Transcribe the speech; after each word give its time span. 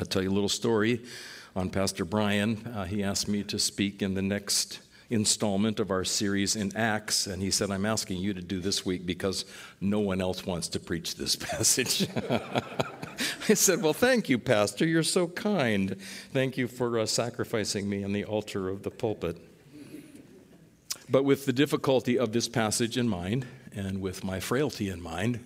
I'll 0.00 0.06
tell 0.06 0.22
you 0.22 0.30
a 0.30 0.32
little 0.32 0.48
story 0.48 1.02
on 1.54 1.68
Pastor 1.68 2.06
Brian. 2.06 2.66
Uh, 2.74 2.84
he 2.84 3.04
asked 3.04 3.28
me 3.28 3.42
to 3.44 3.58
speak 3.58 4.00
in 4.00 4.14
the 4.14 4.22
next 4.22 4.80
installment 5.10 5.78
of 5.78 5.90
our 5.90 6.04
series 6.04 6.56
in 6.56 6.74
Acts, 6.74 7.26
and 7.26 7.42
he 7.42 7.50
said, 7.50 7.70
I'm 7.70 7.84
asking 7.84 8.16
you 8.16 8.32
to 8.32 8.40
do 8.40 8.60
this 8.60 8.86
week 8.86 9.04
because 9.04 9.44
no 9.78 10.00
one 10.00 10.22
else 10.22 10.46
wants 10.46 10.68
to 10.68 10.80
preach 10.80 11.16
this 11.16 11.36
passage. 11.50 12.08
I 13.50 13.52
said, 13.52 13.82
Well, 13.82 13.92
thank 13.92 14.30
you, 14.30 14.38
Pastor. 14.38 14.86
You're 14.86 15.02
so 15.02 15.28
kind. 15.28 15.96
Thank 16.32 16.56
you 16.56 16.66
for 16.66 16.98
uh, 16.98 17.04
sacrificing 17.04 17.86
me 17.86 18.02
on 18.02 18.14
the 18.14 18.24
altar 18.24 18.70
of 18.70 18.82
the 18.82 18.90
pulpit. 18.90 19.36
But 21.10 21.24
with 21.24 21.44
the 21.44 21.52
difficulty 21.52 22.18
of 22.18 22.32
this 22.32 22.48
passage 22.48 22.96
in 22.96 23.06
mind, 23.06 23.46
and 23.74 24.00
with 24.00 24.24
my 24.24 24.40
frailty 24.40 24.88
in 24.88 25.02
mind, 25.02 25.44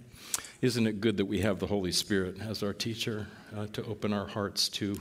isn't 0.64 0.86
it 0.86 0.98
good 0.98 1.18
that 1.18 1.26
we 1.26 1.42
have 1.42 1.58
the 1.58 1.66
Holy 1.66 1.92
Spirit 1.92 2.40
as 2.40 2.62
our 2.62 2.72
teacher 2.72 3.26
uh, 3.54 3.66
to 3.66 3.84
open 3.84 4.14
our 4.14 4.26
hearts 4.26 4.70
to 4.70 4.98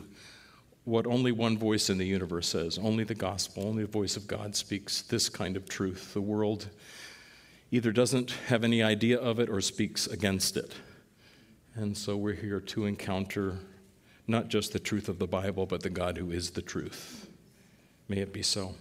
what 0.83 1.07
only 1.07 1.31
one 1.31 1.57
voice 1.57 1.89
in 1.89 1.97
the 1.97 2.05
universe 2.05 2.49
says. 2.49 2.77
Only 2.77 3.05
the 3.05 3.15
gospel, 3.15 3.65
only 3.65 3.83
the 3.83 3.89
voice 3.89 4.17
of 4.17 4.27
God 4.27 4.57
speaks 4.57 5.03
this 5.03 5.29
kind 5.29 5.55
of 5.55 5.69
truth. 5.69 6.13
The 6.13 6.19
world 6.19 6.67
either 7.71 7.93
doesn't 7.93 8.31
have 8.47 8.65
any 8.65 8.83
idea 8.83 9.17
of 9.17 9.39
it 9.39 9.47
or 9.47 9.61
speaks 9.61 10.05
against 10.05 10.57
it. 10.57 10.73
And 11.75 11.97
so 11.97 12.17
we're 12.17 12.33
here 12.33 12.59
to 12.59 12.85
encounter 12.85 13.59
not 14.27 14.49
just 14.49 14.73
the 14.73 14.79
truth 14.79 15.07
of 15.07 15.17
the 15.17 15.27
Bible, 15.27 15.65
but 15.65 15.81
the 15.81 15.89
God 15.89 16.17
who 16.17 16.31
is 16.31 16.51
the 16.51 16.61
truth. 16.61 17.29
May 18.09 18.17
it 18.17 18.33
be 18.33 18.43
so. 18.43 18.75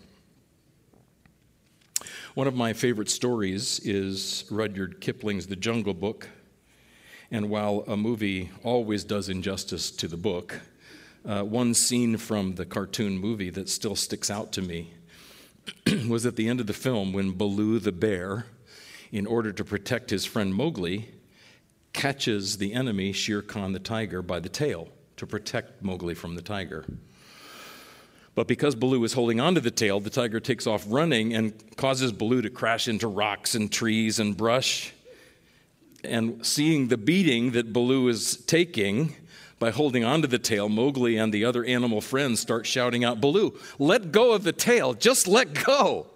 One 2.35 2.49
of 2.49 2.57
my 2.57 2.73
favorite 2.73 3.09
stories 3.09 3.79
is 3.85 4.47
Rudyard 4.51 5.01
Kipling's 5.01 5.47
The 5.47 5.55
Jungle 5.55 5.95
Book. 5.95 6.29
And 7.33 7.49
while 7.49 7.83
a 7.89 7.97
movie 7.97 8.51
always 8.63 9.05
does 9.05 9.31
injustice 9.31 9.91
to 9.93 10.07
the 10.07 10.19
book, 10.19 10.61
uh, 11.25 11.43
one 11.43 11.73
scene 11.73 12.19
from 12.19 12.57
the 12.57 12.67
cartoon 12.67 13.17
movie 13.17 13.49
that 13.49 13.71
still 13.71 13.97
sticks 13.97 14.31
out 14.31 14.53
to 14.53 14.61
me 14.61 14.93
was 16.07 16.27
at 16.27 16.37
the 16.37 16.47
end 16.47 16.61
of 16.61 16.67
the 16.67 16.75
film 16.75 17.15
when 17.15 17.33
Baloo 17.33 17.79
the 17.79 17.91
bear, 17.91 18.45
in 19.11 19.27
order 19.27 19.51
to 19.51 19.65
protect 19.65 20.11
his 20.11 20.27
friend 20.27 20.55
Mowgli, 20.55 21.09
catches 21.95 22.59
the 22.59 22.75
enemy 22.75 23.15
Shere 23.15 23.41
Khan 23.41 23.73
the 23.73 23.79
tiger 23.79 24.21
by 24.21 24.39
the 24.39 24.51
tail 24.51 24.89
to 25.17 25.27
protect 25.27 25.83
Mowgli 25.83 26.13
from 26.13 26.35
the 26.35 26.43
tiger. 26.43 26.85
But 28.35 28.47
because 28.47 28.75
Baloo 28.75 29.03
is 29.05 29.15
holding 29.15 29.41
onto 29.41 29.63
the 29.63 29.71
tail, 29.71 30.01
the 30.01 30.11
tiger 30.11 30.39
takes 30.39 30.67
off 30.67 30.85
running 30.87 31.33
and 31.33 31.55
causes 31.79 32.13
Baloo 32.13 32.43
to 32.43 32.51
crash 32.51 32.89
into 32.89 33.09
rocks 33.09 33.55
and 33.55 33.73
trees 33.73 34.19
and 34.19 34.37
brush. 34.37 34.93
And 36.05 36.45
seeing 36.45 36.89
the 36.89 36.97
beating 36.97 37.53
that 37.53 37.73
Baloo 37.73 38.09
is 38.09 38.37
taking, 38.47 39.15
by 39.63 39.71
holding 39.71 40.05
onto 40.05 40.27
the 40.27 40.41
tail, 40.41 40.69
Mowgli 40.69 41.17
and 41.17 41.33
the 41.33 41.45
other 41.45 41.65
animal 41.65 42.01
friends 42.01 42.41
start 42.41 42.67
shouting 42.67 43.05
out, 43.05 43.21
Baloo, 43.21 43.57
let 43.79 44.11
go 44.11 44.33
of 44.33 44.43
the 44.43 44.51
tail, 44.51 44.93
just 44.93 45.29
let 45.29 45.65
go. 45.65 46.09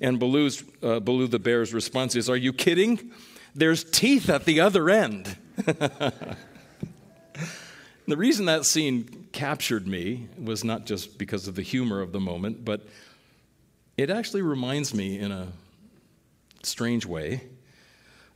And 0.00 0.18
Baloo's, 0.18 0.64
uh, 0.82 0.98
Baloo 1.00 1.26
the 1.26 1.38
bear's 1.38 1.74
response 1.74 2.16
is, 2.16 2.30
Are 2.30 2.36
you 2.36 2.50
kidding? 2.54 3.12
There's 3.54 3.84
teeth 3.84 4.30
at 4.30 4.46
the 4.46 4.60
other 4.60 4.88
end. 4.88 5.36
the 5.56 6.36
reason 8.06 8.46
that 8.46 8.64
scene 8.64 9.28
captured 9.32 9.86
me 9.86 10.28
was 10.42 10.64
not 10.64 10.86
just 10.86 11.18
because 11.18 11.46
of 11.46 11.56
the 11.56 11.62
humor 11.62 12.00
of 12.00 12.12
the 12.12 12.20
moment, 12.20 12.64
but 12.64 12.86
it 13.98 14.08
actually 14.08 14.40
reminds 14.40 14.94
me 14.94 15.18
in 15.18 15.30
a 15.30 15.48
strange 16.62 17.04
way 17.04 17.42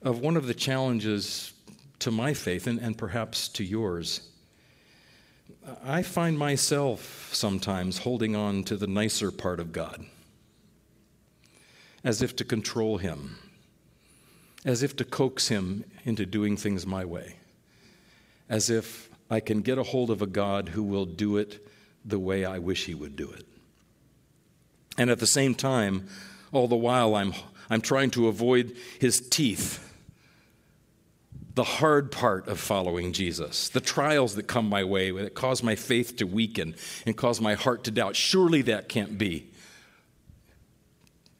of 0.03 0.19
one 0.21 0.37
of 0.37 0.47
the 0.47 0.55
challenges 0.55 1.53
to 2.01 2.11
my 2.11 2.35
faith 2.35 2.67
and, 2.67 2.79
and 2.81 2.99
perhaps 2.99 3.49
to 3.49 3.65
yours. 3.65 4.29
I 5.85 6.03
find 6.03 6.37
myself 6.37 7.31
sometimes 7.33 7.99
holding 7.99 8.35
on 8.35 8.65
to 8.65 8.77
the 8.77 8.89
nicer 8.89 9.31
part 9.31 9.61
of 9.61 9.73
God, 9.73 10.05
as 12.03 12.21
if 12.21 12.35
to 12.37 12.45
control 12.45 12.99
Him, 12.99 13.39
as 14.65 14.83
if 14.83 14.97
to 14.97 15.05
coax 15.05 15.49
Him 15.49 15.85
into 16.05 16.27
doing 16.27 16.57
things 16.57 16.85
my 16.85 17.05
way, 17.05 17.37
as 18.49 18.71
if 18.71 19.09
I 19.31 19.39
can 19.39 19.63
get 19.63 19.79
a 19.79 19.85
hold 19.85 20.11
of 20.11 20.21
a 20.21 20.27
God 20.27 20.71
who 20.71 20.83
will 20.83 21.07
do 21.07 21.37
it 21.37 21.65
the 22.05 22.19
way 22.19 22.45
I 22.45 22.59
wish 22.59 22.87
He 22.87 22.95
would 22.95 23.15
do 23.15 23.31
it. 23.31 23.47
And 24.99 25.11
at 25.11 25.21
the 25.21 25.27
same 25.29 25.55
time, 25.55 26.09
all 26.51 26.67
the 26.67 26.75
while, 26.75 27.15
I'm, 27.15 27.35
I'm 27.71 27.81
trying 27.81 28.11
to 28.11 28.27
avoid 28.27 28.77
His 28.99 29.21
teeth 29.21 29.92
the 31.55 31.65
hard 31.65 32.11
part 32.11 32.49
of 32.49 32.59
following 32.59 33.13
Jesus, 33.13 33.69
the 33.69 33.81
trials 33.81 34.37
that 34.37 34.45
come 34.45 34.69
my 34.69 34.85
way 34.85 35.11
that 35.11 35.35
cause 35.35 35.63
my 35.63 35.75
faith 35.75 36.17
to 36.17 36.25
weaken 36.27 36.75
and 37.05 37.17
cause 37.17 37.41
my 37.41 37.55
heart 37.55 37.85
to 37.85 37.91
doubt. 37.91 38.17
Surely 38.17 38.63
that 38.63 38.89
can't 38.89 39.19
be 39.19 39.51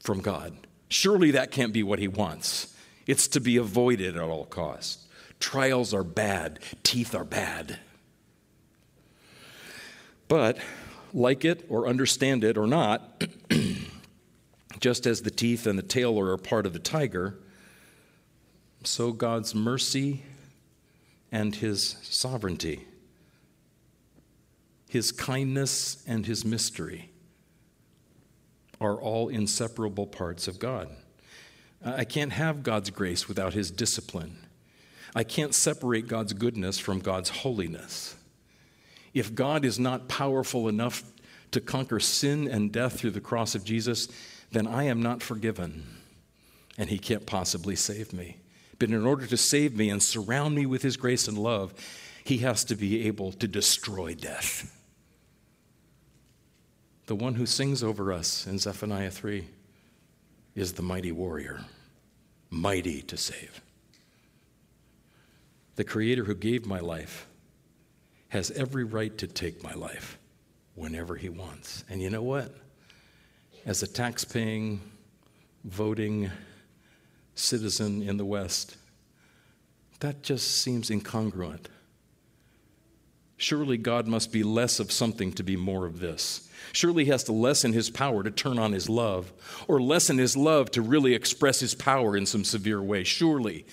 from 0.01 0.21
God. 0.21 0.55
Surely 0.89 1.31
that 1.31 1.51
can't 1.51 1.73
be 1.73 1.83
what 1.83 1.99
He 1.99 2.09
wants. 2.09 2.77
It's 3.07 3.27
to 3.29 3.41
be 3.41 3.57
avoided 3.57 4.17
at 4.17 4.23
all 4.23 4.45
costs. 4.45 5.07
Trials 5.41 5.95
are 5.95 6.05
bad, 6.05 6.59
teeth 6.83 7.15
are 7.15 7.25
bad. 7.25 7.79
But, 10.29 10.59
like 11.13 11.45
it 11.45 11.65
or 11.69 11.89
understand 11.89 12.45
it 12.45 12.57
or 12.57 12.67
not, 12.67 13.25
just 14.81 15.07
as 15.07 15.23
the 15.23 15.31
teeth 15.31 15.67
and 15.67 15.79
the 15.79 15.83
tail 15.83 16.19
are 16.21 16.33
a 16.33 16.39
part 16.39 16.67
of 16.67 16.75
the 16.75 16.79
tiger, 16.79 17.39
so 18.87 19.13
God's 19.13 19.55
mercy 19.55 20.23
and 21.31 21.55
his 21.55 21.97
sovereignty, 22.03 22.87
his 24.89 25.13
kindness 25.13 26.03
and 26.07 26.27
his 26.27 26.45
mystery 26.45 27.11
are 28.81 29.01
all 29.01 29.29
inseparable 29.29 30.07
parts 30.07 30.49
of 30.49 30.59
God. 30.59 30.89
I 31.85 32.05
can't 32.05 32.33
have 32.33 32.63
God's 32.63 32.91
grace 32.91 33.29
without 33.29 33.55
his 33.55 33.71
discipline. 33.71 34.37
I 35.15 35.25
can't 35.25 35.55
separate 35.55 36.09
God's 36.09 36.33
goodness 36.33 36.79
from 36.79 37.01
God's 37.01 37.29
holiness. 37.29 38.17
If 39.15 39.35
God 39.35 39.65
is 39.65 39.79
not 39.79 40.09
powerful 40.09 40.69
enough 40.69 41.03
to 41.51 41.61
conquer 41.61 42.01
sin 42.01 42.49
and 42.49 42.73
death 42.73 42.99
through 42.99 43.11
the 43.11 43.21
cross 43.21 43.55
of 43.55 43.65
Jesus, 43.65 44.09
then 44.53 44.67
I 44.67 44.85
am 44.85 45.03
not 45.03 45.23
forgiven, 45.23 45.85
and 46.79 46.89
he 46.89 46.99
can't 46.99 47.27
possibly 47.27 47.77
save 47.77 48.13
me. 48.13 48.39
But 48.79 48.91
in 48.91 49.07
order 49.07 49.27
to 49.27 49.37
save 49.37 49.77
me 49.77 49.91
and 49.91 50.03
surround 50.03 50.55
me 50.55 50.67
with 50.67 50.83
his 50.83 50.97
grace 50.97 51.29
and 51.29 51.39
love, 51.39 51.75
he 52.25 52.39
has 52.39 52.65
to 52.65 52.75
be 52.75 53.07
able 53.07 53.33
to 53.33 53.49
destroy 53.49 54.15
death. 54.15 54.79
The 57.07 57.15
one 57.15 57.35
who 57.35 57.47
sings 57.47 57.83
over 57.83 58.13
us 58.13 58.47
in 58.47 58.59
Zephaniah 58.59 59.11
3 59.11 59.47
is 60.55 60.75
the 60.75 60.83
mighty 60.83 61.13
warrior, 61.13 61.61
mighty 62.51 63.03
to 63.03 63.17
save. 63.17 63.61
The 65.77 65.85
creator 65.85 66.25
who 66.25 66.35
gave 66.35 66.67
my 66.67 66.81
life 66.81 67.27
has 68.29 68.51
every 68.53 68.85
right 68.85 69.17
to 69.19 69.27
take 69.27 69.63
my 69.63 69.75
life 69.75 70.19
whenever 70.75 71.17
he 71.17 71.29
wants. 71.29 71.85
And 71.91 72.01
you 72.01 72.11
know 72.11 72.23
what? 72.23 72.55
As 73.67 73.83
a 73.83 73.87
tax 73.87 74.25
paying, 74.25 74.81
voting, 75.65 76.31
citizen 77.35 78.03
in 78.03 78.17
the 78.17 78.25
West. 78.25 78.77
That 80.01 80.23
just 80.23 80.63
seems 80.63 80.91
incongruent. 80.91 81.67
Surely 83.37 83.77
God 83.77 84.07
must 84.07 84.33
be 84.33 84.43
less 84.43 84.79
of 84.79 84.93
something 84.93 85.33
to 85.33 85.43
be 85.43 85.57
more 85.57 85.87
of 85.87 86.01
this. 86.01 86.49
Surely 86.73 87.05
he 87.05 87.11
has 87.11 87.25
to 87.25 87.33
lessen 87.33 87.73
his 87.73 87.91
power 87.91 88.23
to 88.23 88.31
turn 88.31 88.59
on 88.59 88.73
his 88.73 88.89
love, 88.89 89.33
or 89.67 89.81
lessen 89.81 90.19
his 90.19 90.37
love 90.37 90.71
to 90.73 90.83
really 90.83 91.15
express 91.15 91.59
his 91.61 91.75
power 91.75 92.17
in 92.17 92.25
some 92.25 92.45
severe 92.45 92.81
way. 92.81 93.03
Surely, 93.03 93.67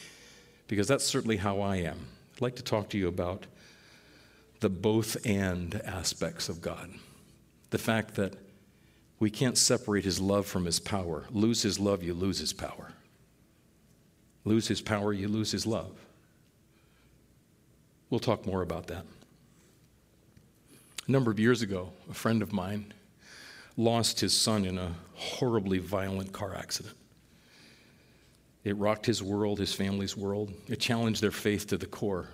because 0.67 0.87
that's 0.87 1.03
certainly 1.03 1.37
how 1.37 1.61
I 1.61 1.77
am. 1.77 2.07
I'd 2.35 2.41
like 2.41 2.55
to 2.55 2.63
talk 2.63 2.89
to 2.89 2.97
you 2.97 3.07
about 3.07 3.45
the 4.59 4.69
both 4.69 5.17
and 5.25 5.79
aspects 5.85 6.49
of 6.49 6.61
God. 6.61 6.89
The 7.69 7.77
fact 7.77 8.15
that 8.15 8.35
we 9.19 9.29
can't 9.29 9.57
separate 9.57 10.05
his 10.05 10.19
love 10.19 10.47
from 10.47 10.65
his 10.65 10.79
power. 10.79 11.25
Lose 11.29 11.61
his 11.61 11.79
love, 11.79 12.03
you 12.03 12.13
lose 12.13 12.39
his 12.39 12.53
power 12.53 12.93
lose 14.45 14.67
his 14.67 14.81
power, 14.81 15.13
you 15.13 15.27
lose 15.27 15.51
his 15.51 15.65
love. 15.65 15.91
We'll 18.09 18.19
talk 18.19 18.45
more 18.45 18.61
about 18.61 18.87
that. 18.87 19.05
A 21.07 21.11
number 21.11 21.31
of 21.31 21.39
years 21.39 21.61
ago, 21.61 21.91
a 22.09 22.13
friend 22.13 22.41
of 22.41 22.53
mine 22.53 22.93
lost 23.77 24.19
his 24.19 24.35
son 24.35 24.65
in 24.65 24.77
a 24.77 24.93
horribly 25.13 25.79
violent 25.79 26.31
car 26.31 26.55
accident. 26.55 26.95
It 28.63 28.75
rocked 28.77 29.05
his 29.05 29.23
world, 29.23 29.59
his 29.59 29.73
family's 29.73 30.17
world. 30.17 30.53
It 30.67 30.79
challenged 30.79 31.21
their 31.21 31.31
faith 31.31 31.67
to 31.67 31.77
the 31.77 31.85
core. 31.85 32.27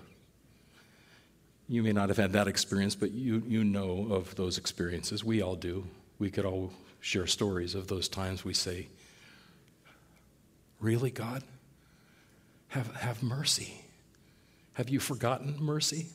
You 1.67 1.83
may 1.83 1.93
not 1.93 2.09
have 2.09 2.17
had 2.17 2.33
that 2.33 2.47
experience, 2.47 2.95
but 2.95 3.11
you, 3.11 3.43
you 3.47 3.63
know 3.63 4.07
of 4.11 4.35
those 4.35 4.57
experiences. 4.57 5.23
We 5.23 5.41
all 5.41 5.55
do. 5.55 5.85
We 6.19 6.31
could 6.31 6.45
all 6.45 6.71
share 6.99 7.27
stories 7.27 7.75
of 7.75 7.87
those 7.87 8.09
times 8.09 8.43
we 8.43 8.53
say, 8.53 8.87
Really, 10.79 11.09
God? 11.09 11.43
Have, 12.75 12.93
have 12.97 13.23
mercy. 13.23 13.85
Have 14.73 14.89
you 14.89 14.99
forgotten 14.99 15.55
mercy? 15.61 16.07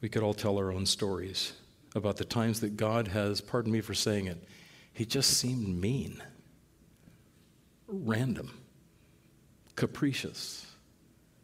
We 0.00 0.08
could 0.08 0.22
all 0.22 0.34
tell 0.34 0.56
our 0.56 0.70
own 0.70 0.86
stories 0.86 1.52
about 1.96 2.16
the 2.16 2.24
times 2.24 2.60
that 2.60 2.76
God 2.76 3.08
has, 3.08 3.40
pardon 3.40 3.72
me 3.72 3.80
for 3.80 3.92
saying 3.92 4.28
it, 4.28 4.40
He 4.92 5.04
just 5.04 5.30
seemed 5.30 5.80
mean, 5.80 6.22
random, 7.88 8.56
capricious. 9.74 10.64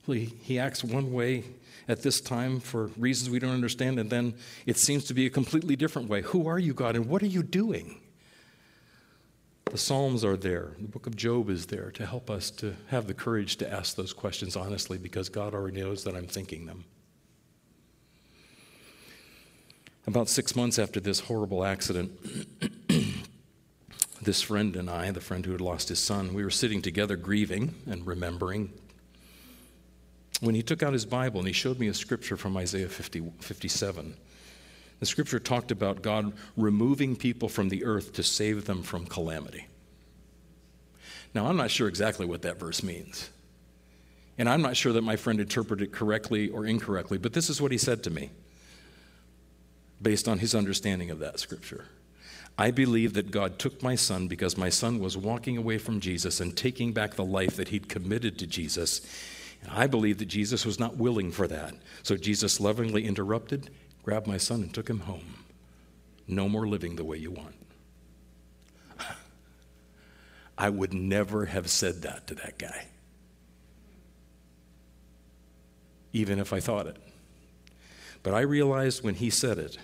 He, 0.07 0.27
he 0.43 0.61
acts 0.61 0.85
one 0.85 1.13
way 1.13 1.43
at 1.89 2.03
this 2.03 2.21
time 2.21 2.61
for 2.61 2.87
reasons 2.97 3.31
we 3.31 3.41
don't 3.41 3.51
understand, 3.51 3.99
and 3.99 4.11
then 4.11 4.35
it 4.65 4.77
seems 4.77 5.07
to 5.07 5.15
be 5.15 5.27
a 5.27 5.31
completely 5.31 5.75
different 5.75 6.09
way. 6.09 6.21
Who 6.23 6.47
are 6.47 6.61
you, 6.61 6.73
God, 6.73 6.95
and 6.95 7.07
what 7.07 7.21
are 7.25 7.27
you 7.27 7.43
doing? 7.43 8.02
The 9.73 9.79
Psalms 9.79 10.23
are 10.23 10.37
there. 10.37 10.73
The 10.79 10.87
book 10.87 11.07
of 11.07 11.17
Job 11.17 11.49
is 11.49 11.65
there 11.65 11.91
to 11.93 12.05
help 12.05 12.29
us 12.29 12.51
to 12.51 12.77
have 12.89 13.07
the 13.07 13.15
courage 13.15 13.57
to 13.57 13.73
ask 13.73 13.97
those 13.97 14.13
questions 14.13 14.55
honestly 14.55 14.99
because 14.99 15.31
God 15.31 15.55
already 15.55 15.81
knows 15.81 16.05
that 16.05 16.15
I'm 16.15 16.27
thinking 16.27 16.67
them. 16.67 16.85
About 20.07 20.29
six 20.29 20.55
months 20.55 20.79
after 20.79 21.01
this 21.01 21.21
horrible 21.21 21.65
accident, 21.65 22.13
this 24.23 24.43
friend 24.43 24.77
and 24.77 24.91
I, 24.91 25.11
the 25.11 25.23
friend 25.23 25.47
who 25.47 25.53
had 25.53 25.63
lost 25.63 25.89
his 25.89 26.01
son, 26.01 26.35
we 26.35 26.45
were 26.45 26.51
sitting 26.51 26.83
together 26.83 27.17
grieving 27.17 27.75
and 27.87 28.07
remembering. 28.07 28.75
When 30.41 30.55
he 30.55 30.63
took 30.63 30.83
out 30.83 30.93
his 30.93 31.07
Bible 31.07 31.39
and 31.39 31.47
he 31.47 31.55
showed 31.55 31.79
me 31.79 31.89
a 31.89 31.95
scripture 31.95 32.37
from 32.37 32.59
Isaiah 32.59 32.91
50, 32.91 33.33
57, 33.41 34.19
the 35.03 35.07
scripture 35.07 35.41
talked 35.41 35.73
about 35.73 36.01
God 36.01 36.33
removing 36.57 37.17
people 37.17 37.49
from 37.49 37.71
the 37.71 37.85
earth 37.85 38.13
to 38.13 38.23
save 38.23 38.67
them 38.67 38.85
from 38.85 39.05
calamity. 39.05 39.67
Now, 41.35 41.49
I'm 41.49 41.57
not 41.57 41.73
sure 41.73 41.89
exactly 41.89 42.25
what 42.25 42.43
that 42.43 42.61
verse 42.61 42.85
means. 42.85 43.29
And 44.39 44.49
I'm 44.49 44.63
not 44.63 44.77
sure 44.77 44.93
that 44.93 45.03
my 45.03 45.17
friend 45.17 45.41
interpreted 45.41 45.89
it 45.89 45.93
correctly 45.93 46.51
or 46.51 46.67
incorrectly, 46.67 47.19
but 47.19 47.33
this 47.33 47.51
is 47.51 47.61
what 47.61 47.73
he 47.73 47.79
said 47.79 48.05
to 48.05 48.11
me 48.11 48.31
based 50.01 50.29
on 50.29 50.39
his 50.39 50.55
understanding 50.55 51.11
of 51.11 51.19
that 51.19 51.41
scripture. 51.41 51.87
I 52.57 52.71
believe 52.71 53.15
that 53.15 53.33
God 53.33 53.59
took 53.59 53.83
my 53.83 53.97
son 53.97 54.29
because 54.29 54.57
my 54.57 54.69
son 54.69 55.01
was 55.01 55.17
walking 55.17 55.57
away 55.57 55.79
from 55.79 55.99
Jesus 55.99 56.39
and 56.39 56.57
taking 56.57 56.93
back 56.93 57.15
the 57.15 57.25
life 57.25 57.57
that 57.57 57.71
he'd 57.71 57.89
committed 57.89 58.39
to 58.39 58.47
Jesus. 58.47 59.01
And 59.63 59.73
I 59.73 59.89
believe 59.89 60.19
that 60.19 60.27
Jesus 60.27 60.65
was 60.65 60.79
not 60.79 60.97
willing 60.97 61.33
for 61.33 61.49
that. 61.49 61.75
So 62.05 62.17
Jesus 62.17 62.61
lovingly 62.61 63.05
interrupted, 63.05 63.69
grabbed 64.03 64.27
my 64.27 64.37
son, 64.37 64.63
and 64.63 64.75
took 64.75 64.89
him 64.89 65.01
home. 65.01 65.45
No 66.27 66.49
more 66.49 66.67
living 66.67 66.97
the 66.97 67.05
way 67.05 67.17
you 67.17 67.31
want. 67.31 67.55
I 70.59 70.69
would 70.69 70.93
never 70.93 71.47
have 71.47 71.69
said 71.69 72.03
that 72.03 72.27
to 72.29 72.35
that 72.37 72.59
guy, 72.59 72.87
even 76.13 76.39
if 76.39 76.53
I 76.53 76.61
thought 76.61 76.87
it. 76.87 76.97
But 78.23 78.35
I 78.35 78.41
realized 78.41 79.03
when 79.03 79.17
he 79.17 79.31
said 79.31 79.59
it, 79.59 79.79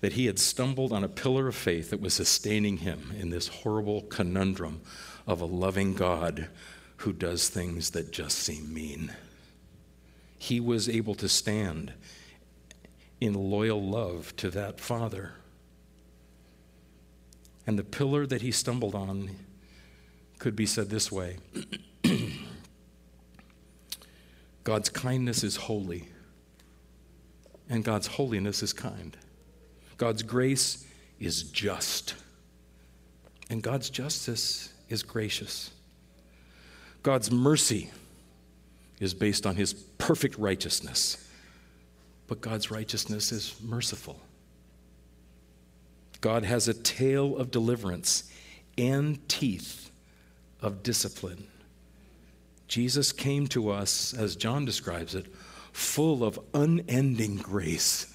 that 0.00 0.12
he 0.12 0.26
had 0.26 0.38
stumbled 0.38 0.92
on 0.92 1.02
a 1.02 1.08
pillar 1.08 1.48
of 1.48 1.56
faith 1.56 1.90
that 1.90 2.00
was 2.00 2.14
sustaining 2.14 2.76
him 2.76 3.12
in 3.18 3.30
this 3.30 3.48
horrible 3.48 4.02
conundrum 4.02 4.82
of 5.26 5.40
a 5.40 5.46
loving 5.46 5.94
God 5.94 6.48
who 6.98 7.12
does 7.12 7.48
things 7.48 7.90
that 7.90 8.12
just 8.12 8.38
seem 8.38 8.72
mean. 8.72 9.12
He 10.38 10.60
was 10.60 10.88
able 10.88 11.14
to 11.16 11.28
stand 11.28 11.94
in 13.26 13.34
loyal 13.34 13.82
love 13.82 14.34
to 14.36 14.50
that 14.50 14.80
Father. 14.80 15.32
And 17.66 17.78
the 17.78 17.84
pillar 17.84 18.26
that 18.26 18.42
he 18.42 18.52
stumbled 18.52 18.94
on 18.94 19.30
could 20.38 20.54
be 20.54 20.66
said 20.66 20.88
this 20.88 21.10
way 21.10 21.38
God's 24.64 24.88
kindness 24.88 25.42
is 25.44 25.56
holy, 25.56 26.08
and 27.68 27.84
God's 27.84 28.06
holiness 28.06 28.62
is 28.62 28.72
kind. 28.72 29.16
God's 29.96 30.22
grace 30.22 30.86
is 31.18 31.44
just, 31.44 32.14
and 33.48 33.62
God's 33.62 33.90
justice 33.90 34.72
is 34.88 35.02
gracious. 35.02 35.70
God's 37.02 37.30
mercy 37.30 37.90
is 39.00 39.14
based 39.14 39.46
on 39.46 39.56
his 39.56 39.72
perfect 39.74 40.36
righteousness, 40.38 41.25
but 42.26 42.40
God's 42.40 42.70
righteousness 42.70 43.32
is 43.32 43.54
merciful. 43.62 44.20
God 46.20 46.44
has 46.44 46.66
a 46.66 46.74
tail 46.74 47.36
of 47.36 47.50
deliverance 47.50 48.30
and 48.76 49.26
teeth 49.28 49.90
of 50.60 50.82
discipline. 50.82 51.46
Jesus 52.68 53.12
came 53.12 53.46
to 53.48 53.70
us, 53.70 54.12
as 54.12 54.34
John 54.34 54.64
describes 54.64 55.14
it, 55.14 55.26
full 55.72 56.24
of 56.24 56.40
unending 56.54 57.36
grace 57.36 58.12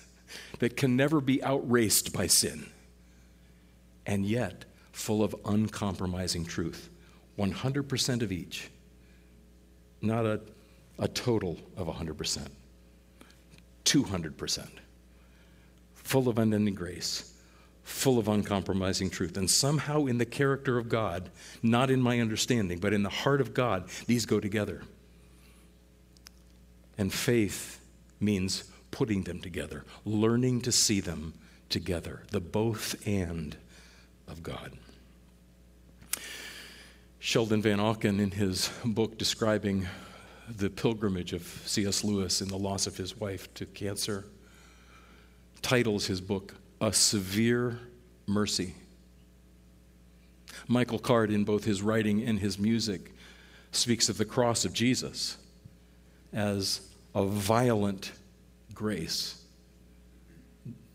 that 0.59 0.75
can 0.75 0.95
never 0.95 1.21
be 1.21 1.43
outraced 1.43 2.11
by 2.11 2.27
sin, 2.27 2.69
and 4.05 4.25
yet 4.25 4.65
full 4.91 5.23
of 5.23 5.35
uncompromising 5.45 6.45
truth. 6.45 6.89
100% 7.37 8.21
of 8.21 8.31
each, 8.31 8.69
not 10.01 10.25
a, 10.25 10.41
a 10.99 11.07
total 11.07 11.57
of 11.77 11.87
100%, 11.87 12.47
200%. 13.85 14.67
Full 15.95 16.27
of 16.27 16.37
unending 16.37 16.75
grace, 16.75 17.33
full 17.83 18.19
of 18.19 18.27
uncompromising 18.27 19.09
truth. 19.09 19.37
And 19.37 19.49
somehow, 19.49 20.05
in 20.05 20.17
the 20.17 20.25
character 20.25 20.77
of 20.77 20.89
God, 20.89 21.29
not 21.63 21.89
in 21.89 22.01
my 22.01 22.19
understanding, 22.19 22.79
but 22.79 22.93
in 22.93 23.03
the 23.03 23.09
heart 23.09 23.41
of 23.41 23.53
God, 23.53 23.89
these 24.07 24.25
go 24.25 24.39
together. 24.39 24.81
And 26.97 27.13
faith 27.13 27.79
means 28.19 28.65
putting 28.91 29.23
them 29.23 29.39
together, 29.39 29.85
learning 30.05 30.61
to 30.61 30.71
see 30.71 30.99
them 30.99 31.33
together, 31.69 32.23
the 32.31 32.41
both 32.41 32.95
and 33.07 33.55
of 34.27 34.43
God. 34.43 34.73
Sheldon 37.19 37.61
Vanauken, 37.61 38.19
in 38.19 38.31
his 38.31 38.71
book 38.83 39.17
describing 39.17 39.87
the 40.57 40.69
pilgrimage 40.69 41.33
of 41.33 41.43
C.S. 41.65 42.03
Lewis 42.03 42.41
and 42.41 42.49
the 42.49 42.57
loss 42.57 42.87
of 42.87 42.97
his 42.97 43.17
wife 43.17 43.53
to 43.55 43.65
cancer, 43.65 44.25
titles 45.61 46.07
his 46.07 46.21
book, 46.21 46.55
A 46.79 46.91
Severe 46.91 47.79
Mercy. 48.27 48.75
Michael 50.67 50.99
Card, 50.99 51.31
in 51.31 51.43
both 51.43 51.63
his 51.63 51.81
writing 51.81 52.23
and 52.23 52.39
his 52.39 52.59
music, 52.59 53.13
speaks 53.71 54.09
of 54.09 54.17
the 54.17 54.25
cross 54.25 54.65
of 54.65 54.73
Jesus 54.73 55.37
as 56.33 56.81
a 57.15 57.25
violent 57.25 58.11
grace. 58.73 59.43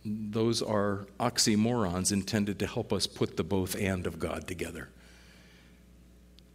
Those 0.04 0.62
are 0.62 1.07
oxymorons 1.19 2.12
intended 2.12 2.59
to 2.61 2.66
help 2.66 2.92
us 2.92 3.07
put 3.07 3.37
the 3.37 3.45
both 3.45 3.75
and 3.76 4.07
of 4.07 4.19
God 4.19 4.47
together. 4.47 4.88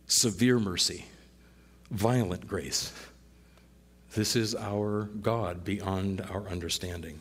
Severe 0.08 0.60
mercy, 0.60 1.06
violent 1.92 2.48
grace. 2.48 2.94
This 4.16 4.36
is 4.36 4.56
our 4.56 5.04
God 5.22 5.64
beyond 5.64 6.22
our 6.22 6.48
understanding. 6.48 7.20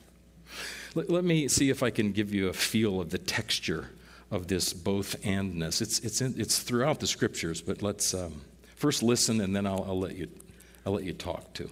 Let, 0.95 1.11
let, 1.11 1.25
me 1.25 1.47
see 1.47 1.71
if 1.71 1.83
I 1.83 1.91
can 1.91 2.13
give 2.13 2.35
you 2.35 2.49
a 2.49 2.53
feel 2.53 3.01
of 3.01 3.11
the 3.11 3.19
texture 3.19 3.91
of 4.31 4.49
this 4.49 4.73
both 4.73 5.21
andness. 5.23 5.83
It's, 5.83 6.01
it's, 6.01 6.21
in, 6.21 6.35
it's 6.37 6.59
throughout 6.59 6.99
the 6.99 7.07
scriptures, 7.07 7.61
but 7.61 7.83
let's 7.83 8.15
um, 8.15 8.43
first 8.77 9.03
listen 9.03 9.41
and 9.41 9.55
then 9.55 9.67
I'll, 9.67 9.85
I'll, 9.87 9.99
let 9.99 10.17
you, 10.17 10.29
I'll 10.85 10.93
let 10.93 11.05
you 11.05 11.13
talk 11.13 11.53
too. 11.53 11.71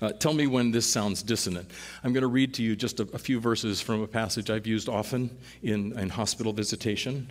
Uh, 0.00 0.12
tell 0.12 0.34
me 0.34 0.48
when 0.48 0.72
this 0.72 0.90
sounds 0.90 1.22
dissonant. 1.22 1.70
I'm 2.02 2.12
going 2.12 2.22
to 2.22 2.28
read 2.28 2.54
to 2.54 2.62
you 2.62 2.74
just 2.74 3.00
a, 3.00 3.08
a 3.12 3.18
few 3.18 3.40
verses 3.40 3.80
from 3.80 4.02
a 4.02 4.06
passage 4.06 4.50
I've 4.50 4.66
used 4.66 4.88
often 4.88 5.36
in, 5.62 5.96
in 5.98 6.08
hospital 6.08 6.52
visitation 6.52 7.30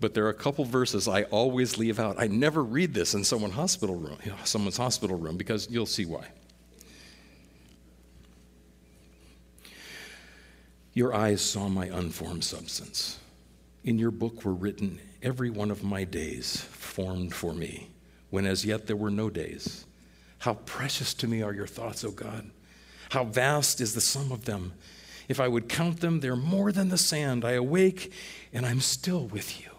but 0.00 0.14
there 0.14 0.24
are 0.26 0.30
a 0.30 0.34
couple 0.34 0.64
verses 0.64 1.08
I 1.08 1.24
always 1.24 1.78
leave 1.78 1.98
out. 1.98 2.16
I 2.18 2.28
never 2.28 2.62
read 2.62 2.94
this 2.94 3.14
in 3.14 3.24
someone 3.24 3.50
hospital 3.50 3.96
room, 3.96 4.18
someone's 4.44 4.76
hospital 4.76 5.16
room 5.16 5.36
because 5.36 5.68
you'll 5.70 5.86
see 5.86 6.04
why. 6.04 6.26
Your 10.92 11.14
eyes 11.14 11.40
saw 11.40 11.68
my 11.68 11.86
unformed 11.86 12.44
substance. 12.44 13.18
In 13.84 13.98
your 13.98 14.10
book 14.10 14.44
were 14.44 14.54
written 14.54 15.00
every 15.22 15.50
one 15.50 15.70
of 15.70 15.84
my 15.84 16.04
days 16.04 16.60
formed 16.60 17.34
for 17.34 17.54
me, 17.54 17.90
when 18.30 18.46
as 18.46 18.64
yet 18.64 18.86
there 18.86 18.96
were 18.96 19.10
no 19.10 19.30
days. 19.30 19.86
How 20.38 20.54
precious 20.54 21.14
to 21.14 21.28
me 21.28 21.42
are 21.42 21.54
your 21.54 21.66
thoughts, 21.66 22.04
O 22.04 22.10
God. 22.10 22.50
How 23.10 23.24
vast 23.24 23.80
is 23.80 23.94
the 23.94 24.00
sum 24.00 24.32
of 24.32 24.44
them. 24.44 24.72
If 25.28 25.40
I 25.40 25.48
would 25.48 25.68
count 25.68 26.00
them, 26.00 26.20
they're 26.20 26.36
more 26.36 26.72
than 26.72 26.88
the 26.88 26.98
sand. 26.98 27.44
I 27.44 27.52
awake 27.52 28.12
and 28.52 28.66
I'm 28.66 28.80
still 28.80 29.26
with 29.26 29.60
you. 29.60 29.70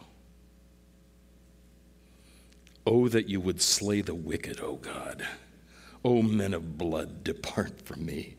Oh, 2.85 3.07
that 3.07 3.29
you 3.29 3.39
would 3.39 3.61
slay 3.61 4.01
the 4.01 4.15
wicked, 4.15 4.59
O 4.61 4.75
God. 4.75 5.25
O 6.03 6.21
men 6.21 6.53
of 6.53 6.77
blood, 6.77 7.23
depart 7.23 7.81
from 7.81 8.05
me. 8.05 8.35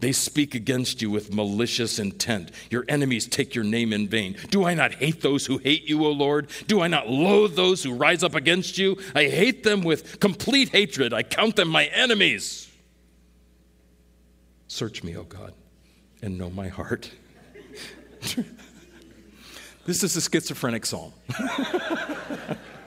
They 0.00 0.12
speak 0.12 0.54
against 0.54 1.02
you 1.02 1.10
with 1.10 1.34
malicious 1.34 1.98
intent. 1.98 2.52
Your 2.70 2.84
enemies 2.88 3.26
take 3.26 3.54
your 3.54 3.64
name 3.64 3.92
in 3.92 4.06
vain. 4.06 4.36
Do 4.50 4.64
I 4.64 4.74
not 4.74 4.94
hate 4.94 5.22
those 5.22 5.44
who 5.46 5.58
hate 5.58 5.88
you, 5.88 6.04
O 6.06 6.10
Lord? 6.10 6.48
Do 6.68 6.80
I 6.80 6.86
not 6.86 7.08
loathe 7.08 7.56
those 7.56 7.82
who 7.82 7.94
rise 7.94 8.22
up 8.22 8.36
against 8.36 8.78
you? 8.78 8.96
I 9.14 9.24
hate 9.24 9.64
them 9.64 9.82
with 9.82 10.20
complete 10.20 10.68
hatred. 10.68 11.12
I 11.12 11.24
count 11.24 11.56
them 11.56 11.68
my 11.68 11.86
enemies. 11.86 12.70
Search 14.68 15.02
me, 15.02 15.16
O 15.16 15.24
God, 15.24 15.52
and 16.22 16.38
know 16.38 16.50
my 16.50 16.68
heart. 16.68 17.10
this 19.84 20.04
is 20.04 20.16
a 20.16 20.20
schizophrenic 20.20 20.86
psalm. 20.86 21.12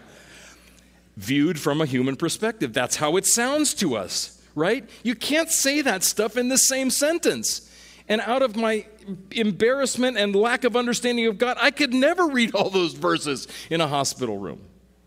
Viewed 1.21 1.59
from 1.59 1.81
a 1.81 1.85
human 1.85 2.15
perspective, 2.15 2.73
that's 2.73 2.95
how 2.95 3.15
it 3.15 3.27
sounds 3.27 3.75
to 3.75 3.95
us, 3.95 4.41
right? 4.55 4.89
You 5.03 5.13
can't 5.13 5.51
say 5.51 5.83
that 5.83 6.03
stuff 6.03 6.35
in 6.35 6.49
the 6.49 6.57
same 6.57 6.89
sentence. 6.89 7.69
And 8.09 8.21
out 8.21 8.41
of 8.41 8.55
my 8.55 8.87
embarrassment 9.29 10.17
and 10.17 10.35
lack 10.35 10.63
of 10.63 10.75
understanding 10.75 11.27
of 11.27 11.37
God, 11.37 11.57
I 11.61 11.69
could 11.69 11.93
never 11.93 12.25
read 12.27 12.55
all 12.55 12.71
those 12.71 12.93
verses 12.93 13.47
in 13.69 13.81
a 13.81 13.87
hospital 13.87 14.39
room. 14.39 14.61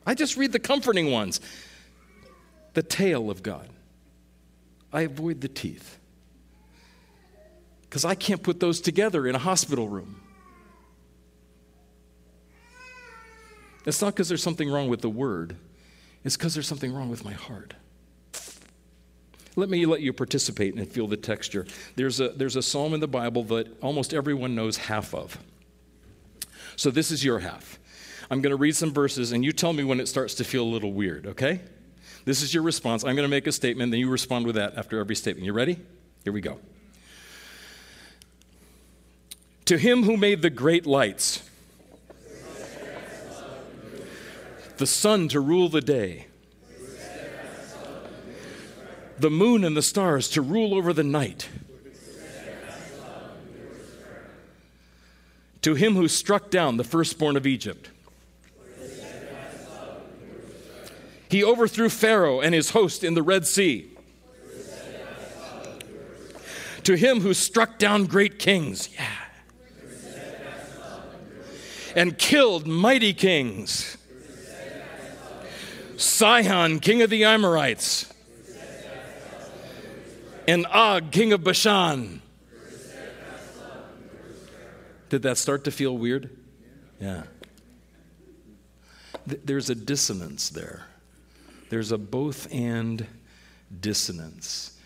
I 0.07 0.15
just 0.15 0.37
read 0.37 0.53
the 0.53 0.61
comforting 0.61 1.11
ones. 1.11 1.41
The 2.75 2.85
tail 2.85 3.29
of 3.29 3.43
God. 3.43 3.69
I 4.93 5.01
avoid 5.01 5.41
the 5.41 5.49
teeth. 5.49 5.99
Because 7.83 8.05
I 8.05 8.15
can't 8.15 8.41
put 8.41 8.61
those 8.61 8.81
together 8.81 9.27
in 9.27 9.35
a 9.35 9.41
hospital 9.41 9.89
room. 9.89 10.21
It's 13.85 14.01
not 14.01 14.15
because 14.15 14.29
there's 14.29 14.45
something 14.45 14.71
wrong 14.71 14.89
with 14.89 15.01
the 15.01 15.11
word, 15.11 15.57
it's 16.25 16.37
because 16.37 16.55
there's 16.55 16.67
something 16.67 16.93
wrong 16.93 17.11
with 17.11 17.25
my 17.25 17.33
heart. 17.33 17.75
Let 19.57 19.69
me 19.69 19.87
let 19.87 20.01
you 20.01 20.13
participate 20.13 20.75
and 20.75 20.89
feel 20.89 21.07
the 21.07 21.17
texture. 21.17 21.67
There's 21.95 22.19
a, 22.19 22.31
there's 22.31 22.57
a 22.57 22.63
psalm 22.63 22.93
in 22.93 23.01
the 23.01 23.07
Bible 23.07 23.45
that 23.45 23.69
almost 23.83 24.13
everyone 24.13 24.55
knows 24.55 24.77
half 24.77 25.15
of. 25.15 25.39
So 26.77 26.91
this 26.91 27.11
is 27.11 27.25
your 27.25 27.39
half. 27.39 27.79
I'm 28.31 28.41
going 28.41 28.51
to 28.51 28.57
read 28.57 28.75
some 28.75 28.93
verses, 28.93 29.33
and 29.33 29.45
you 29.45 29.53
tell 29.53 29.73
me 29.73 29.85
when 29.85 30.01
it 30.01 30.09
starts 30.09 30.35
to 30.37 30.45
feel 30.45 30.65
a 30.65 30.67
little 30.67 30.93
weird, 30.93 31.27
okay? 31.27 31.61
This 32.25 32.43
is 32.43 32.53
your 32.53 32.63
response. 32.63 33.05
I'm 33.05 33.15
going 33.15 33.29
to 33.29 33.29
make 33.29 33.47
a 33.47 33.53
statement, 33.53 33.93
then 33.93 34.01
you 34.01 34.11
respond 34.11 34.47
with 34.47 34.57
that 34.57 34.77
after 34.77 34.99
every 34.99 35.15
statement. 35.15 35.45
You 35.45 35.53
ready? 35.53 35.79
Here 36.25 36.33
we 36.33 36.41
go. 36.41 36.59
To 39.67 39.79
him 39.79 40.03
who 40.03 40.17
made 40.17 40.43
the 40.43 40.51
great 40.51 40.85
lights, 40.85 41.49
the 44.77 44.87
sun 44.87 45.29
to 45.29 45.41
rule 45.41 45.69
the 45.69 45.81
day, 45.81 46.27
the 49.19 49.31
moon 49.31 49.65
and 49.65 49.77
the 49.77 49.83
stars 49.83 50.29
to 50.31 50.43
rule 50.43 50.75
over 50.75 50.93
the 50.93 51.05
night. 51.05 51.49
To 55.63 55.75
him 55.75 55.95
who 55.95 56.09
struck 56.09 56.51
down 56.51 56.77
the 56.77 56.85
firstborn 56.85 57.37
of 57.37 57.47
Egypt. 57.47 57.89
He 61.31 61.43
overthrew 61.43 61.89
Pharaoh 61.89 62.41
and 62.41 62.55
his 62.55 62.71
host 62.71 63.03
in 63.03 63.15
the 63.15 63.23
Red 63.23 63.47
Sea. 63.47 63.91
To 66.85 66.95
him 66.95 67.21
who 67.21 67.33
struck 67.33 67.79
down 67.79 68.05
great 68.05 68.39
kings. 68.39 68.91
Yeah. 68.95 69.09
And 71.97 72.19
killed 72.19 72.67
mighty 72.67 73.15
kings. 73.15 73.97
Sihon, 75.97 76.81
king 76.81 77.03
of 77.03 77.11
the 77.11 77.25
Amorites 77.25 78.13
and 80.47 80.67
Og, 80.67 81.11
king 81.11 81.33
of 81.33 81.45
Bashan. 81.45 82.21
Did 85.09 85.23
that 85.23 85.39
start 85.39 85.65
to 85.65 85.71
feel 85.71 85.97
weird? 85.97 86.31
Yeah. 87.01 87.25
There's 89.27 89.71
a 89.71 89.75
dissonance 89.75 90.51
there. 90.51 90.87
There's 91.71 91.93
a 91.93 91.99
both 91.99 92.53
and 92.53 93.07
dissonance 93.81 94.79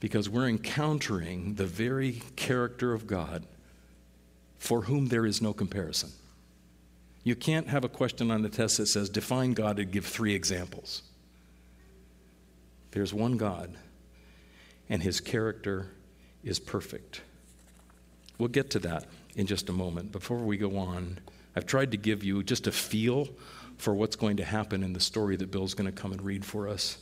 because 0.00 0.28
we're 0.28 0.48
encountering 0.48 1.54
the 1.54 1.66
very 1.66 2.22
character 2.36 2.92
of 2.92 3.06
God 3.06 3.44
for 4.58 4.82
whom 4.82 5.08
there 5.08 5.26
is 5.26 5.40
no 5.40 5.52
comparison. 5.52 6.10
You 7.26 7.34
can't 7.34 7.66
have 7.66 7.82
a 7.82 7.88
question 7.88 8.30
on 8.30 8.42
the 8.42 8.48
test 8.48 8.76
that 8.76 8.86
says, 8.86 9.08
define 9.08 9.52
God 9.52 9.80
and 9.80 9.90
give 9.90 10.06
three 10.06 10.32
examples. 10.32 11.02
There's 12.92 13.12
one 13.12 13.36
God 13.36 13.76
and 14.88 15.02
his 15.02 15.18
character 15.18 15.90
is 16.44 16.60
perfect. 16.60 17.22
We'll 18.38 18.50
get 18.50 18.70
to 18.70 18.78
that 18.78 19.06
in 19.34 19.48
just 19.48 19.68
a 19.68 19.72
moment. 19.72 20.12
Before 20.12 20.38
we 20.38 20.56
go 20.56 20.78
on, 20.78 21.18
I've 21.56 21.66
tried 21.66 21.90
to 21.90 21.96
give 21.96 22.22
you 22.22 22.44
just 22.44 22.68
a 22.68 22.72
feel 22.72 23.28
for 23.76 23.92
what's 23.92 24.14
going 24.14 24.36
to 24.36 24.44
happen 24.44 24.84
in 24.84 24.92
the 24.92 25.00
story 25.00 25.34
that 25.34 25.50
Bill's 25.50 25.74
going 25.74 25.92
to 25.92 26.00
come 26.00 26.12
and 26.12 26.22
read 26.22 26.44
for 26.44 26.68
us. 26.68 26.96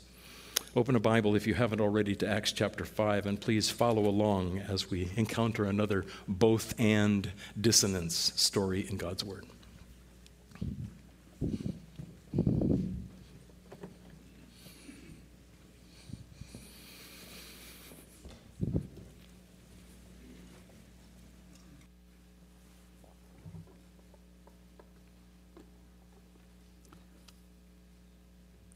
Open 0.74 0.96
a 0.96 1.00
Bible 1.00 1.36
if 1.36 1.46
you 1.46 1.52
haven't 1.52 1.82
already 1.82 2.16
to 2.16 2.26
Acts 2.26 2.52
chapter 2.52 2.86
5, 2.86 3.26
and 3.26 3.38
please 3.38 3.68
follow 3.68 4.06
along 4.06 4.60
as 4.60 4.90
we 4.90 5.10
encounter 5.16 5.66
another 5.66 6.06
both 6.26 6.74
and 6.80 7.30
dissonance 7.60 8.32
story 8.36 8.88
in 8.88 8.96
God's 8.96 9.22
Word. 9.22 9.44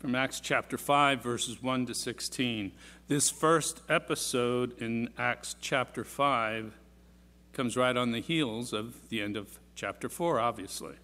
From 0.08 0.14
Acts 0.14 0.40
chapter 0.40 0.78
5, 0.78 1.22
verses 1.22 1.62
1 1.62 1.84
to 1.84 1.94
16. 1.94 2.72
This 3.08 3.28
first 3.28 3.82
episode 3.90 4.80
in 4.80 5.10
Acts 5.18 5.54
chapter 5.60 6.02
5 6.02 6.78
comes 7.52 7.76
right 7.76 7.94
on 7.94 8.12
the 8.12 8.22
heels 8.22 8.72
of 8.72 9.10
the 9.10 9.20
end 9.20 9.36
of 9.36 9.58
chapter 9.74 10.08
4, 10.08 10.40
obviously. 10.40 10.94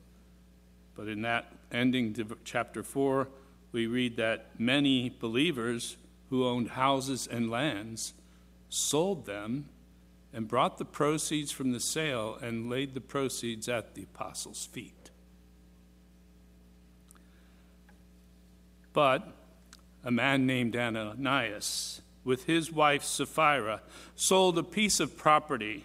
But 0.94 1.08
in 1.08 1.22
that 1.22 1.52
ending 1.72 2.16
chapter 2.44 2.82
4, 2.82 3.28
we 3.72 3.86
read 3.86 4.16
that 4.16 4.58
many 4.58 5.08
believers 5.08 5.96
who 6.30 6.46
owned 6.46 6.70
houses 6.70 7.26
and 7.26 7.50
lands 7.50 8.14
sold 8.68 9.26
them 9.26 9.68
and 10.32 10.48
brought 10.48 10.78
the 10.78 10.84
proceeds 10.84 11.52
from 11.52 11.72
the 11.72 11.80
sale 11.80 12.38
and 12.40 12.68
laid 12.68 12.94
the 12.94 13.00
proceeds 13.00 13.68
at 13.68 13.94
the 13.94 14.02
apostles' 14.02 14.66
feet. 14.66 15.10
But 18.92 19.26
a 20.04 20.10
man 20.10 20.46
named 20.46 20.76
Ananias, 20.76 22.00
with 22.24 22.44
his 22.44 22.70
wife 22.72 23.02
Sapphira, 23.02 23.82
sold 24.14 24.58
a 24.58 24.62
piece 24.62 25.00
of 25.00 25.16
property. 25.16 25.84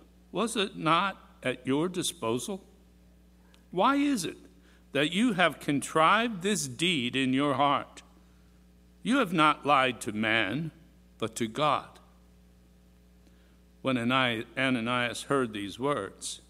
was 0.31 0.55
it 0.55 0.77
not 0.77 1.17
at 1.43 1.65
your 1.65 1.89
disposal? 1.89 2.63
Why 3.71 3.95
is 3.95 4.25
it 4.25 4.37
that 4.91 5.11
you 5.11 5.33
have 5.33 5.59
contrived 5.59 6.41
this 6.41 6.67
deed 6.67 7.15
in 7.15 7.33
your 7.33 7.55
heart? 7.55 8.01
You 9.03 9.17
have 9.17 9.33
not 9.33 9.65
lied 9.65 10.01
to 10.01 10.11
man, 10.11 10.71
but 11.17 11.35
to 11.37 11.47
God. 11.47 11.87
When 13.81 13.97
Ananias 13.97 15.23
heard 15.23 15.53
these 15.53 15.79
words, 15.79 16.41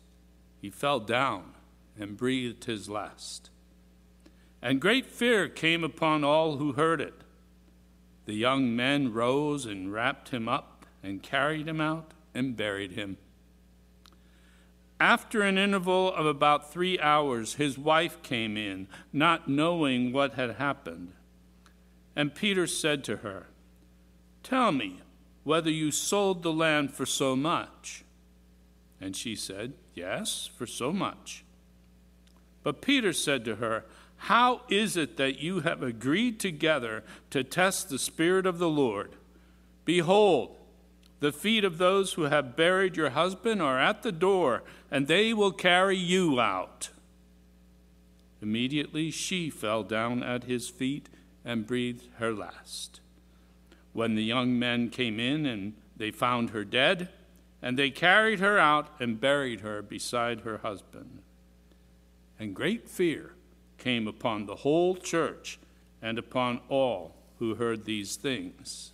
he 0.59 0.69
fell 0.69 1.00
down 1.00 1.53
and 1.97 2.17
breathed 2.17 2.65
his 2.65 2.89
last. 2.89 3.50
And 4.61 4.81
great 4.81 5.05
fear 5.05 5.47
came 5.47 5.83
upon 5.83 6.23
all 6.23 6.57
who 6.57 6.73
heard 6.73 7.01
it. 7.01 7.13
The 8.25 8.33
young 8.33 8.75
men 8.75 9.13
rose 9.13 9.65
and 9.65 9.91
wrapped 9.91 10.29
him 10.29 10.47
up 10.47 10.85
and 11.01 11.23
carried 11.23 11.67
him 11.67 11.81
out 11.81 12.11
and 12.33 12.55
buried 12.55 12.91
him. 12.91 13.17
After 15.01 15.41
an 15.41 15.58
interval 15.58 16.13
of 16.13 16.27
about 16.27 16.72
three 16.72 17.00
hours, 17.00 17.55
his 17.55 17.75
wife 17.75 18.22
came 18.22 18.55
in, 18.55 18.88
not 19.12 19.50
knowing 19.50 20.13
what 20.13 20.36
had 20.36 20.58
happened. 20.58 21.13
And 22.15 22.36
Peter 22.36 22.67
said 22.67 23.03
to 23.05 23.17
her, 23.17 23.48
Tell 24.43 24.72
me 24.72 25.01
whether 25.43 25.72
you 25.72 25.89
sold 25.89 26.43
the 26.43 26.53
land 26.53 26.93
for 26.93 27.08
so 27.08 27.36
much. 27.36 28.03
And 29.01 29.15
she 29.15 29.36
said, 29.36 29.74
Yes, 29.96 30.51
for 30.55 30.67
so 30.67 30.93
much. 30.93 31.46
But 32.62 32.84
Peter 32.84 33.12
said 33.12 33.43
to 33.46 33.55
her, 33.55 33.86
How 34.17 34.62
is 34.70 34.96
it 34.96 35.17
that 35.17 35.39
you 35.39 35.62
have 35.62 35.81
agreed 35.81 36.39
together 36.39 37.03
to 37.31 37.43
test 37.43 37.89
the 37.89 37.98
Spirit 37.98 38.46
of 38.46 38.60
the 38.60 38.70
Lord? 38.70 39.15
Behold, 39.84 40.58
The 41.22 41.32
feet 41.32 41.63
of 41.63 41.78
those 41.78 42.13
who 42.13 42.24
have 42.24 42.56
buried 42.56 42.98
your 42.98 43.12
husband 43.12 43.62
are 43.62 43.80
at 43.80 44.01
the 44.01 44.12
door, 44.12 44.63
and 44.90 45.08
they 45.08 45.36
will 45.36 45.51
carry 45.51 45.96
you 45.96 46.42
out. 46.42 46.90
Immediately 48.42 49.12
she 49.12 49.51
fell 49.51 49.84
down 49.84 50.24
at 50.24 50.46
his 50.46 50.68
feet 50.68 51.10
and 51.46 51.68
breathed 51.68 52.08
her 52.18 52.34
last. 52.34 53.01
When 53.94 54.16
the 54.16 54.24
young 54.24 54.58
men 54.58 54.90
came 54.90 55.20
in 55.20 55.46
and 55.46 55.75
they 55.96 56.10
found 56.10 56.50
her 56.50 56.66
dead, 56.66 57.10
and 57.62 57.78
they 57.78 57.92
carried 57.92 58.40
her 58.40 58.58
out 58.58 58.88
and 59.00 59.22
buried 59.22 59.62
her 59.62 59.84
beside 59.84 60.42
her 60.42 60.58
husband. 60.58 61.22
And 62.40 62.56
great 62.56 62.90
fear 62.90 63.36
came 63.78 64.08
upon 64.08 64.48
the 64.48 64.56
whole 64.56 64.96
church 64.96 65.60
and 66.01 66.18
upon 66.18 66.62
all 66.68 67.16
who 67.38 67.54
heard 67.54 67.86
these 67.86 68.16
things. 68.16 68.94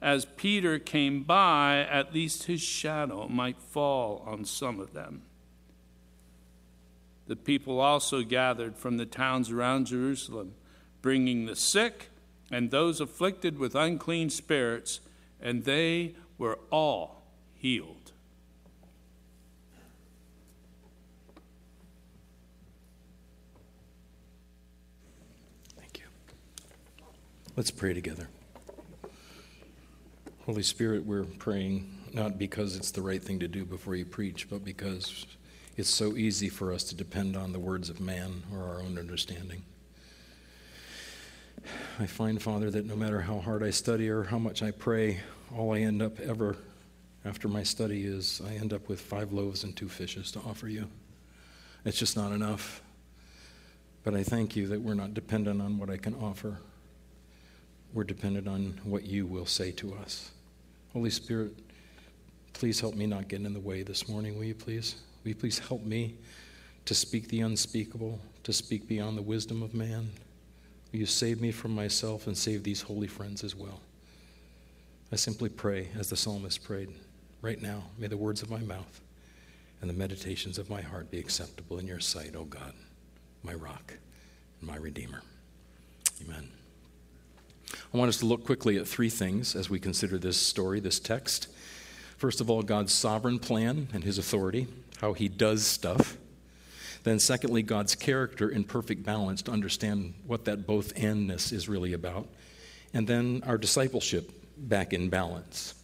as 0.00 0.24
Peter 0.24 0.78
came 0.78 1.22
by, 1.22 1.86
at 1.90 2.14
least 2.14 2.44
his 2.44 2.60
shadow 2.60 3.28
might 3.28 3.60
fall 3.60 4.22
on 4.26 4.44
some 4.44 4.78
of 4.78 4.92
them. 4.92 5.22
The 7.26 7.36
people 7.36 7.80
also 7.80 8.22
gathered 8.22 8.76
from 8.76 8.98
the 8.98 9.06
towns 9.06 9.50
around 9.50 9.86
Jerusalem, 9.86 10.54
bringing 11.02 11.46
the 11.46 11.56
sick 11.56 12.10
and 12.50 12.70
those 12.70 13.00
afflicted 13.00 13.58
with 13.58 13.74
unclean 13.74 14.30
spirits, 14.30 15.00
and 15.40 15.64
they 15.64 16.14
were 16.38 16.58
all 16.70 17.22
healed. 17.54 18.12
Thank 25.76 25.98
you. 25.98 26.04
Let's 27.56 27.72
pray 27.72 27.92
together. 27.92 28.28
Holy 30.46 30.62
Spirit, 30.62 31.04
we're 31.04 31.24
praying 31.24 31.92
not 32.12 32.38
because 32.38 32.76
it's 32.76 32.92
the 32.92 33.02
right 33.02 33.20
thing 33.20 33.40
to 33.40 33.48
do 33.48 33.64
before 33.64 33.96
you 33.96 34.04
preach, 34.04 34.48
but 34.48 34.64
because 34.64 35.26
it's 35.76 35.90
so 35.90 36.16
easy 36.16 36.48
for 36.48 36.72
us 36.72 36.84
to 36.84 36.94
depend 36.94 37.36
on 37.36 37.52
the 37.52 37.58
words 37.58 37.90
of 37.90 37.98
man 37.98 38.44
or 38.54 38.62
our 38.62 38.80
own 38.80 38.96
understanding. 38.96 39.64
I 41.98 42.06
find, 42.06 42.40
Father, 42.40 42.70
that 42.70 42.86
no 42.86 42.94
matter 42.94 43.22
how 43.22 43.40
hard 43.40 43.64
I 43.64 43.70
study 43.70 44.08
or 44.08 44.22
how 44.22 44.38
much 44.38 44.62
I 44.62 44.70
pray, 44.70 45.18
all 45.52 45.74
I 45.74 45.80
end 45.80 46.00
up 46.00 46.20
ever 46.20 46.56
after 47.24 47.48
my 47.48 47.64
study 47.64 48.04
is 48.04 48.40
I 48.46 48.54
end 48.54 48.72
up 48.72 48.88
with 48.88 49.00
five 49.00 49.32
loaves 49.32 49.64
and 49.64 49.74
two 49.74 49.88
fishes 49.88 50.30
to 50.30 50.38
offer 50.38 50.68
you. 50.68 50.86
It's 51.84 51.98
just 51.98 52.16
not 52.16 52.30
enough. 52.30 52.82
But 54.04 54.14
I 54.14 54.22
thank 54.22 54.54
you 54.54 54.68
that 54.68 54.80
we're 54.80 54.94
not 54.94 55.12
dependent 55.12 55.60
on 55.60 55.76
what 55.76 55.90
I 55.90 55.96
can 55.96 56.14
offer. 56.14 56.58
We're 57.92 58.04
dependent 58.04 58.46
on 58.46 58.78
what 58.84 59.02
you 59.02 59.26
will 59.26 59.46
say 59.46 59.72
to 59.72 59.92
us. 59.94 60.30
Holy 60.96 61.10
Spirit, 61.10 61.52
please 62.54 62.80
help 62.80 62.94
me 62.94 63.06
not 63.06 63.28
get 63.28 63.42
in 63.42 63.52
the 63.52 63.60
way 63.60 63.82
this 63.82 64.08
morning, 64.08 64.34
will 64.34 64.44
you 64.44 64.54
please? 64.54 64.96
Will 65.22 65.28
you 65.28 65.34
please 65.34 65.58
help 65.58 65.84
me 65.84 66.14
to 66.86 66.94
speak 66.94 67.28
the 67.28 67.42
unspeakable, 67.42 68.18
to 68.44 68.52
speak 68.54 68.88
beyond 68.88 69.18
the 69.18 69.22
wisdom 69.22 69.62
of 69.62 69.74
man? 69.74 70.08
Will 70.90 71.00
you 71.00 71.04
save 71.04 71.38
me 71.38 71.52
from 71.52 71.74
myself 71.74 72.26
and 72.28 72.34
save 72.34 72.62
these 72.62 72.80
holy 72.80 73.08
friends 73.08 73.44
as 73.44 73.54
well? 73.54 73.82
I 75.12 75.16
simply 75.16 75.50
pray, 75.50 75.88
as 75.98 76.08
the 76.08 76.16
psalmist 76.16 76.64
prayed, 76.64 76.88
right 77.42 77.60
now, 77.60 77.82
may 77.98 78.06
the 78.06 78.16
words 78.16 78.40
of 78.40 78.48
my 78.48 78.60
mouth 78.60 79.02
and 79.82 79.90
the 79.90 79.94
meditations 79.94 80.56
of 80.56 80.70
my 80.70 80.80
heart 80.80 81.10
be 81.10 81.18
acceptable 81.18 81.78
in 81.78 81.86
your 81.86 82.00
sight, 82.00 82.34
O 82.34 82.44
God, 82.44 82.72
my 83.42 83.52
rock 83.52 83.92
and 84.60 84.70
my 84.70 84.76
redeemer. 84.76 85.20
Amen. 86.24 86.48
I 87.72 87.96
want 87.96 88.08
us 88.08 88.18
to 88.18 88.26
look 88.26 88.44
quickly 88.44 88.76
at 88.76 88.86
three 88.86 89.10
things 89.10 89.56
as 89.56 89.68
we 89.68 89.78
consider 89.78 90.18
this 90.18 90.36
story, 90.36 90.80
this 90.80 91.00
text. 91.00 91.48
First 92.16 92.40
of 92.40 92.48
all, 92.48 92.62
God's 92.62 92.92
sovereign 92.92 93.38
plan 93.38 93.88
and 93.92 94.04
his 94.04 94.18
authority, 94.18 94.68
how 95.00 95.12
he 95.12 95.28
does 95.28 95.66
stuff. 95.66 96.16
Then, 97.02 97.18
secondly, 97.18 97.62
God's 97.62 97.94
character 97.94 98.48
in 98.48 98.64
perfect 98.64 99.04
balance 99.04 99.42
to 99.42 99.52
understand 99.52 100.14
what 100.26 100.44
that 100.46 100.66
both 100.66 100.94
andness 100.94 101.52
is 101.52 101.68
really 101.68 101.92
about. 101.92 102.26
And 102.92 103.06
then 103.06 103.42
our 103.46 103.58
discipleship 103.58 104.30
back 104.56 104.92
in 104.92 105.08
balance. 105.08 105.74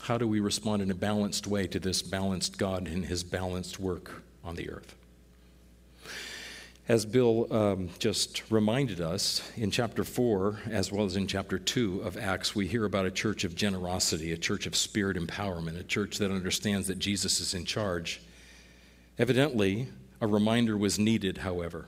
How 0.00 0.18
do 0.18 0.28
we 0.28 0.40
respond 0.40 0.82
in 0.82 0.90
a 0.90 0.94
balanced 0.94 1.46
way 1.46 1.66
to 1.68 1.80
this 1.80 2.02
balanced 2.02 2.58
God 2.58 2.86
and 2.86 3.06
his 3.06 3.24
balanced 3.24 3.80
work 3.80 4.22
on 4.44 4.56
the 4.56 4.68
earth? 4.70 4.94
As 6.88 7.04
Bill 7.04 7.52
um, 7.52 7.88
just 7.98 8.48
reminded 8.48 9.00
us, 9.00 9.42
in 9.56 9.72
chapter 9.72 10.04
4, 10.04 10.60
as 10.70 10.92
well 10.92 11.04
as 11.04 11.16
in 11.16 11.26
chapter 11.26 11.58
2 11.58 12.02
of 12.02 12.16
Acts, 12.16 12.54
we 12.54 12.68
hear 12.68 12.84
about 12.84 13.06
a 13.06 13.10
church 13.10 13.42
of 13.42 13.56
generosity, 13.56 14.30
a 14.30 14.36
church 14.36 14.66
of 14.66 14.76
spirit 14.76 15.16
empowerment, 15.16 15.80
a 15.80 15.82
church 15.82 16.18
that 16.18 16.30
understands 16.30 16.86
that 16.86 17.00
Jesus 17.00 17.40
is 17.40 17.54
in 17.54 17.64
charge. 17.64 18.20
Evidently, 19.18 19.88
a 20.20 20.28
reminder 20.28 20.76
was 20.76 20.96
needed, 20.96 21.38
however. 21.38 21.86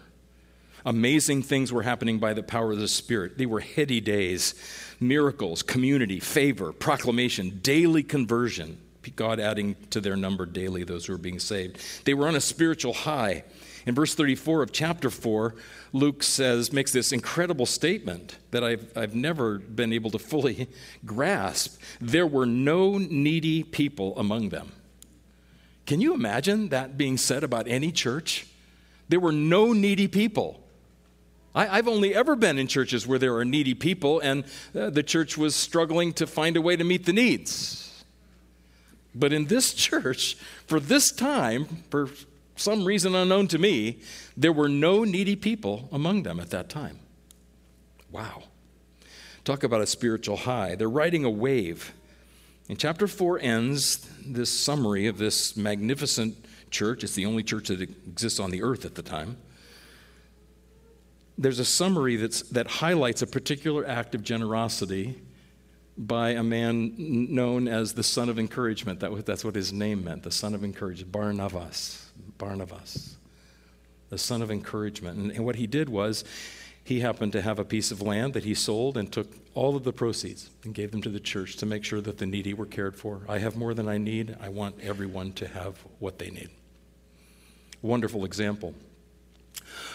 Amazing 0.84 1.44
things 1.44 1.72
were 1.72 1.84
happening 1.84 2.18
by 2.18 2.34
the 2.34 2.42
power 2.42 2.72
of 2.72 2.78
the 2.78 2.88
Spirit. 2.88 3.38
They 3.38 3.46
were 3.46 3.60
heady 3.60 4.00
days 4.00 4.54
miracles, 4.98 5.62
community, 5.62 6.18
favor, 6.18 6.72
proclamation, 6.72 7.60
daily 7.62 8.02
conversion. 8.02 8.78
God 9.16 9.40
adding 9.40 9.76
to 9.90 10.00
their 10.00 10.16
number 10.16 10.44
daily 10.44 10.84
those 10.84 11.06
who 11.06 11.12
were 11.12 11.18
being 11.18 11.38
saved. 11.38 11.78
They 12.04 12.14
were 12.14 12.28
on 12.28 12.34
a 12.34 12.40
spiritual 12.40 12.92
high. 12.92 13.44
In 13.86 13.94
verse 13.94 14.14
34 14.14 14.62
of 14.62 14.72
chapter 14.72 15.10
4, 15.10 15.54
Luke 15.92 16.22
says, 16.22 16.72
makes 16.72 16.92
this 16.92 17.12
incredible 17.12 17.66
statement 17.66 18.36
that 18.50 18.62
I've, 18.62 18.92
I've 18.96 19.14
never 19.14 19.58
been 19.58 19.92
able 19.92 20.10
to 20.10 20.18
fully 20.18 20.68
grasp. 21.06 21.80
There 22.00 22.26
were 22.26 22.46
no 22.46 22.98
needy 22.98 23.62
people 23.62 24.18
among 24.18 24.50
them. 24.50 24.72
Can 25.86 26.00
you 26.00 26.12
imagine 26.12 26.68
that 26.68 26.98
being 26.98 27.16
said 27.16 27.42
about 27.42 27.66
any 27.66 27.90
church? 27.90 28.46
There 29.08 29.20
were 29.20 29.32
no 29.32 29.72
needy 29.72 30.06
people. 30.06 30.62
I, 31.54 31.76
have 31.76 31.88
only 31.88 32.14
ever 32.14 32.36
been 32.36 32.58
in 32.58 32.68
churches 32.68 33.06
where 33.06 33.18
there 33.18 33.34
are 33.36 33.44
needy 33.44 33.74
people, 33.74 34.20
and 34.20 34.44
uh, 34.78 34.90
the 34.90 35.02
church 35.02 35.38
was 35.38 35.56
struggling 35.56 36.12
to 36.14 36.26
find 36.26 36.56
a 36.56 36.60
way 36.60 36.76
to 36.76 36.84
meet 36.84 37.06
the 37.06 37.12
needs. 37.12 38.04
But 39.14 39.32
in 39.32 39.46
this 39.46 39.72
church, 39.88 40.36
for 40.66 40.78
this 40.78 41.10
time, 41.10 41.84
for 41.90 42.10
some 42.58 42.84
reason 42.84 43.14
unknown 43.14 43.48
to 43.48 43.58
me, 43.58 44.00
there 44.36 44.52
were 44.52 44.68
no 44.68 45.04
needy 45.04 45.36
people 45.36 45.88
among 45.92 46.22
them 46.22 46.40
at 46.40 46.50
that 46.50 46.68
time. 46.68 46.98
Wow. 48.10 48.44
Talk 49.44 49.62
about 49.62 49.80
a 49.80 49.86
spiritual 49.86 50.36
high. 50.36 50.74
They're 50.74 50.88
riding 50.88 51.24
a 51.24 51.30
wave. 51.30 51.92
And 52.68 52.78
chapter 52.78 53.06
4 53.06 53.38
ends 53.40 54.08
this 54.26 54.50
summary 54.50 55.06
of 55.06 55.18
this 55.18 55.56
magnificent 55.56 56.36
church. 56.70 57.02
It's 57.02 57.14
the 57.14 57.26
only 57.26 57.42
church 57.42 57.68
that 57.68 57.80
exists 57.80 58.40
on 58.40 58.50
the 58.50 58.62
earth 58.62 58.84
at 58.84 58.94
the 58.94 59.02
time. 59.02 59.38
There's 61.38 61.60
a 61.60 61.64
summary 61.64 62.16
that's, 62.16 62.42
that 62.50 62.66
highlights 62.66 63.22
a 63.22 63.26
particular 63.26 63.86
act 63.86 64.14
of 64.14 64.22
generosity 64.22 65.20
by 65.96 66.30
a 66.30 66.42
man 66.42 66.94
known 66.96 67.68
as 67.68 67.94
the 67.94 68.02
son 68.02 68.28
of 68.28 68.38
encouragement. 68.38 69.00
That, 69.00 69.24
that's 69.24 69.44
what 69.44 69.54
his 69.54 69.72
name 69.72 70.04
meant, 70.04 70.22
the 70.22 70.30
son 70.30 70.54
of 70.54 70.62
encouragement, 70.62 71.10
Barnabas. 71.10 72.07
Barnabas, 72.38 73.16
the 74.08 74.18
son 74.18 74.42
of 74.42 74.50
encouragement. 74.50 75.18
And, 75.18 75.30
and 75.30 75.44
what 75.44 75.56
he 75.56 75.66
did 75.66 75.88
was 75.88 76.24
he 76.84 77.00
happened 77.00 77.32
to 77.32 77.42
have 77.42 77.58
a 77.58 77.64
piece 77.64 77.90
of 77.90 78.00
land 78.00 78.32
that 78.34 78.44
he 78.44 78.54
sold 78.54 78.96
and 78.96 79.12
took 79.12 79.28
all 79.54 79.76
of 79.76 79.84
the 79.84 79.92
proceeds 79.92 80.50
and 80.64 80.74
gave 80.74 80.90
them 80.90 81.02
to 81.02 81.10
the 81.10 81.20
church 81.20 81.56
to 81.56 81.66
make 81.66 81.84
sure 81.84 82.00
that 82.00 82.18
the 82.18 82.26
needy 82.26 82.54
were 82.54 82.64
cared 82.64 82.96
for. 82.96 83.20
I 83.28 83.38
have 83.38 83.56
more 83.56 83.74
than 83.74 83.88
I 83.88 83.98
need. 83.98 84.36
I 84.40 84.48
want 84.48 84.80
everyone 84.80 85.32
to 85.32 85.48
have 85.48 85.76
what 85.98 86.18
they 86.18 86.30
need. 86.30 86.48
Wonderful 87.82 88.24
example. 88.24 88.74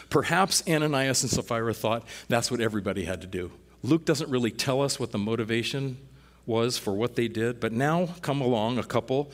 Perhaps 0.09 0.63
Ananias 0.67 1.23
and 1.23 1.31
Sapphira 1.31 1.73
thought 1.73 2.05
that's 2.27 2.51
what 2.51 2.61
everybody 2.61 3.05
had 3.05 3.21
to 3.21 3.27
do. 3.27 3.51
Luke 3.81 4.05
doesn't 4.05 4.29
really 4.29 4.51
tell 4.51 4.81
us 4.81 4.99
what 4.99 5.11
the 5.11 5.17
motivation 5.17 5.97
was 6.45 6.77
for 6.77 6.93
what 6.93 7.15
they 7.15 7.27
did, 7.27 7.59
but 7.59 7.71
now 7.71 8.09
come 8.21 8.41
along 8.41 8.77
a 8.77 8.83
couple 8.83 9.31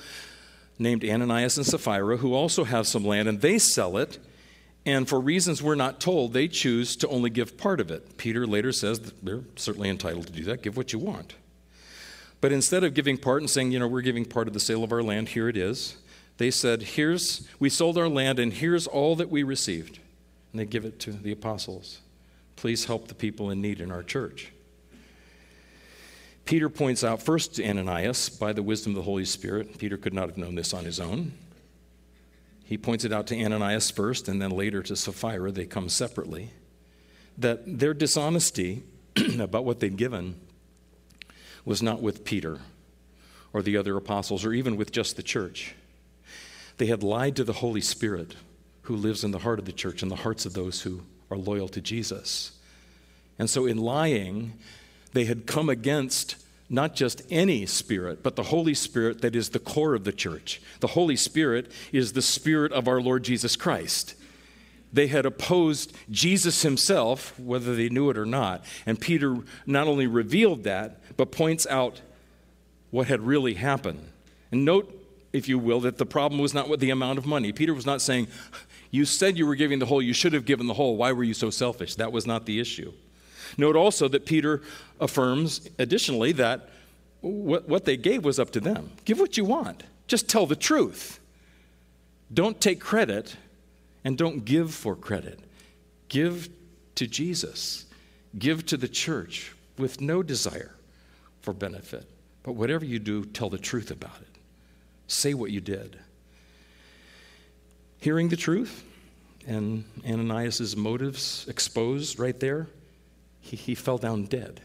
named 0.80 1.04
Ananias 1.04 1.58
and 1.58 1.66
Sapphira 1.66 2.18
who 2.18 2.34
also 2.34 2.64
have 2.64 2.88
some 2.88 3.06
land 3.06 3.28
and 3.28 3.42
they 3.42 3.60
sell 3.60 3.98
it. 3.98 4.18
And 4.86 5.08
for 5.08 5.20
reasons 5.20 5.62
we're 5.62 5.76
not 5.76 6.00
told, 6.00 6.34
they 6.34 6.48
choose 6.48 6.96
to 6.96 7.08
only 7.10 7.30
give 7.30 7.58
part 7.58 7.82
of 7.82 7.92
it. 7.92 8.18
Peter 8.18 8.48
later 8.48 8.72
says 8.72 9.00
they're 9.22 9.44
certainly 9.58 9.90
entitled 9.90 10.28
to 10.28 10.34
do 10.34 10.44
that. 10.46 10.64
Give 10.64 10.78
what 10.78 10.94
you 10.94 11.00
want. 11.00 11.36
But 12.42 12.54
instead 12.54 12.86
of 12.86 12.94
giving 12.94 13.18
part 13.18 13.42
and 13.42 13.50
saying, 13.50 13.74
you 13.74 13.80
know, 13.80 13.88
we're 13.88 14.02
giving 14.02 14.24
part 14.24 14.48
of 14.48 14.54
the 14.54 14.60
sale 14.62 14.84
of 14.84 14.94
our 14.94 15.04
land, 15.04 15.30
here 15.30 15.50
it 15.50 15.58
is, 15.58 15.98
they 16.38 16.50
said, 16.50 16.82
here's, 16.82 17.48
we 17.60 17.70
sold 17.70 17.98
our 17.98 18.08
land 18.08 18.40
and 18.40 18.54
here's 18.54 18.88
all 18.88 19.18
that 19.18 19.30
we 19.30 19.44
received. 19.44 20.00
And 20.54 20.62
they 20.62 20.66
give 20.66 20.86
it 20.86 20.98
to 21.02 21.12
the 21.12 21.34
apostles. 21.34 22.00
Please 22.56 22.86
help 22.86 23.10
the 23.10 23.14
people 23.14 23.50
in 23.52 23.62
need 23.62 23.82
in 23.82 23.92
our 23.92 24.04
church. 24.04 24.54
Peter 26.46 26.70
points 26.70 27.04
out 27.04 27.22
first 27.22 27.56
to 27.56 27.68
Ananias 27.68 28.30
by 28.30 28.54
the 28.54 28.64
wisdom 28.64 28.94
of 28.94 28.96
the 28.96 29.04
Holy 29.04 29.26
Spirit. 29.26 29.78
Peter 29.78 29.98
could 29.98 30.14
not 30.14 30.30
have 30.30 30.38
known 30.38 30.56
this 30.56 30.74
on 30.74 30.86
his 30.86 31.00
own. 31.00 31.34
He 32.64 32.78
points 32.78 33.04
it 33.04 33.12
out 33.12 33.28
to 33.28 33.44
Ananias 33.44 33.90
first 33.90 34.28
and 34.28 34.42
then 34.42 34.52
later 34.52 34.84
to 34.84 34.96
Sapphira. 34.96 35.52
They 35.52 35.66
come 35.66 35.90
separately. 35.90 36.52
That 37.38 37.80
their 37.80 37.94
dishonesty 37.94 38.84
about 39.40 39.66
what 39.66 39.80
they'd 39.80 39.98
given 39.98 40.40
was 41.66 41.82
not 41.82 42.02
with 42.02 42.24
Peter 42.26 42.60
or 43.54 43.62
the 43.62 43.78
other 43.78 43.98
apostles 43.98 44.46
or 44.46 44.54
even 44.54 44.78
with 44.78 44.92
just 44.92 45.16
the 45.16 45.24
church. 45.24 45.76
They 46.78 46.86
had 46.88 47.04
lied 47.04 47.36
to 47.36 47.44
the 47.44 47.54
Holy 47.54 47.82
Spirit 47.82 48.36
who 48.84 48.96
lives 48.96 49.24
in 49.24 49.32
the 49.32 49.40
heart 49.40 49.60
of 49.60 49.66
the 49.66 49.72
church 49.72 50.02
and 50.02 50.10
the 50.12 50.16
hearts 50.16 50.46
of 50.46 50.54
those 50.54 50.82
who 50.82 51.02
are 51.30 51.38
loyal 51.38 51.68
to 51.70 51.82
Jesus. 51.82 52.52
And 53.38 53.50
so, 53.50 53.66
in 53.66 53.78
lying, 53.78 54.54
they 55.14 55.26
had 55.26 55.46
come 55.46 55.70
against 55.70 56.36
not 56.70 56.96
just 56.96 57.24
any 57.32 57.66
spirit, 57.66 58.22
but 58.22 58.36
the 58.36 58.44
Holy 58.44 58.76
Spirit 58.76 59.22
that 59.22 59.36
is 59.36 59.50
the 59.50 59.60
core 59.60 59.96
of 59.96 60.04
the 60.04 60.12
church. 60.12 60.62
The 60.82 60.88
Holy 60.88 61.16
Spirit 61.16 61.72
is 61.92 62.14
the 62.14 62.22
Spirit 62.22 62.72
of 62.72 62.88
our 62.88 63.02
Lord 63.02 63.24
Jesus 63.24 63.56
Christ. 63.56 64.14
They 64.94 65.08
had 65.08 65.26
opposed 65.26 65.96
Jesus 66.10 66.62
himself, 66.62 67.38
whether 67.40 67.76
they 67.76 67.90
knew 67.90 68.10
it 68.10 68.18
or 68.18 68.26
not. 68.26 68.64
And 68.86 69.00
Peter 69.00 69.38
not 69.66 69.88
only 69.88 70.08
revealed 70.08 70.64
that, 70.64 71.02
but 71.18 71.32
points 71.32 71.68
out 71.68 72.02
what 72.92 73.08
had 73.08 73.22
really 73.22 73.56
happened. 73.56 74.08
And 74.52 74.66
note, 74.66 74.96
if 75.32 75.48
you 75.48 75.60
will, 75.60 75.80
that 75.82 75.98
the 75.98 76.08
problem 76.08 76.42
was 76.42 76.54
not 76.54 76.70
with 76.70 76.80
the 76.80 76.90
amount 76.90 77.20
of 77.20 77.26
money. 77.26 77.52
Peter 77.52 77.74
was 77.74 77.86
not 77.86 78.02
saying, 78.02 78.28
You 78.90 79.06
said 79.06 79.38
you 79.38 79.46
were 79.46 79.56
giving 79.56 79.78
the 79.78 79.86
whole, 79.86 80.02
you 80.02 80.14
should 80.14 80.34
have 80.34 80.46
given 80.46 80.66
the 80.66 80.74
whole. 80.74 80.98
Why 80.98 81.12
were 81.12 81.24
you 81.24 81.36
so 81.36 81.52
selfish? 81.52 81.96
That 81.96 82.12
was 82.12 82.26
not 82.26 82.46
the 82.46 82.60
issue. 82.60 82.92
Note 83.60 83.76
also 83.76 84.08
that 84.08 84.26
Peter 84.26 84.62
affirms 85.00 85.70
additionally 85.78 86.32
that 86.34 86.70
what, 87.22 87.84
they 87.86 87.98
gave 87.98 88.24
was 88.24 88.40
up 88.40 88.52
to 88.52 88.60
them. 88.60 88.92
Give 89.04 89.20
what 89.20 89.36
you 89.38 89.44
want, 89.44 89.84
just 90.08 90.30
tell 90.30 90.46
the 90.46 90.56
truth. 90.56 91.20
Don't 92.34 92.60
take 92.62 92.80
credit 92.80 93.36
and 94.04 94.18
don't 94.18 94.46
give 94.46 94.74
for 94.74 94.96
credit. 94.96 95.40
Give 96.08 96.50
to 96.96 97.06
Jesus, 97.06 97.86
give 98.38 98.66
to 98.68 98.78
the 98.78 98.88
church 98.88 99.54
with 99.78 100.00
no 100.00 100.24
desire 100.24 100.76
for 101.42 101.54
benefit. 101.54 102.06
But 102.44 102.54
whatever 102.54 102.86
you 102.86 103.00
do, 103.00 103.26
tell 103.26 103.50
the 103.50 103.58
truth 103.58 103.92
about 103.92 104.22
it. 104.22 104.28
Say 105.08 105.34
what 105.34 105.52
you 105.52 105.60
did. 105.60 106.00
Hearing 108.00 108.30
the 108.30 108.38
truth 108.38 108.84
and 109.46 109.84
Ananias' 110.08 110.78
motives 110.78 111.46
exposed 111.50 112.20
right 112.20 112.40
there, 112.40 112.68
he, 113.40 113.56
he 113.56 113.76
fell 113.76 113.98
down 113.98 114.26
dead. 114.26 114.62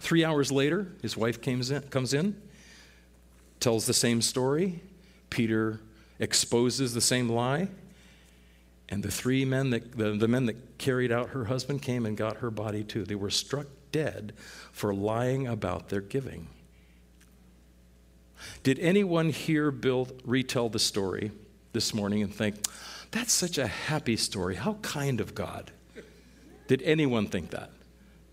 Three 0.00 0.24
hours 0.24 0.52
later, 0.52 0.92
his 1.02 1.16
wife 1.16 1.40
comes 1.42 1.70
in, 1.70 1.82
comes 1.82 2.14
in, 2.14 2.40
tells 3.60 3.86
the 3.86 3.94
same 3.94 4.22
story. 4.22 4.80
Peter 5.30 5.80
exposes 6.18 6.94
the 6.94 7.00
same 7.00 7.28
lie. 7.28 7.68
And 8.88 9.02
the 9.02 9.10
three 9.10 9.44
men 9.44 9.70
that, 9.70 9.96
the, 9.96 10.12
the 10.12 10.28
men 10.28 10.46
that 10.46 10.78
carried 10.78 11.10
out 11.10 11.30
her 11.30 11.46
husband 11.46 11.82
came 11.82 12.06
and 12.06 12.16
got 12.16 12.36
her 12.36 12.50
body 12.50 12.84
too. 12.84 13.04
They 13.04 13.16
were 13.16 13.30
struck 13.30 13.66
dead 13.90 14.32
for 14.70 14.94
lying 14.94 15.46
about 15.46 15.88
their 15.88 16.00
giving. 16.00 16.46
Did 18.62 18.78
anyone 18.78 19.30
hear 19.30 19.70
Bill 19.70 20.08
retell 20.24 20.68
the 20.68 20.78
story 20.78 21.32
this 21.72 21.92
morning 21.92 22.22
and 22.22 22.32
think, 22.32 22.56
that's 23.10 23.32
such 23.32 23.58
a 23.58 23.66
happy 23.66 24.16
story? 24.16 24.54
How 24.54 24.74
kind 24.74 25.20
of 25.20 25.34
God? 25.34 25.72
Did 26.68 26.82
anyone 26.82 27.26
think 27.26 27.50
that? 27.50 27.70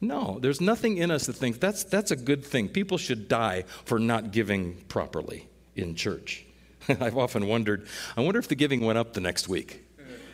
No, 0.01 0.37
there's 0.41 0.59
nothing 0.59 0.97
in 0.97 1.11
us 1.11 1.27
that 1.27 1.33
thinks 1.33 1.57
that's, 1.59 1.83
that's 1.85 2.11
a 2.11 2.17
good 2.17 2.43
thing. 2.43 2.67
People 2.67 2.97
should 2.97 3.29
die 3.29 3.63
for 3.85 3.99
not 3.99 4.31
giving 4.31 4.75
properly 4.89 5.47
in 5.75 5.95
church. 5.95 6.45
I've 6.89 7.17
often 7.17 7.47
wondered, 7.47 7.87
I 8.17 8.21
wonder 8.21 8.39
if 8.39 8.49
the 8.49 8.55
giving 8.55 8.81
went 8.81 8.97
up 8.97 9.13
the 9.13 9.21
next 9.21 9.47
week. 9.47 9.85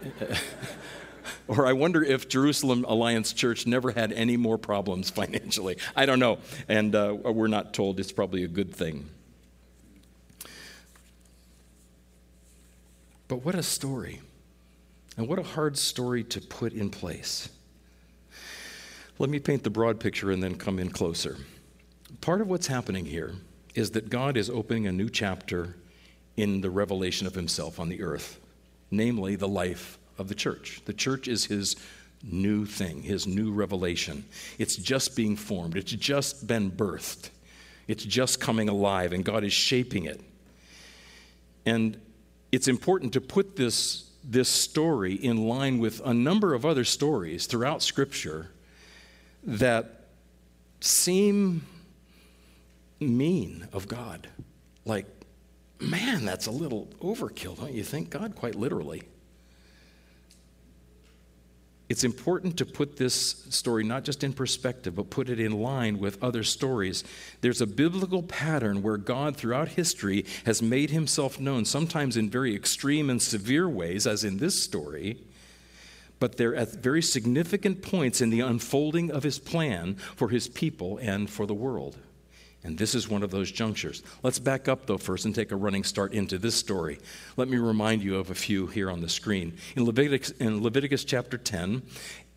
or 1.48 1.66
I 1.66 1.74
wonder 1.74 2.04
if 2.04 2.28
Jerusalem 2.28 2.86
Alliance 2.88 3.32
Church 3.34 3.66
never 3.66 3.92
had 3.92 4.12
any 4.12 4.38
more 4.38 4.58
problems 4.58 5.10
financially. 5.22 5.78
I 5.96 6.06
don't 6.06 6.20
know. 6.20 6.40
And 6.68 6.94
uh, 6.94 7.16
we're 7.24 7.48
not 7.48 7.74
told 7.74 8.00
it's 8.00 8.12
probably 8.12 8.44
a 8.44 8.50
good 8.50 8.74
thing. 8.74 9.10
But 13.28 13.46
what 13.46 13.56
a 13.56 13.64
story. 13.64 14.22
And 15.18 15.28
what 15.28 15.40
a 15.40 15.44
hard 15.44 15.78
story 15.78 16.24
to 16.26 16.42
put 16.42 16.74
in 16.74 16.90
place. 16.90 17.50
Let 19.20 19.30
me 19.32 19.40
paint 19.40 19.64
the 19.64 19.70
broad 19.72 20.00
picture 20.00 20.32
and 20.32 20.44
then 20.44 20.56
come 20.56 20.78
in 20.78 20.90
closer. 20.90 21.38
Part 22.22 22.42
of 22.42 22.50
what's 22.50 22.68
happening 22.68 23.06
here 23.06 23.34
is 23.74 23.92
that 23.92 24.10
God 24.10 24.38
is 24.38 24.50
opening 24.50 24.88
a 24.88 24.92
new 24.92 25.10
chapter 25.10 25.76
in 26.36 26.62
the 26.62 26.70
revelation 26.70 27.26
of 27.26 27.34
himself 27.34 27.80
on 27.80 27.90
the 27.90 28.04
earth, 28.04 28.40
namely 28.92 29.36
the 29.36 29.48
life 29.48 29.98
of 30.20 30.28
the 30.28 30.36
church. 30.36 30.82
The 30.86 30.94
church 30.94 31.28
is 31.28 31.46
his 31.46 31.76
new 32.24 32.66
thing, 32.66 33.02
his 33.02 33.26
new 33.26 33.52
revelation. 33.52 34.24
It's 34.60 34.76
just 34.76 35.16
being 35.16 35.36
formed, 35.36 35.78
it's 35.78 35.92
just 35.92 36.46
been 36.46 36.72
birthed, 36.72 37.30
it's 37.88 38.04
just 38.04 38.40
coming 38.40 38.70
alive, 38.70 39.14
and 39.14 39.26
God 39.26 39.44
is 39.44 39.54
shaping 39.54 40.06
it. 40.06 40.22
And 41.66 42.00
it's 42.52 42.68
important 42.68 43.14
to 43.14 43.22
put 43.22 43.56
this, 43.56 44.10
this 44.24 44.50
story 44.50 45.14
in 45.14 45.48
line 45.48 45.80
with 45.80 46.02
a 46.06 46.14
number 46.14 46.54
of 46.54 46.66
other 46.66 46.84
stories 46.84 47.48
throughout 47.48 47.82
Scripture 47.82 48.52
that 49.48 50.02
seem 50.82 51.66
mean 53.00 53.68
of 53.72 53.88
God. 53.88 54.28
Like, 54.86 55.06
man, 55.80 56.26
that's 56.26 56.48
a 56.48 56.52
little 56.52 56.88
overkill, 57.02 57.58
don't 57.58 57.74
you 57.74 57.84
think? 57.84 58.10
God, 58.10 58.36
quite 58.36 58.56
literally. 58.56 59.04
It's 61.90 62.04
important 62.04 62.58
to 62.58 62.66
put 62.66 62.98
this 62.98 63.46
story 63.50 63.86
not 63.86 64.04
just 64.04 64.22
in 64.22 64.34
perspective, 64.34 64.96
but 64.96 65.10
put 65.10 65.30
it 65.30 65.40
in 65.40 65.54
line 65.54 66.00
with 66.00 66.22
other 66.22 66.44
stories. 66.44 67.06
There's 67.40 67.62
a 67.62 67.66
biblical 67.66 68.24
pattern 68.24 68.82
where 68.82 68.98
God, 68.98 69.38
throughout 69.38 69.70
history, 69.70 70.26
has 70.46 70.62
made 70.62 70.90
himself 70.90 71.40
known, 71.40 71.64
sometimes 71.64 72.18
in 72.18 72.30
very 72.30 72.54
extreme 72.54 73.10
and 73.10 73.22
severe 73.22 73.70
ways, 73.70 74.06
as 74.06 74.26
in 74.26 74.38
this 74.38 74.62
story, 74.62 75.24
but 76.20 76.38
they're 76.38 76.56
at 76.56 76.74
very 76.74 77.02
significant 77.02 77.82
points 77.82 78.22
in 78.22 78.30
the 78.30 78.40
unfolding 78.40 79.12
of 79.12 79.24
his 79.24 79.40
plan 79.40 79.96
for 80.16 80.30
his 80.30 80.48
people 80.48 80.98
and 80.98 81.30
for 81.30 81.46
the 81.46 81.54
world. 81.54 81.98
And 82.64 82.78
this 82.78 82.96
is 82.96 83.08
one 83.08 83.24
of 83.24 83.32
those 83.32 83.52
junctures. 83.52 84.04
Let's 84.24 84.40
back 84.40 84.68
up, 84.68 84.88
though, 84.88 84.98
first 84.98 85.26
and 85.26 85.34
take 85.34 85.52
a 85.52 85.56
running 85.56 85.84
start 85.84 86.14
into 86.14 86.38
this 86.38 86.56
story. 86.56 87.00
Let 87.38 87.48
me 87.48 87.58
remind 87.58 88.04
you 88.04 88.18
of 88.18 88.30
a 88.30 88.36
few 88.36 88.68
here 88.68 88.90
on 88.90 89.02
the 89.02 89.10
screen. 89.10 89.58
In 89.76 89.86
Leviticus, 89.86 90.32
in 90.32 90.62
Leviticus 90.62 91.06
chapter 91.06 91.38
10, 91.38 91.84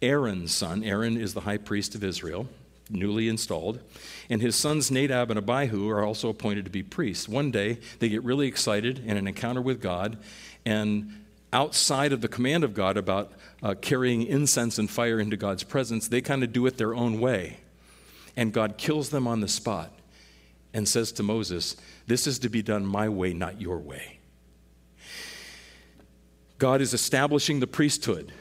Aaron's 0.02 0.54
son, 0.54 0.84
Aaron 0.84 1.16
is 1.16 1.34
the 1.34 1.40
high 1.40 1.56
priest 1.56 1.94
of 1.94 2.04
Israel, 2.04 2.46
newly 2.90 3.28
installed, 3.28 3.80
and 4.28 4.40
his 4.40 4.56
sons 4.56 4.90
Nadab 4.90 5.30
and 5.30 5.38
Abihu 5.38 5.88
are 5.88 6.04
also 6.04 6.28
appointed 6.28 6.64
to 6.64 6.70
be 6.70 6.82
priests. 6.82 7.28
One 7.28 7.50
day, 7.50 7.78
they 7.98 8.08
get 8.08 8.22
really 8.22 8.46
excited 8.46 9.00
in 9.04 9.16
an 9.16 9.26
encounter 9.26 9.60
with 9.60 9.80
God, 9.80 10.18
and 10.64 11.19
outside 11.52 12.12
of 12.12 12.20
the 12.20 12.28
command 12.28 12.64
of 12.64 12.74
God 12.74 12.96
about 12.96 13.32
uh, 13.62 13.74
carrying 13.80 14.22
incense 14.22 14.78
and 14.78 14.90
fire 14.90 15.20
into 15.20 15.36
God's 15.36 15.62
presence, 15.62 16.08
they 16.08 16.20
kind 16.20 16.42
of 16.42 16.52
do 16.52 16.66
it 16.66 16.76
their 16.76 16.94
own 16.94 17.20
way. 17.20 17.58
And 18.36 18.52
God 18.52 18.78
kills 18.78 19.10
them 19.10 19.26
on 19.26 19.40
the 19.40 19.48
spot 19.48 19.92
and 20.72 20.88
says 20.88 21.12
to 21.12 21.22
Moses, 21.22 21.76
This 22.06 22.26
is 22.26 22.38
to 22.40 22.48
be 22.48 22.62
done 22.62 22.86
my 22.86 23.08
way, 23.08 23.32
not 23.32 23.60
your 23.60 23.78
way. 23.78 24.18
God 26.58 26.80
is 26.80 26.94
establishing 26.94 27.60
the 27.60 27.66
priesthood, 27.66 28.32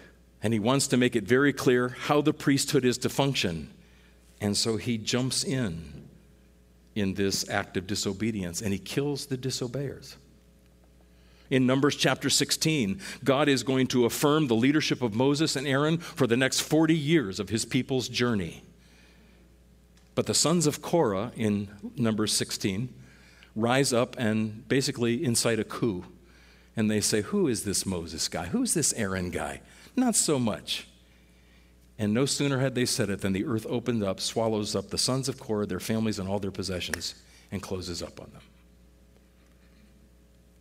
and 0.43 0.53
he 0.53 0.59
wants 0.59 0.87
to 0.87 0.97
make 0.97 1.15
it 1.15 1.23
very 1.23 1.53
clear 1.53 1.89
how 1.89 2.21
the 2.21 2.33
priesthood 2.33 2.85
is 2.85 2.97
to 2.99 3.09
function. 3.09 3.71
And 4.41 4.55
so 4.55 4.77
he 4.77 4.97
jumps 4.97 5.43
in 5.43 5.99
in 6.95 7.13
this 7.13 7.49
act 7.49 7.77
of 7.77 7.87
disobedience 7.87 8.61
and 8.61 8.73
he 8.73 8.79
kills 8.79 9.27
the 9.27 9.37
disobeyers. 9.37 10.17
In 11.49 11.65
Numbers 11.65 11.95
chapter 11.95 12.29
16, 12.29 12.99
God 13.23 13.49
is 13.49 13.63
going 13.63 13.87
to 13.87 14.05
affirm 14.05 14.47
the 14.47 14.55
leadership 14.55 15.01
of 15.01 15.15
Moses 15.15 15.55
and 15.55 15.67
Aaron 15.67 15.97
for 15.97 16.27
the 16.27 16.37
next 16.37 16.61
40 16.61 16.95
years 16.95 17.39
of 17.39 17.49
his 17.49 17.65
people's 17.65 18.07
journey. 18.07 18.63
But 20.13 20.27
the 20.27 20.33
sons 20.33 20.67
of 20.67 20.81
Korah 20.81 21.31
in 21.35 21.69
Numbers 21.95 22.33
16 22.33 22.93
rise 23.55 23.93
up 23.93 24.15
and 24.19 24.67
basically 24.67 25.23
incite 25.23 25.59
a 25.59 25.63
coup. 25.63 26.05
And 26.75 26.89
they 26.89 27.01
say, 27.01 27.21
Who 27.21 27.47
is 27.47 27.63
this 27.63 27.85
Moses 27.85 28.27
guy? 28.27 28.45
Who's 28.47 28.73
this 28.73 28.93
Aaron 28.93 29.31
guy? 29.31 29.61
Not 29.95 30.15
so 30.15 30.37
much. 30.37 30.87
And 31.97 32.13
no 32.13 32.25
sooner 32.25 32.59
had 32.59 32.75
they 32.75 32.85
said 32.85 33.09
it 33.09 33.21
than 33.21 33.33
the 33.33 33.45
earth 33.45 33.65
opened 33.69 34.03
up, 34.03 34.21
swallows 34.21 34.75
up 34.75 34.89
the 34.89 34.97
sons 34.97 35.27
of 35.27 35.39
Korah, 35.39 35.65
their 35.65 35.81
families, 35.81 36.19
and 36.19 36.29
all 36.29 36.39
their 36.39 36.51
possessions, 36.51 37.15
and 37.51 37.61
closes 37.61 38.01
up 38.01 38.21
on 38.21 38.29
them. 38.31 38.41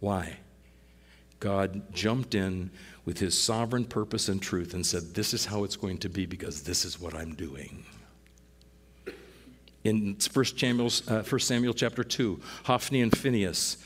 Why? 0.01 0.39
God 1.41 1.95
jumped 1.95 2.35
in 2.35 2.71
with 3.05 3.19
his 3.19 3.41
sovereign 3.41 3.85
purpose 3.85 4.29
and 4.29 4.43
truth 4.43 4.75
and 4.75 4.85
said, 4.85 5.15
This 5.15 5.33
is 5.33 5.47
how 5.47 5.65
it's 5.65 5.77
going 5.77 5.99
to 5.99 6.09
be 6.09 6.27
because 6.27 6.63
this 6.63 6.85
is 6.85 7.01
what 7.01 7.15
I'm 7.15 7.35
doing. 7.35 7.85
In 9.85 10.17
1 10.33 10.45
Samuel, 10.45 10.91
uh, 11.07 11.23
1 11.23 11.41
Samuel 11.41 11.73
chapter 11.73 12.03
2, 12.03 12.41
Hophni 12.65 13.01
and 13.01 13.17
Phinehas, 13.17 13.79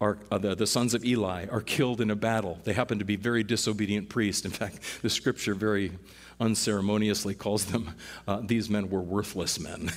are, 0.00 0.18
uh, 0.30 0.38
the, 0.38 0.54
the 0.54 0.66
sons 0.66 0.94
of 0.94 1.04
Eli, 1.04 1.46
are 1.50 1.60
killed 1.60 2.00
in 2.00 2.10
a 2.10 2.16
battle. 2.16 2.58
They 2.64 2.72
happen 2.72 2.98
to 2.98 3.04
be 3.04 3.16
very 3.16 3.42
disobedient 3.42 4.08
priests. 4.08 4.44
In 4.44 4.50
fact, 4.50 4.80
the 5.02 5.10
scripture 5.10 5.54
very 5.54 5.92
unceremoniously 6.40 7.34
calls 7.34 7.66
them, 7.66 7.94
uh, 8.26 8.40
these 8.42 8.70
men 8.70 8.88
were 8.88 9.02
worthless 9.02 9.60
men. 9.60 9.92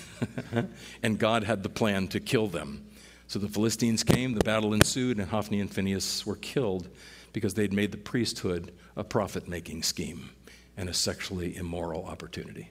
and 1.03 1.17
God 1.17 1.45
had 1.45 1.63
the 1.63 1.69
plan 1.69 2.09
to 2.09 2.19
kill 2.19 2.47
them. 2.47 2.85
So 3.27 3.39
the 3.39 3.47
Philistines 3.47 4.03
came, 4.03 4.33
the 4.33 4.43
battle 4.43 4.73
ensued, 4.73 5.17
and 5.17 5.29
Hophni 5.29 5.59
and 5.59 5.73
Phinehas 5.73 6.25
were 6.25 6.35
killed 6.35 6.89
because 7.31 7.53
they'd 7.53 7.73
made 7.73 7.91
the 7.91 7.97
priesthood 7.97 8.71
a 8.95 9.03
profit 9.03 9.47
making 9.47 9.83
scheme 9.83 10.29
and 10.77 10.89
a 10.89 10.93
sexually 10.93 11.55
immoral 11.55 12.05
opportunity. 12.05 12.69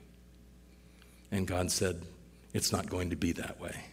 And 1.30 1.46
God 1.46 1.70
said, 1.70 2.02
It's 2.52 2.72
not 2.72 2.88
going 2.88 3.10
to 3.10 3.16
be 3.16 3.32
that 3.32 3.60
way. 3.60 3.84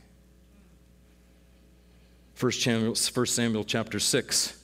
1 2.39 2.52
Samuel, 2.52 2.95
1 2.95 3.26
Samuel 3.26 3.63
chapter 3.63 4.00
6 4.00 4.60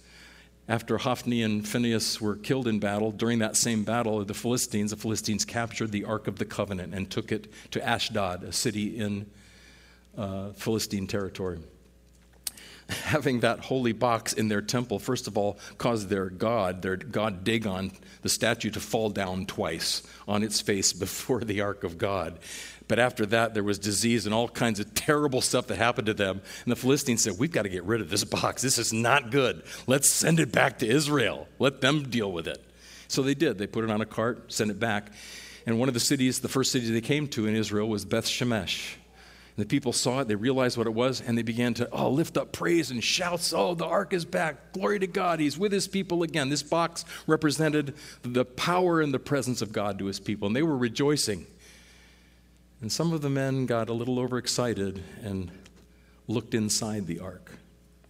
after 0.67 0.97
Hophni 0.97 1.43
and 1.43 1.67
Phinehas 1.67 2.19
were 2.19 2.35
killed 2.35 2.67
in 2.67 2.79
battle, 2.79 3.11
during 3.11 3.39
that 3.39 3.55
same 3.55 3.83
battle 3.83 4.23
the 4.25 4.33
Philistines, 4.33 4.91
the 4.91 4.97
Philistines 4.97 5.45
captured 5.45 5.91
the 5.91 6.05
Ark 6.05 6.27
of 6.27 6.39
the 6.39 6.45
Covenant 6.45 6.95
and 6.95 7.09
took 7.09 7.31
it 7.31 7.51
to 7.71 7.87
Ashdod, 7.87 8.43
a 8.43 8.51
city 8.51 8.97
in 8.97 9.27
uh, 10.17 10.53
Philistine 10.53 11.05
territory. 11.05 11.59
Having 12.89 13.39
that 13.39 13.59
holy 13.59 13.93
box 13.93 14.33
in 14.33 14.47
their 14.47 14.61
temple, 14.61 14.99
first 14.99 15.27
of 15.27 15.37
all, 15.37 15.57
caused 15.77 16.09
their 16.09 16.29
god, 16.29 16.81
their 16.81 16.97
god 16.97 17.43
Dagon, 17.43 17.91
the 18.21 18.29
statue, 18.29 18.69
to 18.71 18.79
fall 18.79 19.09
down 19.09 19.45
twice 19.45 20.03
on 20.27 20.43
its 20.43 20.61
face 20.61 20.93
before 21.05 21.41
the 21.41 21.61
Ark 21.61 21.83
of 21.83 21.97
God. 21.97 22.39
But 22.87 22.99
after 22.99 23.25
that, 23.27 23.55
there 23.55 23.63
was 23.63 23.79
disease 23.79 24.25
and 24.25 24.35
all 24.35 24.47
kinds 24.47 24.79
of 24.79 24.93
terrible 24.95 25.41
stuff 25.41 25.67
that 25.67 25.77
happened 25.77 26.07
to 26.07 26.13
them. 26.13 26.41
And 26.63 26.71
the 26.71 26.75
Philistines 26.75 27.23
said, 27.23 27.33
We've 27.39 27.51
got 27.51 27.63
to 27.63 27.69
get 27.69 27.83
rid 27.83 28.01
of 28.01 28.09
this 28.09 28.23
box. 28.23 28.61
This 28.61 28.77
is 28.77 28.93
not 28.93 29.31
good. 29.31 29.63
Let's 29.87 30.11
send 30.11 30.39
it 30.39 30.51
back 30.51 30.79
to 30.79 30.87
Israel. 30.87 31.47
Let 31.59 31.81
them 31.81 32.09
deal 32.09 32.31
with 32.31 32.47
it. 32.47 32.63
So 33.07 33.21
they 33.21 33.35
did. 33.35 33.57
They 33.57 33.67
put 33.67 33.83
it 33.83 33.91
on 33.91 34.01
a 34.01 34.05
cart, 34.05 34.51
sent 34.51 34.71
it 34.71 34.79
back. 34.79 35.11
And 35.65 35.79
one 35.79 35.87
of 35.87 35.93
the 35.93 35.99
cities, 35.99 36.39
the 36.39 36.49
first 36.49 36.71
city 36.71 36.91
they 36.91 37.01
came 37.01 37.27
to 37.29 37.47
in 37.47 37.55
Israel 37.55 37.87
was 37.89 38.05
Beth 38.05 38.25
Shemesh. 38.25 38.95
The 39.57 39.65
people 39.65 39.93
saw 39.93 40.19
it, 40.19 40.27
they 40.27 40.35
realized 40.35 40.77
what 40.77 40.85
it 40.85 40.93
was, 40.93 41.21
and 41.21 41.37
they 41.37 41.41
began 41.41 41.73
to 41.75 41.89
oh, 41.91 42.09
lift 42.09 42.35
up 42.35 42.51
praise 42.51 42.91
and 42.91 43.01
shouts, 43.01 43.53
Oh, 43.53 43.73
the 43.73 43.85
ark 43.85 44.11
is 44.11 44.25
back. 44.25 44.73
Glory 44.73 44.99
to 44.99 45.07
God. 45.07 45.39
He's 45.39 45.57
with 45.57 45.71
his 45.71 45.87
people 45.87 46.23
again. 46.23 46.49
This 46.49 46.63
box 46.63 47.05
represented 47.25 47.95
the 48.21 48.43
power 48.43 48.99
and 48.99 49.13
the 49.13 49.19
presence 49.19 49.61
of 49.61 49.71
God 49.71 49.97
to 49.99 50.05
his 50.05 50.19
people, 50.19 50.47
and 50.47 50.55
they 50.55 50.63
were 50.63 50.77
rejoicing. 50.77 51.47
And 52.81 52.91
some 52.91 53.13
of 53.13 53.21
the 53.21 53.29
men 53.29 53.65
got 53.65 53.87
a 53.87 53.93
little 53.93 54.19
overexcited 54.19 55.01
and 55.23 55.49
looked 56.27 56.53
inside 56.53 57.07
the 57.07 57.19
ark, 57.19 57.51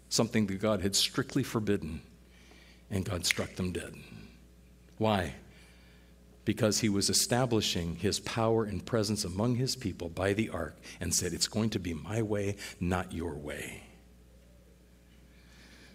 something 0.09 0.47
that 0.47 0.59
God 0.59 0.81
had 0.81 0.95
strictly 0.95 1.43
forbidden, 1.43 2.01
and 2.89 3.05
God 3.05 3.23
struck 3.23 3.55
them 3.55 3.71
dead. 3.71 3.93
Why? 4.97 5.35
Because 6.45 6.79
he 6.79 6.89
was 6.89 7.09
establishing 7.09 7.95
his 7.95 8.19
power 8.19 8.63
and 8.63 8.85
presence 8.85 9.25
among 9.25 9.55
his 9.55 9.75
people 9.75 10.09
by 10.09 10.33
the 10.33 10.49
ark 10.49 10.77
and 10.99 11.13
said, 11.13 11.33
It's 11.33 11.47
going 11.47 11.71
to 11.71 11.79
be 11.79 11.93
my 11.93 12.21
way, 12.21 12.55
not 12.79 13.11
your 13.11 13.33
way. 13.33 13.83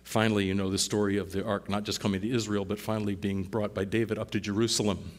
Finally, 0.03 0.47
you 0.47 0.55
know 0.55 0.69
the 0.71 0.77
story 0.77 1.19
of 1.19 1.31
the 1.31 1.45
ark 1.45 1.71
not 1.71 1.85
just 1.85 2.01
coming 2.01 2.21
to 2.21 2.29
Israel, 2.29 2.65
but 2.65 2.81
finally 2.81 3.15
being 3.15 3.45
brought 3.45 3.75
by 3.75 3.85
David 3.85 4.19
up 4.19 4.33
to 4.33 4.41
Jerusalem 4.41 5.13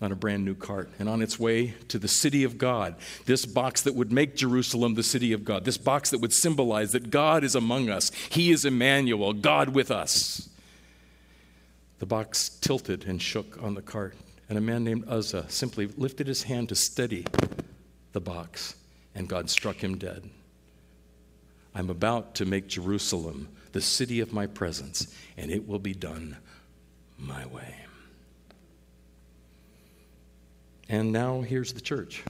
on 0.00 0.12
a 0.12 0.16
brand 0.16 0.44
new 0.44 0.54
cart 0.54 0.90
and 0.98 1.08
on 1.08 1.22
its 1.22 1.38
way 1.38 1.74
to 1.88 1.98
the 1.98 2.08
city 2.08 2.44
of 2.44 2.58
God. 2.58 2.96
This 3.24 3.46
box 3.46 3.82
that 3.82 3.94
would 3.94 4.12
make 4.12 4.36
Jerusalem 4.36 4.94
the 4.94 5.02
city 5.02 5.32
of 5.32 5.44
God. 5.44 5.64
This 5.64 5.78
box 5.78 6.10
that 6.10 6.20
would 6.20 6.32
symbolize 6.32 6.92
that 6.92 7.10
God 7.10 7.44
is 7.44 7.54
among 7.54 7.88
us. 7.88 8.10
He 8.30 8.50
is 8.50 8.64
Emmanuel, 8.64 9.32
God 9.32 9.70
with 9.70 9.90
us. 9.90 10.48
The 12.00 12.06
box 12.06 12.48
tilted 12.48 13.04
and 13.04 13.22
shook 13.22 13.62
on 13.62 13.74
the 13.74 13.82
cart, 13.82 14.16
and 14.52 14.58
a 14.58 14.60
man 14.60 14.84
named 14.84 15.02
Uzzah 15.08 15.46
simply 15.48 15.86
lifted 15.96 16.26
his 16.26 16.42
hand 16.42 16.68
to 16.68 16.74
steady 16.74 17.24
the 18.12 18.20
box, 18.20 18.74
and 19.14 19.26
God 19.26 19.48
struck 19.48 19.76
him 19.76 19.96
dead. 19.96 20.28
I'm 21.74 21.88
about 21.88 22.34
to 22.34 22.44
make 22.44 22.66
Jerusalem 22.66 23.48
the 23.72 23.80
city 23.80 24.20
of 24.20 24.34
my 24.34 24.46
presence, 24.46 25.06
and 25.38 25.50
it 25.50 25.66
will 25.66 25.78
be 25.78 25.94
done 25.94 26.36
my 27.18 27.46
way. 27.46 27.76
And 30.86 31.12
now 31.12 31.40
here's 31.40 31.72
the 31.72 31.80
church. 31.80 32.22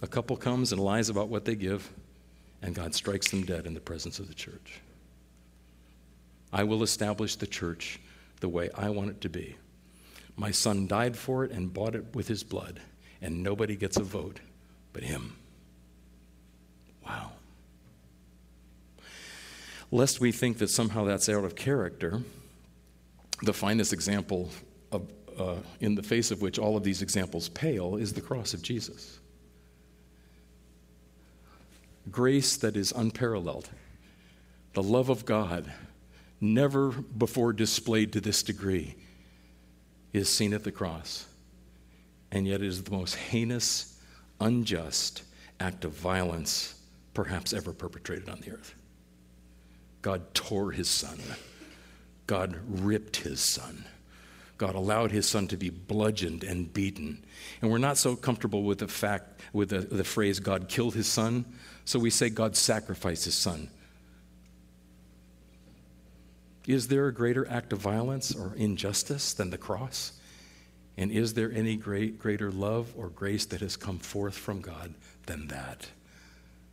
A 0.00 0.06
couple 0.06 0.38
comes 0.38 0.72
and 0.72 0.80
lies 0.80 1.10
about 1.10 1.28
what 1.28 1.44
they 1.44 1.54
give, 1.54 1.86
and 2.62 2.74
God 2.74 2.94
strikes 2.94 3.30
them 3.30 3.44
dead 3.44 3.66
in 3.66 3.74
the 3.74 3.80
presence 3.80 4.20
of 4.20 4.28
the 4.28 4.34
church. 4.34 4.80
I 6.50 6.64
will 6.64 6.82
establish 6.82 7.36
the 7.36 7.46
church 7.46 8.00
the 8.40 8.48
way 8.48 8.70
I 8.74 8.88
want 8.88 9.10
it 9.10 9.20
to 9.20 9.28
be. 9.28 9.54
My 10.38 10.52
son 10.52 10.86
died 10.86 11.16
for 11.16 11.44
it 11.44 11.50
and 11.50 11.74
bought 11.74 11.96
it 11.96 12.14
with 12.14 12.28
his 12.28 12.44
blood, 12.44 12.80
and 13.20 13.42
nobody 13.42 13.74
gets 13.74 13.96
a 13.96 14.04
vote 14.04 14.38
but 14.92 15.02
him. 15.02 15.36
Wow. 17.04 17.32
Lest 19.90 20.20
we 20.20 20.30
think 20.30 20.58
that 20.58 20.68
somehow 20.68 21.04
that's 21.04 21.28
out 21.28 21.44
of 21.44 21.56
character, 21.56 22.22
the 23.42 23.52
finest 23.52 23.92
example 23.92 24.50
of 24.92 25.10
uh, 25.36 25.56
in 25.80 25.94
the 25.94 26.02
face 26.02 26.30
of 26.30 26.40
which 26.40 26.58
all 26.58 26.76
of 26.76 26.84
these 26.84 27.02
examples 27.02 27.48
pale 27.48 27.96
is 27.96 28.12
the 28.12 28.20
cross 28.20 28.54
of 28.54 28.62
Jesus. 28.62 29.18
Grace 32.10 32.56
that 32.56 32.76
is 32.76 32.92
unparalleled, 32.92 33.68
the 34.74 34.82
love 34.82 35.08
of 35.08 35.24
God, 35.24 35.72
never 36.40 36.90
before 36.90 37.52
displayed 37.52 38.12
to 38.12 38.20
this 38.20 38.42
degree, 38.42 38.96
is 40.12 40.28
seen 40.28 40.52
at 40.52 40.64
the 40.64 40.72
cross. 40.72 41.26
And 42.30 42.46
yet 42.46 42.60
it 42.60 42.66
is 42.66 42.82
the 42.82 42.90
most 42.90 43.14
heinous, 43.14 44.00
unjust 44.40 45.22
act 45.60 45.84
of 45.84 45.92
violence 45.92 46.74
perhaps 47.14 47.52
ever 47.52 47.72
perpetrated 47.72 48.28
on 48.28 48.40
the 48.40 48.52
earth. 48.52 48.74
God 50.02 50.34
tore 50.34 50.70
his 50.70 50.88
son. 50.88 51.18
God 52.26 52.56
ripped 52.68 53.16
his 53.16 53.40
son. 53.40 53.84
God 54.58 54.74
allowed 54.74 55.12
his 55.12 55.28
son 55.28 55.46
to 55.48 55.56
be 55.56 55.70
bludgeoned 55.70 56.44
and 56.44 56.72
beaten. 56.72 57.24
And 57.62 57.70
we're 57.70 57.78
not 57.78 57.96
so 57.96 58.16
comfortable 58.16 58.64
with 58.64 58.78
the 58.78 58.88
fact, 58.88 59.40
with 59.52 59.70
the, 59.70 59.80
the 59.80 60.04
phrase, 60.04 60.40
God 60.40 60.68
killed 60.68 60.94
his 60.94 61.06
son, 61.06 61.44
so 61.84 61.98
we 61.98 62.10
say 62.10 62.28
God 62.28 62.56
sacrificed 62.56 63.24
his 63.24 63.34
son. 63.34 63.70
Is 66.68 66.88
there 66.88 67.08
a 67.08 67.14
greater 67.14 67.48
act 67.48 67.72
of 67.72 67.78
violence 67.78 68.34
or 68.34 68.52
injustice 68.54 69.32
than 69.32 69.48
the 69.48 69.56
cross? 69.56 70.12
And 70.98 71.10
is 71.10 71.32
there 71.32 71.50
any 71.50 71.76
great, 71.76 72.18
greater 72.18 72.52
love 72.52 72.92
or 72.94 73.08
grace 73.08 73.46
that 73.46 73.62
has 73.62 73.74
come 73.74 73.98
forth 73.98 74.36
from 74.36 74.60
God 74.60 74.92
than 75.24 75.46
that? 75.48 75.88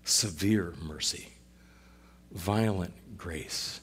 Severe 0.04 0.74
mercy, 0.84 1.30
violent 2.34 3.18
grace. 3.18 3.80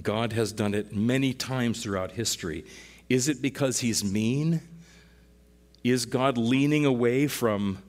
God 0.00 0.32
has 0.32 0.50
done 0.50 0.72
it 0.72 0.94
many 0.94 1.34
times 1.34 1.82
throughout 1.82 2.12
history. 2.12 2.64
Is 3.10 3.28
it 3.28 3.42
because 3.42 3.80
he's 3.80 4.02
mean? 4.02 4.62
Is 5.84 6.06
God 6.06 6.38
leaning 6.38 6.86
away 6.86 7.26
from 7.26 7.82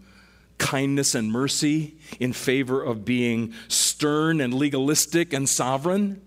kindness 0.58 1.16
and 1.16 1.32
mercy 1.32 1.96
in 2.20 2.34
favor 2.34 2.84
of 2.84 3.06
being 3.06 3.54
stern 3.70 4.42
and 4.42 4.54
legalistic 4.54 5.32
and 5.32 5.48
sovereign? 5.48 6.22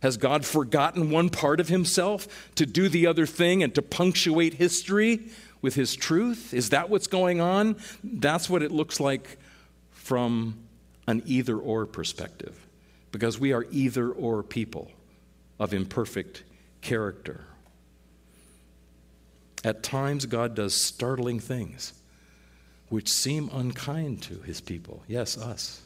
Has 0.00 0.16
God 0.16 0.46
forgotten 0.46 1.10
one 1.10 1.28
part 1.28 1.60
of 1.60 1.68
himself 1.68 2.26
to 2.54 2.66
do 2.66 2.88
the 2.88 3.06
other 3.06 3.26
thing 3.26 3.62
and 3.62 3.74
to 3.74 3.82
punctuate 3.82 4.54
history 4.54 5.20
with 5.60 5.74
his 5.74 5.94
truth? 5.94 6.54
Is 6.54 6.70
that 6.70 6.88
what's 6.88 7.06
going 7.06 7.40
on? 7.40 7.76
That's 8.02 8.48
what 8.48 8.62
it 8.62 8.72
looks 8.72 8.98
like 8.98 9.38
from 9.92 10.58
an 11.06 11.22
either 11.26 11.56
or 11.56 11.86
perspective, 11.86 12.66
because 13.12 13.38
we 13.38 13.52
are 13.52 13.66
either 13.70 14.10
or 14.10 14.42
people 14.42 14.90
of 15.58 15.74
imperfect 15.74 16.44
character. 16.80 17.44
At 19.62 19.82
times, 19.82 20.24
God 20.24 20.54
does 20.54 20.74
startling 20.74 21.40
things 21.40 21.92
which 22.88 23.08
seem 23.08 23.50
unkind 23.52 24.22
to 24.22 24.40
his 24.40 24.60
people. 24.60 25.02
Yes, 25.06 25.36
us. 25.36 25.82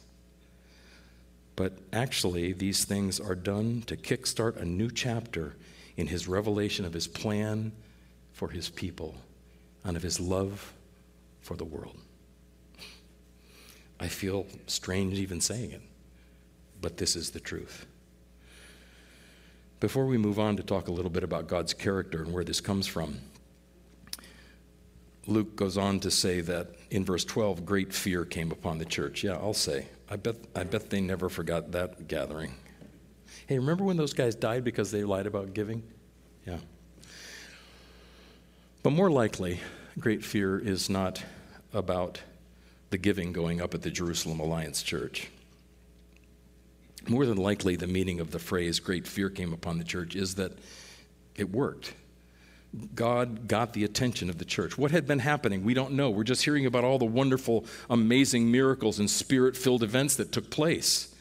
But 1.55 1.77
actually, 1.93 2.53
these 2.53 2.83
things 2.83 3.19
are 3.19 3.35
done 3.35 3.83
to 3.87 3.95
kickstart 3.95 4.57
a 4.57 4.65
new 4.65 4.91
chapter 4.91 5.55
in 5.95 6.07
his 6.07 6.27
revelation 6.27 6.85
of 6.85 6.93
his 6.93 7.07
plan 7.07 7.71
for 8.33 8.49
his 8.49 8.69
people, 8.69 9.15
and 9.85 9.95
of 9.95 10.03
his 10.03 10.19
love 10.19 10.73
for 11.39 11.55
the 11.55 11.63
world. 11.63 11.97
I 13.97 14.09
feel 14.09 14.45
strange 14.67 15.17
even 15.19 15.39
saying 15.39 15.71
it, 15.71 15.81
but 16.81 16.97
this 16.97 17.15
is 17.15 17.31
the 17.31 17.39
truth. 17.39 17.85
Before 19.79 20.05
we 20.05 20.17
move 20.17 20.39
on 20.39 20.57
to 20.57 20.63
talk 20.63 20.89
a 20.89 20.91
little 20.91 21.11
bit 21.11 21.23
about 21.23 21.47
God's 21.47 21.73
character 21.73 22.23
and 22.23 22.33
where 22.33 22.43
this 22.43 22.59
comes 22.59 22.87
from, 22.87 23.19
Luke 25.27 25.55
goes 25.55 25.77
on 25.77 26.01
to 26.01 26.11
say 26.11 26.41
that 26.41 26.75
in 26.91 27.05
verse 27.05 27.23
12, 27.23 27.65
great 27.65 27.93
fear 27.93 28.25
came 28.25 28.51
upon 28.51 28.77
the 28.77 28.85
church. 28.85 29.23
Yeah, 29.23 29.33
I'll 29.33 29.53
say. 29.53 29.87
I 30.09 30.17
bet, 30.17 30.35
I 30.55 30.63
bet 30.63 30.89
they 30.89 31.01
never 31.01 31.29
forgot 31.29 31.71
that 31.71 32.07
gathering. 32.07 32.53
Hey, 33.47 33.57
remember 33.57 33.83
when 33.83 33.97
those 33.97 34.13
guys 34.13 34.35
died 34.35 34.63
because 34.63 34.91
they 34.91 35.03
lied 35.03 35.25
about 35.25 35.53
giving? 35.53 35.83
Yeah. 36.45 36.57
But 38.83 38.91
more 38.91 39.09
likely, 39.09 39.59
great 39.99 40.23
fear 40.23 40.59
is 40.59 40.89
not 40.89 41.23
about 41.73 42.21
the 42.91 42.97
giving 42.97 43.33
going 43.33 43.61
up 43.61 43.73
at 43.73 43.81
the 43.81 43.89
Jerusalem 43.89 44.39
Alliance 44.39 44.83
Church. 44.83 45.29
More 47.07 47.25
than 47.25 47.37
likely, 47.37 47.75
the 47.75 47.87
meaning 47.87 48.19
of 48.19 48.31
the 48.31 48.39
phrase 48.39 48.79
great 48.79 49.07
fear 49.07 49.29
came 49.29 49.53
upon 49.53 49.77
the 49.77 49.83
church 49.83 50.15
is 50.15 50.35
that 50.35 50.53
it 51.35 51.51
worked. 51.51 51.93
God 52.93 53.47
got 53.47 53.73
the 53.73 53.83
attention 53.83 54.29
of 54.29 54.37
the 54.37 54.45
church. 54.45 54.77
What 54.77 54.91
had 54.91 55.07
been 55.07 55.19
happening? 55.19 55.63
We 55.63 55.73
don't 55.73 55.93
know. 55.93 56.09
We're 56.09 56.23
just 56.23 56.43
hearing 56.43 56.65
about 56.65 56.83
all 56.83 56.97
the 56.97 57.05
wonderful, 57.05 57.65
amazing 57.89 58.51
miracles 58.51 58.99
and 58.99 59.09
spirit 59.09 59.55
filled 59.55 59.83
events 59.83 60.15
that 60.17 60.31
took 60.31 60.49
place. 60.49 61.13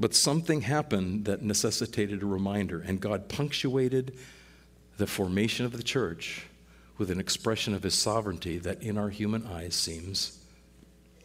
But 0.00 0.14
something 0.14 0.62
happened 0.62 1.26
that 1.26 1.42
necessitated 1.42 2.22
a 2.22 2.26
reminder, 2.26 2.80
and 2.80 3.00
God 3.00 3.28
punctuated 3.28 4.16
the 4.96 5.06
formation 5.06 5.64
of 5.64 5.72
the 5.76 5.82
church 5.82 6.46
with 6.98 7.10
an 7.10 7.20
expression 7.20 7.74
of 7.74 7.82
his 7.82 7.94
sovereignty 7.94 8.58
that 8.58 8.82
in 8.82 8.98
our 8.98 9.10
human 9.10 9.46
eyes 9.46 9.74
seems 9.74 10.38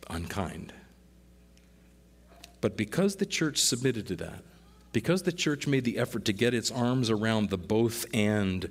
unkind. 0.09 0.73
But 2.61 2.77
because 2.77 3.15
the 3.15 3.25
church 3.25 3.57
submitted 3.57 4.07
to 4.07 4.15
that, 4.17 4.43
because 4.91 5.23
the 5.23 5.31
church 5.31 5.67
made 5.67 5.83
the 5.83 5.97
effort 5.97 6.25
to 6.25 6.33
get 6.33 6.53
its 6.53 6.71
arms 6.71 7.09
around 7.09 7.49
the 7.49 7.57
both 7.57 8.05
and 8.13 8.69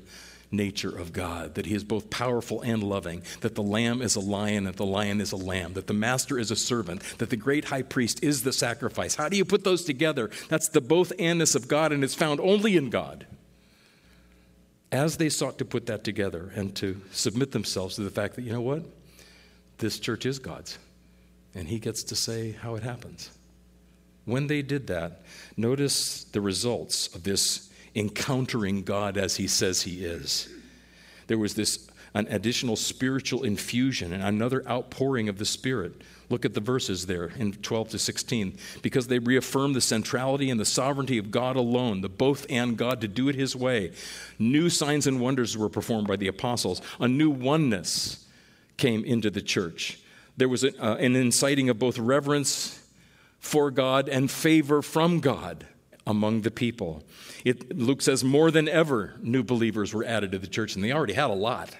nature 0.50 0.96
of 0.96 1.12
God, 1.12 1.54
that 1.54 1.66
He 1.66 1.74
is 1.74 1.84
both 1.84 2.10
powerful 2.10 2.62
and 2.62 2.82
loving, 2.82 3.22
that 3.40 3.54
the 3.54 3.62
lamb 3.62 4.00
is 4.00 4.16
a 4.16 4.20
lion, 4.20 4.64
that 4.64 4.76
the 4.76 4.86
lion 4.86 5.20
is 5.20 5.32
a 5.32 5.36
lamb, 5.36 5.74
that 5.74 5.86
the 5.86 5.94
master 5.94 6.38
is 6.38 6.50
a 6.50 6.56
servant, 6.56 7.02
that 7.18 7.30
the 7.30 7.36
great 7.36 7.66
high 7.66 7.82
priest 7.82 8.22
is 8.22 8.42
the 8.42 8.52
sacrifice. 8.52 9.16
How 9.16 9.28
do 9.28 9.36
you 9.36 9.44
put 9.44 9.64
those 9.64 9.84
together? 9.84 10.30
That's 10.48 10.68
the 10.68 10.80
both 10.80 11.12
andness 11.18 11.54
of 11.56 11.68
God, 11.68 11.92
and 11.92 12.04
it's 12.04 12.14
found 12.14 12.40
only 12.40 12.76
in 12.76 12.90
God. 12.90 13.26
As 14.92 15.16
they 15.16 15.28
sought 15.28 15.58
to 15.58 15.64
put 15.64 15.86
that 15.86 16.04
together 16.04 16.52
and 16.54 16.74
to 16.76 17.00
submit 17.10 17.50
themselves 17.50 17.96
to 17.96 18.02
the 18.02 18.10
fact 18.10 18.36
that, 18.36 18.42
you 18.42 18.52
know 18.52 18.60
what? 18.60 18.84
This 19.78 19.98
church 19.98 20.24
is 20.24 20.38
God's, 20.38 20.78
and 21.54 21.68
He 21.68 21.78
gets 21.78 22.04
to 22.04 22.16
say 22.16 22.52
how 22.52 22.76
it 22.76 22.82
happens. 22.82 23.35
When 24.26 24.48
they 24.48 24.60
did 24.60 24.88
that, 24.88 25.22
notice 25.56 26.24
the 26.24 26.40
results 26.42 27.14
of 27.14 27.22
this 27.22 27.70
encountering 27.94 28.82
God 28.82 29.16
as 29.16 29.36
He 29.36 29.48
says 29.48 29.82
He 29.82 30.04
is. 30.04 30.48
There 31.28 31.38
was 31.38 31.54
this 31.54 31.88
an 32.14 32.26
additional 32.30 32.76
spiritual 32.76 33.44
infusion 33.44 34.10
and 34.10 34.22
another 34.22 34.66
outpouring 34.66 35.28
of 35.28 35.36
the 35.36 35.44
Spirit. 35.44 36.00
Look 36.30 36.46
at 36.46 36.54
the 36.54 36.60
verses 36.60 37.04
there 37.04 37.26
in 37.26 37.52
12 37.52 37.90
to 37.90 37.98
16. 37.98 38.56
Because 38.80 39.06
they 39.06 39.18
reaffirmed 39.18 39.76
the 39.76 39.82
centrality 39.82 40.48
and 40.48 40.58
the 40.58 40.64
sovereignty 40.64 41.18
of 41.18 41.30
God 41.30 41.56
alone, 41.56 42.00
the 42.00 42.08
both 42.08 42.46
and 42.48 42.76
God 42.78 43.02
to 43.02 43.08
do 43.08 43.28
it 43.28 43.34
His 43.34 43.54
way. 43.54 43.92
New 44.38 44.70
signs 44.70 45.06
and 45.06 45.20
wonders 45.20 45.58
were 45.58 45.68
performed 45.68 46.08
by 46.08 46.16
the 46.16 46.26
apostles. 46.26 46.80
A 46.98 47.06
new 47.06 47.28
oneness 47.28 48.24
came 48.78 49.04
into 49.04 49.30
the 49.30 49.42
church. 49.42 50.00
There 50.38 50.48
was 50.48 50.64
a, 50.64 50.82
uh, 50.82 50.96
an 50.96 51.16
inciting 51.16 51.68
of 51.68 51.78
both 51.78 51.98
reverence 51.98 52.82
for 53.46 53.70
God 53.70 54.08
and 54.08 54.30
favor 54.30 54.82
from 54.82 55.20
God 55.20 55.66
among 56.06 56.42
the 56.42 56.50
people. 56.50 57.02
It, 57.44 57.76
Luke 57.76 58.02
says 58.02 58.22
more 58.22 58.50
than 58.50 58.68
ever, 58.68 59.14
new 59.20 59.42
believers 59.42 59.94
were 59.94 60.04
added 60.04 60.32
to 60.32 60.38
the 60.38 60.46
church, 60.46 60.74
and 60.74 60.84
they 60.84 60.92
already 60.92 61.14
had 61.14 61.30
a 61.30 61.34
lot. 61.34 61.76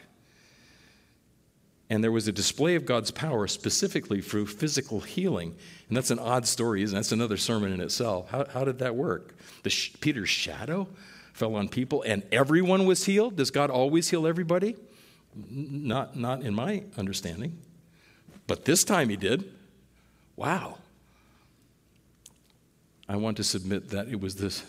And 1.89 2.03
there 2.03 2.13
was 2.13 2.27
a 2.27 2.33
display 2.33 2.75
of 2.75 2.85
God's 2.85 3.11
power 3.11 3.47
specifically 3.47 4.21
through 4.21 4.47
physical 4.47 5.01
healing. 5.01 5.55
And 5.89 5.97
that's 5.97 6.11
an 6.11 6.19
odd 6.19 6.47
story, 6.47 6.83
isn't 6.83 6.97
it? 6.97 6.99
That's 6.99 7.13
another 7.13 7.37
sermon 7.37 7.73
in 7.73 7.81
itself. 7.81 8.31
How, 8.31 8.45
how 8.47 8.65
did 8.65 8.81
that 8.81 8.97
work? 8.97 9.37
The 9.63 9.71
sh- 9.71 9.93
Peter's 10.01 10.29
shadow 10.29 10.89
fell 11.33 11.55
on 11.55 11.69
people 11.69 12.03
and 12.03 12.25
everyone 12.33 12.87
was 12.87 13.05
healed? 13.05 13.37
Does 13.37 13.53
God 13.53 13.71
always 13.71 14.11
heal 14.11 14.27
everybody? 14.27 14.75
Not, 15.49 16.17
not 16.17 16.43
in 16.43 16.55
my 16.55 16.85
understanding. 16.97 17.59
But 18.49 18.65
this 18.65 18.83
time 18.83 19.09
he 19.09 19.17
did. 19.17 19.53
Wow. 20.35 20.79
I 23.09 23.17
want 23.17 23.37
to 23.37 23.45
submit 23.45 23.91
that 23.91 24.09
it 24.09 24.21
was 24.21 24.37
this 24.37 24.65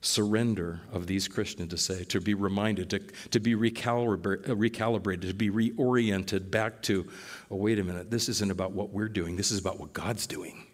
surrender 0.00 0.80
of 0.92 1.06
these 1.06 1.26
Christians 1.28 1.70
to 1.70 1.76
say, 1.76 2.04
to 2.04 2.20
be 2.20 2.34
reminded, 2.34 2.90
to, 2.90 3.00
to 3.30 3.40
be 3.40 3.54
recalibrated, 3.54 4.50
uh, 4.50 4.54
recalibrated, 4.54 5.22
to 5.22 5.34
be 5.34 5.50
reoriented 5.50 6.50
back 6.50 6.82
to, 6.82 7.08
oh, 7.50 7.56
wait 7.56 7.78
a 7.78 7.84
minute, 7.84 8.10
this 8.10 8.28
isn't 8.28 8.50
about 8.50 8.72
what 8.72 8.90
we're 8.90 9.08
doing, 9.08 9.36
this 9.36 9.50
is 9.50 9.58
about 9.58 9.80
what 9.80 9.92
God's 9.92 10.26
doing. 10.26 10.66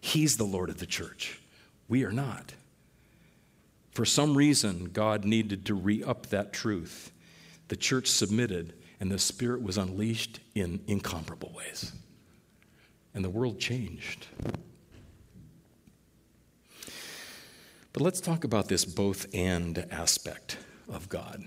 He's 0.00 0.36
the 0.36 0.44
Lord 0.44 0.68
of 0.70 0.78
the 0.78 0.86
church. 0.86 1.40
We 1.88 2.04
are 2.04 2.12
not. 2.12 2.54
For 3.92 4.04
some 4.04 4.36
reason, 4.36 4.86
God 4.86 5.24
needed 5.24 5.66
to 5.66 5.74
re 5.74 6.02
up 6.02 6.26
that 6.26 6.52
truth. 6.52 7.12
The 7.68 7.76
church 7.76 8.08
submitted, 8.08 8.74
and 8.98 9.10
the 9.10 9.18
Spirit 9.18 9.62
was 9.62 9.78
unleashed 9.78 10.40
in 10.54 10.80
incomparable 10.86 11.52
ways. 11.54 11.92
And 13.14 13.24
the 13.24 13.30
world 13.30 13.60
changed. 13.60 14.26
But 17.92 18.02
let's 18.02 18.20
talk 18.20 18.44
about 18.44 18.68
this 18.68 18.84
both 18.84 19.26
and 19.34 19.86
aspect 19.90 20.58
of 20.88 21.08
God. 21.08 21.44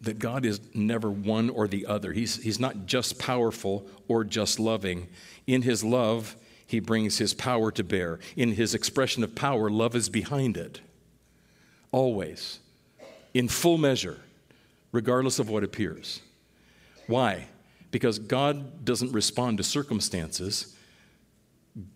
That 0.00 0.18
God 0.18 0.44
is 0.44 0.60
never 0.74 1.10
one 1.10 1.50
or 1.50 1.68
the 1.68 1.86
other. 1.86 2.12
He's, 2.12 2.42
he's 2.42 2.58
not 2.58 2.86
just 2.86 3.18
powerful 3.18 3.86
or 4.08 4.24
just 4.24 4.58
loving. 4.58 5.08
In 5.46 5.62
his 5.62 5.84
love, 5.84 6.36
he 6.66 6.80
brings 6.80 7.18
his 7.18 7.34
power 7.34 7.70
to 7.72 7.84
bear. 7.84 8.18
In 8.36 8.52
his 8.52 8.74
expression 8.74 9.22
of 9.22 9.34
power, 9.34 9.70
love 9.70 9.94
is 9.94 10.08
behind 10.08 10.56
it. 10.56 10.80
Always. 11.92 12.58
In 13.34 13.48
full 13.48 13.78
measure, 13.78 14.18
regardless 14.90 15.38
of 15.38 15.50
what 15.50 15.62
appears. 15.62 16.20
Why? 17.06 17.48
Because 17.90 18.18
God 18.18 18.84
doesn't 18.84 19.12
respond 19.12 19.58
to 19.58 19.64
circumstances. 19.64 20.74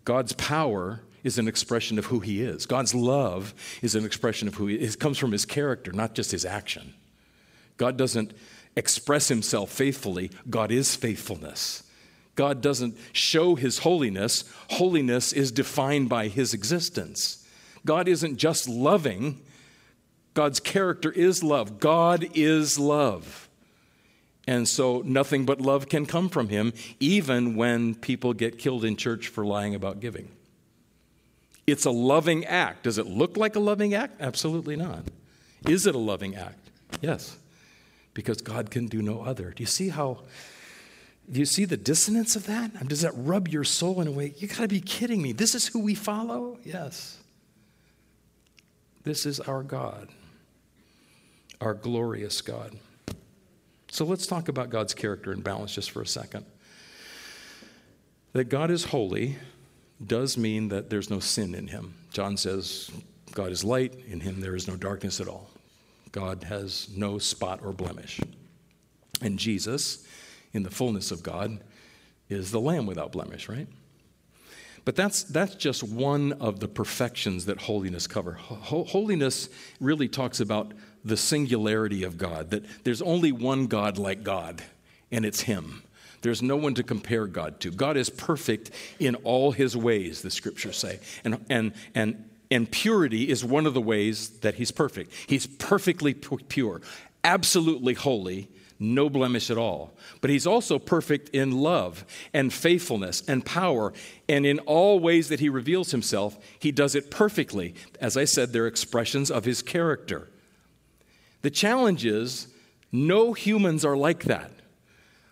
God's 0.05 0.35
power 0.35 1.01
is 1.27 1.39
an 1.39 1.49
expression 1.49 1.99
of 1.99 2.07
who 2.07 2.21
he 2.21 2.41
is. 2.41 2.67
God's 2.67 2.95
love 2.95 3.53
is 3.83 3.95
an 3.95 4.05
expression 4.05 4.49
of 4.49 4.55
who 4.55 4.69
he 4.69 4.77
is. 4.77 4.95
It 4.95 5.01
comes 5.01 5.19
from 5.19 5.33
his 5.33 5.45
character, 5.45 5.93
not 5.93 6.15
just 6.15 6.31
his 6.31 6.45
action. 6.45 6.95
God 7.77 7.97
doesn't 7.97 8.33
express 8.77 9.29
himself 9.29 9.71
faithfully, 9.71 10.31
God 10.49 10.71
is 10.71 10.95
faithfulness. 10.95 11.83
God 12.37 12.61
doesn't 12.61 12.97
show 13.13 13.55
his 13.55 13.79
holiness, 13.79 14.45
holiness 14.71 15.33
is 15.33 15.51
defined 15.51 16.09
by 16.09 16.29
his 16.29 16.55
existence. 16.55 17.47
God 17.85 18.09
isn't 18.09 18.37
just 18.37 18.69
loving, 18.69 19.41
God's 20.37 20.61
character 20.61 21.11
is 21.11 21.43
love. 21.43 21.81
God 21.81 22.29
is 22.35 22.79
love. 22.79 23.49
And 24.47 24.69
so 24.69 25.03
nothing 25.05 25.47
but 25.47 25.63
love 25.63 25.89
can 25.89 26.05
come 26.05 26.29
from 26.29 26.51
him, 26.51 26.75
even 27.01 27.57
when 27.57 27.95
people 27.95 28.35
get 28.35 28.59
killed 28.59 28.85
in 28.85 28.97
church 28.97 29.29
for 29.29 29.47
lying 29.47 29.75
about 29.75 29.99
giving. 29.99 30.29
It's 31.67 31.85
a 31.85 31.91
loving 31.91 32.45
act. 32.45 32.85
Does 32.85 32.99
it 32.99 33.07
look 33.07 33.37
like 33.37 33.57
a 33.57 33.61
loving 33.61 33.95
act? 33.95 34.21
Absolutely 34.21 34.77
not. 34.77 35.05
Is 35.67 35.87
it 35.87 35.95
a 35.95 35.99
loving 35.99 36.37
act? 36.37 36.71
Yes, 37.01 37.37
because 38.15 38.41
God 38.41 38.71
can 38.71 38.87
do 38.87 39.03
no 39.03 39.23
other. 39.23 39.51
Do 39.51 39.63
you 39.63 39.67
see 39.67 39.89
how? 39.89 40.21
Do 41.31 41.41
you 41.41 41.47
see 41.47 41.65
the 41.65 41.77
dissonance 41.77 42.37
of 42.37 42.47
that? 42.47 42.87
Does 42.89 43.01
that 43.01 43.11
rub 43.17 43.49
your 43.49 43.65
soul 43.65 44.01
in 44.01 44.07
a 44.07 44.13
way? 44.13 44.33
You 44.39 44.47
got 44.47 44.59
to 44.59 44.69
be 44.69 44.81
kidding 44.81 45.21
me. 45.21 45.33
This 45.33 45.57
is 45.57 45.67
who 45.67 45.81
we 45.81 45.97
follow? 45.97 46.59
Yes. 46.63 47.19
This 49.03 49.27
is 49.27 49.41
our 49.41 49.63
God, 49.65 50.09
our 51.61 51.75
glorious 51.75 52.41
God. 52.43 52.77
So 53.91 54.05
let's 54.05 54.27
talk 54.27 54.49
about 54.49 54.71
God's 54.71 54.95
character 54.95 55.33
and 55.33 55.43
balance 55.43 55.75
just 55.75 55.91
for 55.91 56.03
a 56.03 56.07
second. 56.07 56.45
That 58.33 58.45
God 58.45 58.71
is 58.71 58.85
holy 58.85 59.37
does 60.05 60.37
mean 60.37 60.69
that 60.69 60.91
there's 60.91 61.11
no 61.11 61.21
sin 61.21 61.55
in 61.55 61.69
him. 61.69 61.95
John 62.13 62.37
says, 62.37 62.91
God 63.33 63.51
is 63.51 63.65
light, 63.65 63.95
in 64.09 64.21
him 64.21 64.41
there 64.41 64.55
is 64.55 64.69
no 64.69 64.77
darkness 64.77 65.21
at 65.21 65.29
all. 65.29 65.51
God 66.13 66.45
has 66.45 66.89
no 66.95 67.19
spot 67.19 67.61
or 67.63 67.73
blemish. 67.73 68.21
And 69.21 69.39
Jesus, 69.39 70.07
in 70.53 70.63
the 70.63 70.71
fullness 70.71 71.11
of 71.11 71.23
God, 71.23 71.59
is 72.29 72.51
the 72.51 72.61
lamb 72.61 72.87
without 72.87 73.13
blemish, 73.13 73.49
right? 73.49 73.69
But 74.85 74.95
that's, 74.95 75.25
that's 75.25 75.55
just 75.57 75.83
one 75.83 76.33
of 76.35 76.61
the 76.61 76.69
perfections 76.69 77.47
that 77.47 77.61
holiness 77.61 78.07
cover. 78.07 78.35
Holiness 78.35 79.49
really 79.81 80.09
talks 80.09 80.39
about 80.39 80.73
the 81.05 81.17
singularity 81.17 82.05
of 82.05 82.19
God, 82.19 82.51
that 82.51 82.65
there's 82.85 83.03
only 83.03 83.33
one 83.33 83.67
God 83.67 83.99
like 83.99 84.23
God, 84.23 84.63
and 85.11 85.25
it's 85.25 85.41
Him. 85.41 85.83
There's 86.23 86.43
no 86.43 86.57
one 86.57 86.75
to 86.75 86.83
compare 86.83 87.27
God 87.27 87.61
to. 87.61 87.71
God 87.71 87.97
is 87.97 88.11
perfect 88.11 88.71
in 88.99 89.15
all 89.17 89.53
His 89.53 89.77
ways, 89.77 90.23
the 90.23 90.31
scriptures 90.31 90.77
say. 90.77 91.01
And, 91.25 91.45
and, 91.49 91.73
and, 91.95 92.29
and 92.51 92.71
purity 92.71 93.29
is 93.29 93.45
one 93.45 93.67
of 93.67 93.75
the 93.75 93.81
ways 93.81 94.31
that 94.41 94.55
He's 94.55 94.71
perfect. 94.71 95.13
He's 95.27 95.47
perfectly 95.47 96.15
pure, 96.15 96.81
absolutely 97.25 97.95
holy, 97.95 98.49
no 98.79 99.09
blemish 99.09 99.51
at 99.51 99.59
all. 99.59 99.97
But 100.21 100.31
he's 100.31 100.47
also 100.47 100.79
perfect 100.79 101.31
in 101.31 101.53
love 101.53 102.05
and 102.33 102.53
faithfulness 102.53 103.23
and 103.27 103.45
power. 103.45 103.93
And 104.29 104.45
in 104.45 104.59
all 104.61 105.01
ways 105.01 105.29
that 105.29 105.41
he 105.41 105.49
reveals 105.49 105.91
himself, 105.91 106.39
he 106.59 106.73
does 106.73 106.95
it 106.95 107.11
perfectly. 107.11 107.75
As 108.01 108.17
I 108.17 108.25
said, 108.25 108.53
they're 108.53 108.67
expressions 108.67 109.31
of 109.31 109.45
his 109.45 109.63
character. 109.63 110.29
The 111.43 111.51
challenge 111.51 112.05
is 112.05 112.49
no 112.93 113.33
humans 113.33 113.85
are 113.85 113.97
like 113.97 114.25
that. 114.25 114.51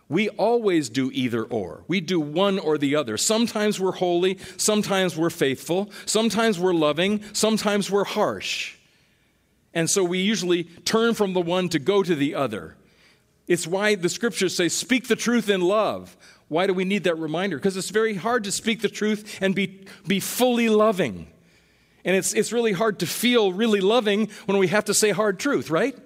We 0.09 0.29
always 0.31 0.91
do 0.91 1.11
either 1.13 1.45
or. 1.45 1.85
We 1.89 2.01
do 2.01 2.21
one 2.21 2.59
or 2.59 2.77
the 2.77 2.97
other. 2.97 3.17
Sometimes 3.17 3.81
we're 3.81 3.93
holy, 3.93 4.39
sometimes 4.57 5.17
we're 5.17 5.31
faithful, 5.31 5.91
sometimes 6.05 6.59
we're 6.59 6.75
loving, 6.75 7.23
sometimes 7.33 7.91
we're 7.91 8.05
harsh. 8.05 8.77
And 9.73 9.89
so 9.91 10.05
we 10.05 10.19
usually 10.19 10.65
turn 10.65 11.15
from 11.15 11.33
the 11.33 11.41
one 11.41 11.69
to 11.71 11.79
go 11.79 12.03
to 12.03 12.15
the 12.15 12.35
other. 12.35 12.77
It's 13.47 13.67
why 13.67 13.95
the 13.95 14.09
scriptures 14.09 14.55
say, 14.55 14.69
speak 14.69 15.09
the 15.09 15.17
truth 15.17 15.49
in 15.49 15.61
love. 15.61 16.17
Why 16.49 16.67
do 16.67 16.75
we 16.75 16.85
need 16.85 17.05
that 17.05 17.19
reminder? 17.19 17.57
Because 17.57 17.77
it's 17.77 17.91
very 17.91 18.15
hard 18.15 18.45
to 18.45 18.53
speak 18.53 18.83
the 18.83 18.89
truth 18.89 19.39
and 19.41 19.55
be, 19.55 19.87
be 20.07 20.21
fully 20.21 20.69
loving. 20.69 21.27
And 22.05 22.15
it's, 22.15 22.35
it's 22.35 22.53
really 22.53 22.73
hard 22.73 22.99
to 23.01 23.07
feel 23.07 23.53
really 23.53 23.81
loving 23.81 24.29
when 24.45 24.59
we 24.59 24.69
have 24.69 24.85
to 24.85 24.95
say 24.95 25.11
hard 25.11 25.39
truth, 25.39 25.71
right? 25.71 25.97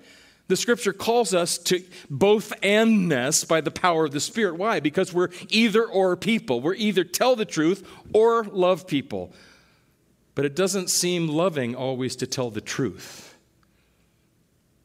The 0.49 0.57
scripture 0.57 0.95
calls 0.95 1.35
us 1.35 1.59
to 1.59 1.83
both 2.09 2.59
andness 2.63 3.47
by 3.47 3.61
the 3.61 3.71
power 3.71 4.07
of 4.07 4.13
the 4.13 4.21
Spirit. 4.21 4.57
Why? 4.57 4.81
Because 4.81 5.13
we're 5.13 5.29
either 5.51 5.85
or 5.85 6.17
people. 6.17 6.63
We're 6.63 6.75
either 6.75 7.05
tell 7.05 7.37
the 7.37 7.45
truth 7.45 7.87
or 8.15 8.45
love 8.45 8.87
people. 8.87 9.35
But 10.35 10.47
it 10.47 10.57
doesn't 10.57 10.89
seem 10.89 11.29
loving 11.29 11.75
always 11.75 12.17
to 12.17 12.27
tell 12.27 12.51
the 12.51 12.63
truth. 12.63 13.37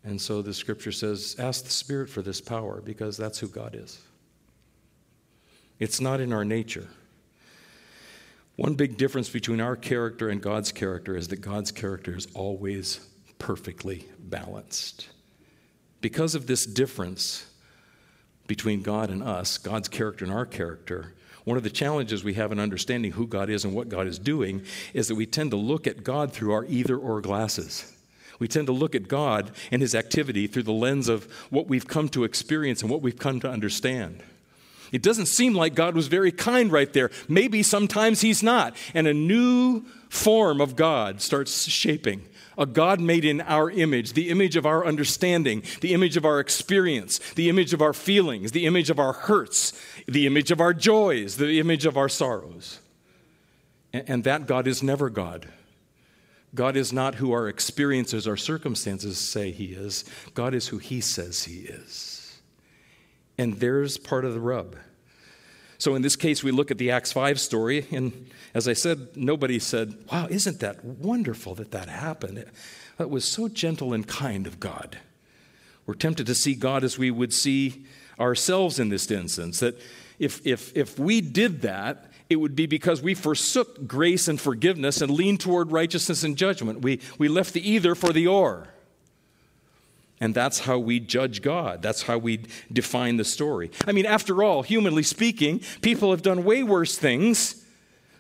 And 0.03 0.21
so 0.21 0.41
the 0.41 0.53
scripture 0.53 0.91
says, 0.91 1.37
ask 1.39 1.63
the 1.63 1.71
Spirit 1.71 2.09
for 2.09 2.21
this 2.21 2.41
power 2.41 2.81
because 2.81 3.15
that's 3.15 3.39
who 3.39 3.47
God 3.47 3.73
is. 3.73 4.01
It's 5.79 6.01
not 6.01 6.19
in 6.19 6.33
our 6.33 6.43
nature. 6.43 6.89
One 8.57 8.75
big 8.75 8.97
difference 8.97 9.29
between 9.29 9.61
our 9.61 9.77
character 9.77 10.27
and 10.27 10.41
God's 10.41 10.73
character 10.73 11.15
is 11.15 11.29
that 11.29 11.37
God's 11.37 11.71
character 11.71 12.15
is 12.17 12.27
always 12.33 12.99
perfectly 13.39 14.05
balanced. 14.19 15.07
Because 16.03 16.35
of 16.35 16.47
this 16.47 16.65
difference 16.65 17.45
between 18.45 18.81
God 18.81 19.09
and 19.09 19.23
us, 19.23 19.57
God's 19.57 19.87
character 19.87 20.25
and 20.25 20.33
our 20.33 20.45
character, 20.45 21.13
one 21.45 21.55
of 21.55 21.63
the 21.63 21.69
challenges 21.69 22.25
we 22.25 22.33
have 22.33 22.51
in 22.51 22.59
understanding 22.59 23.13
who 23.13 23.25
God 23.25 23.49
is 23.49 23.63
and 23.63 23.73
what 23.73 23.87
God 23.87 24.05
is 24.05 24.19
doing 24.19 24.65
is 24.93 25.07
that 25.07 25.15
we 25.15 25.25
tend 25.25 25.51
to 25.51 25.57
look 25.57 25.87
at 25.87 26.03
God 26.03 26.33
through 26.33 26.51
our 26.51 26.65
either 26.65 26.97
or 26.97 27.21
glasses. 27.21 27.89
We 28.37 28.49
tend 28.49 28.67
to 28.67 28.73
look 28.73 28.95
at 28.95 29.07
God 29.07 29.51
and 29.71 29.81
His 29.81 29.95
activity 29.95 30.45
through 30.45 30.63
the 30.63 30.73
lens 30.73 31.07
of 31.07 31.23
what 31.49 31.67
we've 31.67 31.87
come 31.87 32.09
to 32.09 32.25
experience 32.25 32.81
and 32.81 32.91
what 32.91 33.01
we've 33.01 33.17
come 33.17 33.39
to 33.39 33.49
understand. 33.49 34.21
It 34.91 35.03
doesn't 35.03 35.27
seem 35.27 35.53
like 35.53 35.73
God 35.73 35.95
was 35.95 36.07
very 36.07 36.33
kind 36.33 36.69
right 36.69 36.91
there. 36.91 37.11
Maybe 37.29 37.63
sometimes 37.63 38.19
He's 38.19 38.43
not. 38.43 38.75
And 38.93 39.07
a 39.07 39.13
new 39.13 39.85
form 40.09 40.59
of 40.59 40.75
God 40.75 41.21
starts 41.21 41.63
shaping. 41.69 42.23
A 42.57 42.65
God 42.65 42.99
made 42.99 43.25
in 43.25 43.41
our 43.41 43.69
image, 43.69 44.13
the 44.13 44.29
image 44.29 44.55
of 44.55 44.65
our 44.65 44.85
understanding, 44.85 45.63
the 45.81 45.93
image 45.93 46.17
of 46.17 46.25
our 46.25 46.39
experience, 46.39 47.19
the 47.33 47.49
image 47.49 47.73
of 47.73 47.81
our 47.81 47.93
feelings, 47.93 48.51
the 48.51 48.65
image 48.65 48.89
of 48.89 48.99
our 48.99 49.13
hurts, 49.13 49.73
the 50.07 50.27
image 50.27 50.51
of 50.51 50.61
our 50.61 50.73
joys, 50.73 51.37
the 51.37 51.59
image 51.59 51.85
of 51.85 51.97
our 51.97 52.09
sorrows. 52.09 52.79
And 53.91 54.23
that 54.23 54.47
God 54.47 54.67
is 54.67 54.81
never 54.81 55.09
God. 55.09 55.47
God 56.55 56.75
is 56.75 56.93
not 56.93 57.15
who 57.15 57.31
our 57.31 57.47
experiences, 57.47 58.27
our 58.27 58.37
circumstances 58.37 59.17
say 59.17 59.51
He 59.51 59.67
is. 59.73 60.05
God 60.33 60.53
is 60.53 60.67
who 60.67 60.77
He 60.77 61.01
says 61.01 61.43
He 61.43 61.61
is. 61.61 62.39
And 63.37 63.59
there's 63.59 63.97
part 63.97 64.25
of 64.25 64.33
the 64.33 64.39
rub. 64.39 64.75
So 65.83 65.95
in 65.95 66.01
this 66.01 66.15
case, 66.15 66.45
we 66.45 66.51
look 66.51 66.71
at 66.71 66.77
the 66.77 66.91
Acts 66.91 67.11
5 67.11 67.41
story, 67.41 67.85
and 67.91 68.29
as 68.53 68.69
I 68.69 68.73
said, 68.73 69.17
nobody 69.17 69.59
said, 69.59 69.93
Wow, 70.09 70.27
isn't 70.29 70.61
that 70.61 70.85
wonderful 70.85 71.55
that 71.55 71.71
that 71.71 71.89
happened? 71.89 72.45
That 72.95 73.09
was 73.09 73.25
so 73.25 73.49
gentle 73.49 73.91
and 73.91 74.07
kind 74.07 74.47
of 74.47 74.61
God. 74.61 74.99
We're 75.85 75.95
tempted 75.95 76.25
to 76.27 76.35
see 76.35 76.55
God 76.55 76.85
as 76.85 76.97
we 76.97 77.11
would 77.11 77.33
see 77.33 77.83
ourselves 78.17 78.79
in 78.79 78.87
this 78.87 79.11
instance, 79.11 79.59
that 79.59 79.75
if, 80.19 80.47
if, 80.47 80.73
if 80.73 80.97
we 80.97 81.19
did 81.19 81.63
that, 81.63 82.09
it 82.29 82.37
would 82.37 82.55
be 82.55 82.65
because 82.65 83.01
we 83.01 83.13
forsook 83.13 83.85
grace 83.85 84.29
and 84.29 84.39
forgiveness 84.39 85.01
and 85.01 85.11
leaned 85.11 85.41
toward 85.41 85.73
righteousness 85.73 86.23
and 86.23 86.37
judgment. 86.37 86.81
We, 86.81 87.01
we 87.17 87.27
left 87.27 87.51
the 87.51 87.69
either 87.69 87.93
for 87.93 88.13
the 88.13 88.27
or. 88.27 88.69
And 90.23 90.33
that's 90.33 90.59
how 90.59 90.79
we 90.79 91.01
judge 91.01 91.41
God. 91.41 91.81
That's 91.81 92.03
how 92.03 92.17
we 92.17 92.45
define 92.71 93.17
the 93.17 93.25
story. 93.25 93.71
I 93.85 93.91
mean, 93.91 94.05
after 94.05 94.41
all, 94.41 94.63
humanly 94.63 95.03
speaking, 95.03 95.59
people 95.81 96.11
have 96.11 96.21
done 96.21 96.45
way 96.45 96.63
worse 96.63 96.97
things 96.97 97.65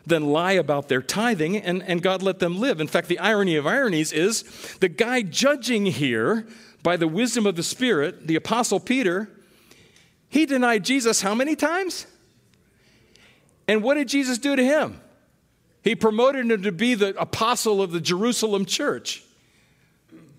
than 0.05 0.25
lie 0.25 0.51
about 0.51 0.89
their 0.89 1.01
tithing, 1.01 1.55
and, 1.55 1.81
and 1.81 2.01
God 2.01 2.21
let 2.21 2.39
them 2.39 2.59
live. 2.59 2.81
In 2.81 2.87
fact, 2.87 3.07
the 3.07 3.19
irony 3.19 3.55
of 3.55 3.65
ironies 3.65 4.11
is 4.11 4.43
the 4.81 4.89
guy 4.89 5.21
judging 5.21 5.85
here 5.85 6.45
by 6.83 6.97
the 6.97 7.07
wisdom 7.07 7.45
of 7.45 7.55
the 7.55 7.63
Spirit, 7.63 8.27
the 8.27 8.35
Apostle 8.35 8.81
Peter, 8.81 9.29
he 10.27 10.45
denied 10.45 10.83
Jesus 10.83 11.21
how 11.21 11.33
many 11.33 11.55
times? 11.55 12.05
And 13.65 13.81
what 13.81 13.93
did 13.93 14.09
Jesus 14.09 14.37
do 14.39 14.57
to 14.57 14.63
him? 14.65 14.99
He 15.85 15.95
promoted 15.95 16.51
him 16.51 16.63
to 16.63 16.71
be 16.73 16.95
the 16.95 17.17
apostle 17.17 17.81
of 17.81 17.93
the 17.93 18.01
Jerusalem 18.01 18.65
church. 18.65 19.23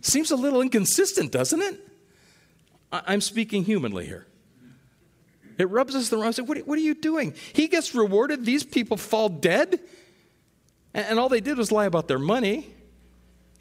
Seems 0.04 0.30
a 0.30 0.36
little 0.36 0.60
inconsistent, 0.60 1.32
doesn't 1.32 1.62
it? 1.62 1.80
I'm 2.92 3.22
speaking 3.22 3.64
humanly 3.64 4.04
here. 4.04 4.26
It 5.56 5.70
rubs 5.70 5.94
us 5.94 6.10
the 6.10 6.18
wrong. 6.18 6.34
way. 6.46 6.60
what 6.60 6.78
are 6.78 6.82
you 6.82 6.94
doing? 6.94 7.34
He 7.54 7.68
gets 7.68 7.94
rewarded. 7.94 8.44
These 8.44 8.64
people 8.64 8.98
fall 8.98 9.30
dead. 9.30 9.80
And, 10.92 11.18
all 11.18 11.30
they 11.30 11.40
did 11.40 11.56
was 11.56 11.72
lie 11.72 11.86
about 11.86 12.06
their 12.06 12.18
money. 12.18 12.68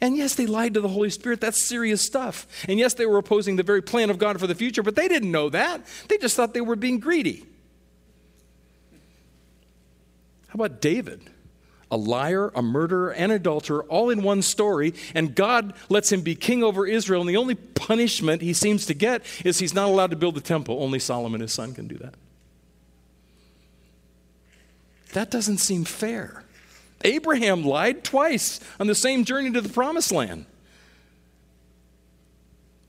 And 0.02 0.18
yes, 0.18 0.34
they 0.34 0.44
lied 0.44 0.74
to 0.74 0.82
the 0.82 0.88
Holy 0.88 1.08
Spirit. 1.08 1.40
That's 1.40 1.66
serious 1.66 2.02
stuff. 2.02 2.46
And 2.68 2.78
yes, 2.78 2.92
they 2.92 3.06
were 3.06 3.16
opposing 3.16 3.56
the 3.56 3.62
very 3.62 3.80
plan 3.80 4.10
of 4.10 4.18
God 4.18 4.38
for 4.38 4.46
the 4.46 4.54
future, 4.54 4.82
but 4.82 4.96
they 4.96 5.08
didn't 5.08 5.32
know 5.32 5.48
that. 5.48 5.80
They 6.08 6.18
just 6.18 6.36
thought 6.36 6.52
they 6.52 6.60
were 6.60 6.76
being 6.76 7.00
greedy. 7.00 7.46
How 10.48 10.56
about 10.56 10.82
David? 10.82 11.30
A 11.94 11.96
liar, 11.96 12.50
a 12.56 12.60
murderer, 12.60 13.12
and 13.12 13.30
adulterer, 13.30 13.84
all 13.84 14.10
in 14.10 14.24
one 14.24 14.42
story, 14.42 14.94
and 15.14 15.32
God 15.32 15.74
lets 15.88 16.10
him 16.10 16.22
be 16.22 16.34
king 16.34 16.64
over 16.64 16.88
Israel, 16.88 17.20
and 17.20 17.30
the 17.30 17.36
only 17.36 17.54
punishment 17.54 18.42
he 18.42 18.52
seems 18.52 18.84
to 18.86 18.94
get 18.94 19.22
is 19.44 19.60
he's 19.60 19.74
not 19.74 19.86
allowed 19.86 20.10
to 20.10 20.16
build 20.16 20.34
the 20.34 20.40
temple. 20.40 20.82
Only 20.82 20.98
Solomon, 20.98 21.40
his 21.40 21.52
son, 21.52 21.72
can 21.72 21.86
do 21.86 21.96
that. 21.98 22.14
That 25.12 25.30
doesn't 25.30 25.58
seem 25.58 25.84
fair. 25.84 26.42
Abraham 27.04 27.62
lied 27.62 28.02
twice 28.02 28.58
on 28.80 28.88
the 28.88 28.96
same 28.96 29.24
journey 29.24 29.52
to 29.52 29.60
the 29.60 29.68
promised 29.68 30.10
land. 30.10 30.46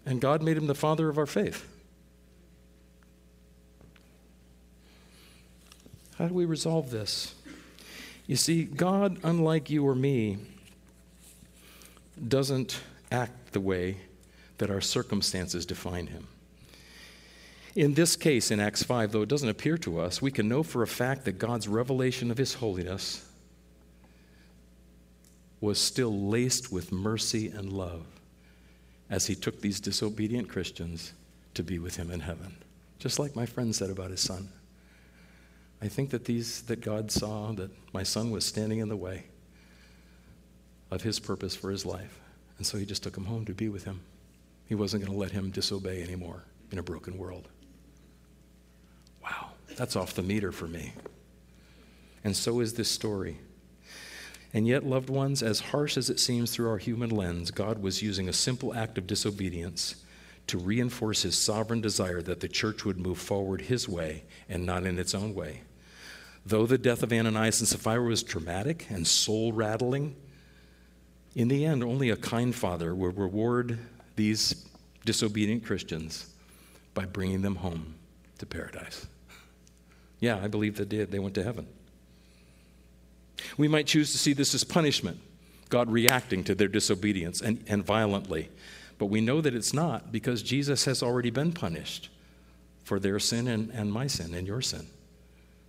And 0.04 0.20
God 0.20 0.42
made 0.42 0.58
him 0.58 0.66
the 0.66 0.74
father 0.74 1.10
of 1.10 1.20
our 1.20 1.28
faith. 1.28 1.64
How 6.18 6.28
do 6.28 6.34
we 6.34 6.46
resolve 6.46 6.90
this? 6.90 7.35
You 8.28 8.36
see, 8.36 8.64
God, 8.64 9.20
unlike 9.24 9.70
you 9.70 9.88
or 9.88 9.96
me, 9.96 10.38
doesn't 12.28 12.80
act 13.12 13.54
the 13.54 13.60
way 13.60 13.98
that 14.58 14.70
our 14.70 14.82
circumstances 14.82 15.66
define 15.66 16.08
him. 16.08 16.28
In 17.76 17.94
this 17.94 18.16
case, 18.16 18.52
in 18.52 18.60
Acts 18.60 18.84
5, 18.84 19.12
though 19.12 19.22
it 19.22 19.30
doesn't 19.30 19.50
appear 19.50 19.78
to 19.80 20.00
us, 20.00 20.22
we 20.22 20.32
can 20.32 20.48
know 20.48 20.64
for 20.64 20.82
a 20.82 20.88
fact 20.88 21.26
that 21.26 21.38
God's 21.38 21.68
revelation 21.68 22.32
of 22.32 22.38
his 22.38 22.56
holiness 22.56 23.30
was 25.60 25.80
still 25.80 26.28
laced 26.28 26.72
with 26.72 26.92
mercy 26.92 27.50
and 27.50 27.74
love 27.74 28.06
as 29.10 29.28
he 29.28 29.36
took 29.36 29.62
these 29.62 29.80
disobedient 29.80 30.50
Christians 30.50 31.14
to 31.54 31.64
be 31.64 31.80
with 31.80 31.98
him 31.98 32.12
in 32.12 32.22
heaven. 32.22 32.56
Just 32.98 33.20
like 33.20 33.36
my 33.36 33.46
friend 33.46 33.76
said 33.76 33.90
about 33.90 34.10
his 34.10 34.22
son. 34.22 34.50
I 35.86 35.88
think 35.88 36.10
that 36.10 36.26
these 36.26 36.64
that 36.64 36.82
God 36.82 37.12
saw 37.12 37.52
that 37.52 37.70
my 37.94 38.02
son 38.02 38.32
was 38.32 38.44
standing 38.44 38.80
in 38.80 38.90
the 38.90 38.98
way 38.98 39.26
of 40.90 41.04
his 41.04 41.20
purpose 41.20 41.56
for 41.56 41.70
his 41.70 41.86
life. 41.86 42.20
And 42.58 42.66
so 42.66 42.80
he 42.80 42.86
just 42.86 43.04
took 43.04 43.16
him 43.16 43.26
home 43.26 43.46
to 43.46 43.54
be 43.54 43.70
with 43.70 43.84
him. 43.84 44.02
He 44.66 44.74
wasn't 44.74 45.04
going 45.04 45.14
to 45.14 45.20
let 45.20 45.32
him 45.32 45.52
disobey 45.52 46.02
anymore 46.02 46.44
in 46.72 46.80
a 46.80 46.84
broken 46.84 47.20
world. 47.20 47.50
Wow, 49.24 49.50
that's 49.76 49.96
off 49.96 50.16
the 50.16 50.24
meter 50.24 50.52
for 50.52 50.68
me. 50.68 50.94
And 52.24 52.36
so 52.36 52.62
is 52.62 52.74
this 52.74 52.90
story. 52.90 53.38
And 54.56 54.68
yet, 54.68 54.86
loved 54.86 55.12
ones, 55.12 55.44
as 55.44 55.60
harsh 55.60 55.98
as 55.98 56.10
it 56.10 56.20
seems 56.20 56.50
through 56.50 56.70
our 56.70 56.80
human 56.80 57.12
lens, 57.12 57.52
God 57.52 57.80
was 57.80 58.02
using 58.02 58.28
a 58.28 58.34
simple 58.34 58.74
act 58.74 58.98
of 58.98 59.06
disobedience 59.06 59.96
to 60.48 60.58
reinforce 60.58 61.22
his 61.22 61.38
sovereign 61.38 61.82
desire 61.82 62.24
that 62.24 62.40
the 62.40 62.48
church 62.48 62.86
would 62.86 62.98
move 62.98 63.20
forward 63.20 63.62
his 63.62 63.88
way 63.88 64.24
and 64.50 64.66
not 64.66 64.86
in 64.86 64.98
its 64.98 65.14
own 65.14 65.36
way. 65.36 65.62
Though 66.46 66.68
the 66.68 66.78
death 66.78 67.02
of 67.02 67.12
Ananias 67.12 67.60
and 67.60 67.68
Sapphira 67.68 68.04
was 68.04 68.22
traumatic 68.22 68.86
and 68.90 69.08
soul 69.08 69.52
rattling, 69.52 70.16
in 71.36 71.48
the 71.48 71.66
end, 71.66 71.84
only 71.84 72.10
a 72.10 72.16
kind 72.16 72.54
father 72.54 72.94
will 72.94 73.12
reward 73.12 73.80
these 74.16 74.66
disobedient 75.06 75.66
Christians 75.66 76.32
by 76.94 77.06
bringing 77.06 77.42
them 77.42 77.56
home 77.56 77.96
to 78.38 78.46
paradise. 78.46 79.08
Yeah, 80.20 80.40
I 80.42 80.48
believe 80.48 80.78
they 80.78 80.86
did. 80.86 81.12
They 81.12 81.20
went 81.20 81.36
to 81.36 81.44
heaven. 81.44 81.68
We 83.58 83.68
might 83.68 83.88
choose 83.88 84.12
to 84.12 84.18
see 84.18 84.34
this 84.34 84.54
as 84.54 84.64
punishment, 84.64 85.20
God 85.70 85.92
reacting 85.92 86.44
to 86.46 86.56
their 86.56 86.68
disobedience 86.68 87.42
and, 87.42 87.64
and 87.68 87.84
violently. 87.84 88.50
But 88.98 89.08
we 89.08 89.20
know 89.20 89.42
that 89.42 89.54
it's 89.54 89.74
not 89.74 90.12
because 90.12 90.42
Jesus 90.42 90.86
has 90.86 91.04
already 91.04 91.32
been 91.32 91.52
punished 91.52 92.10
for 92.84 93.00
their 93.00 93.20
sin 93.20 93.48
and, 93.48 93.72
and 93.72 93.92
my 93.92 94.08
sin 94.08 94.34
and 94.34 94.48
your 94.48 94.62
sin. 94.62 94.88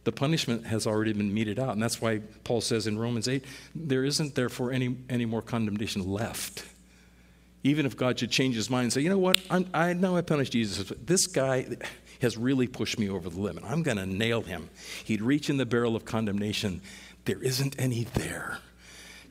The 0.07 0.13
punishment 0.13 0.67
has 0.67 0.87
already 0.87 1.13
been 1.13 1.35
meted 1.35 1.59
out. 1.59 1.71
And 1.71 1.83
that's 1.83 2.01
why 2.01 2.21
Paul 2.45 2.61
says 2.61 2.87
in 2.87 2.97
Romans 2.97 3.27
8, 3.27 3.45
there 3.75 4.05
isn't 4.05 4.37
therefore 4.37 4.71
any, 4.71 4.97
any 5.11 5.25
more 5.25 5.43
condemnation 5.43 6.07
left. 6.07 6.65
Even 7.65 7.85
if 7.85 7.97
God 7.97 8.17
should 8.17 8.31
change 8.31 8.55
his 8.55 8.71
mind 8.71 8.85
and 8.85 8.93
say, 8.93 9.01
you 9.01 9.09
know 9.09 9.19
what, 9.19 9.41
I'm, 9.51 9.67
i 9.75 9.93
know 9.95 10.17
I 10.17 10.21
punished 10.21 10.53
Jesus, 10.53 10.87
but 10.87 11.09
this 11.09 11.27
guy 11.27 11.67
has 12.21 12.37
really 12.37 12.69
pushed 12.69 13.01
me 13.01 13.11
over 13.11 13.29
the 13.29 13.41
limit. 13.41 13.65
I'm 13.67 13.83
going 13.83 13.97
to 13.97 14.07
nail 14.07 14.43
him. 14.43 14.71
He'd 15.03 15.23
reach 15.23 15.51
in 15.51 15.57
the 15.57 15.67
barrel 15.67 15.97
of 15.97 16.05
condemnation 16.05 16.83
there 17.25 17.43
isn't 17.43 17.75
any 17.77 18.05
there 18.05 18.59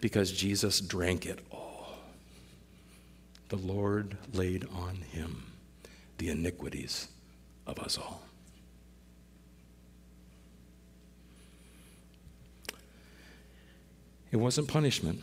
because 0.01 0.33
Jesus 0.33 0.81
drank 0.81 1.25
it 1.25 1.39
all. 1.53 1.87
The 3.47 3.55
Lord 3.55 4.17
laid 4.33 4.67
on 4.73 4.95
him 4.95 5.53
the 6.17 6.27
iniquities 6.27 7.07
of 7.65 7.79
us 7.79 7.97
all. 7.97 8.24
It 14.35 14.39
wasn't 14.39 14.67
punishment, 14.67 15.21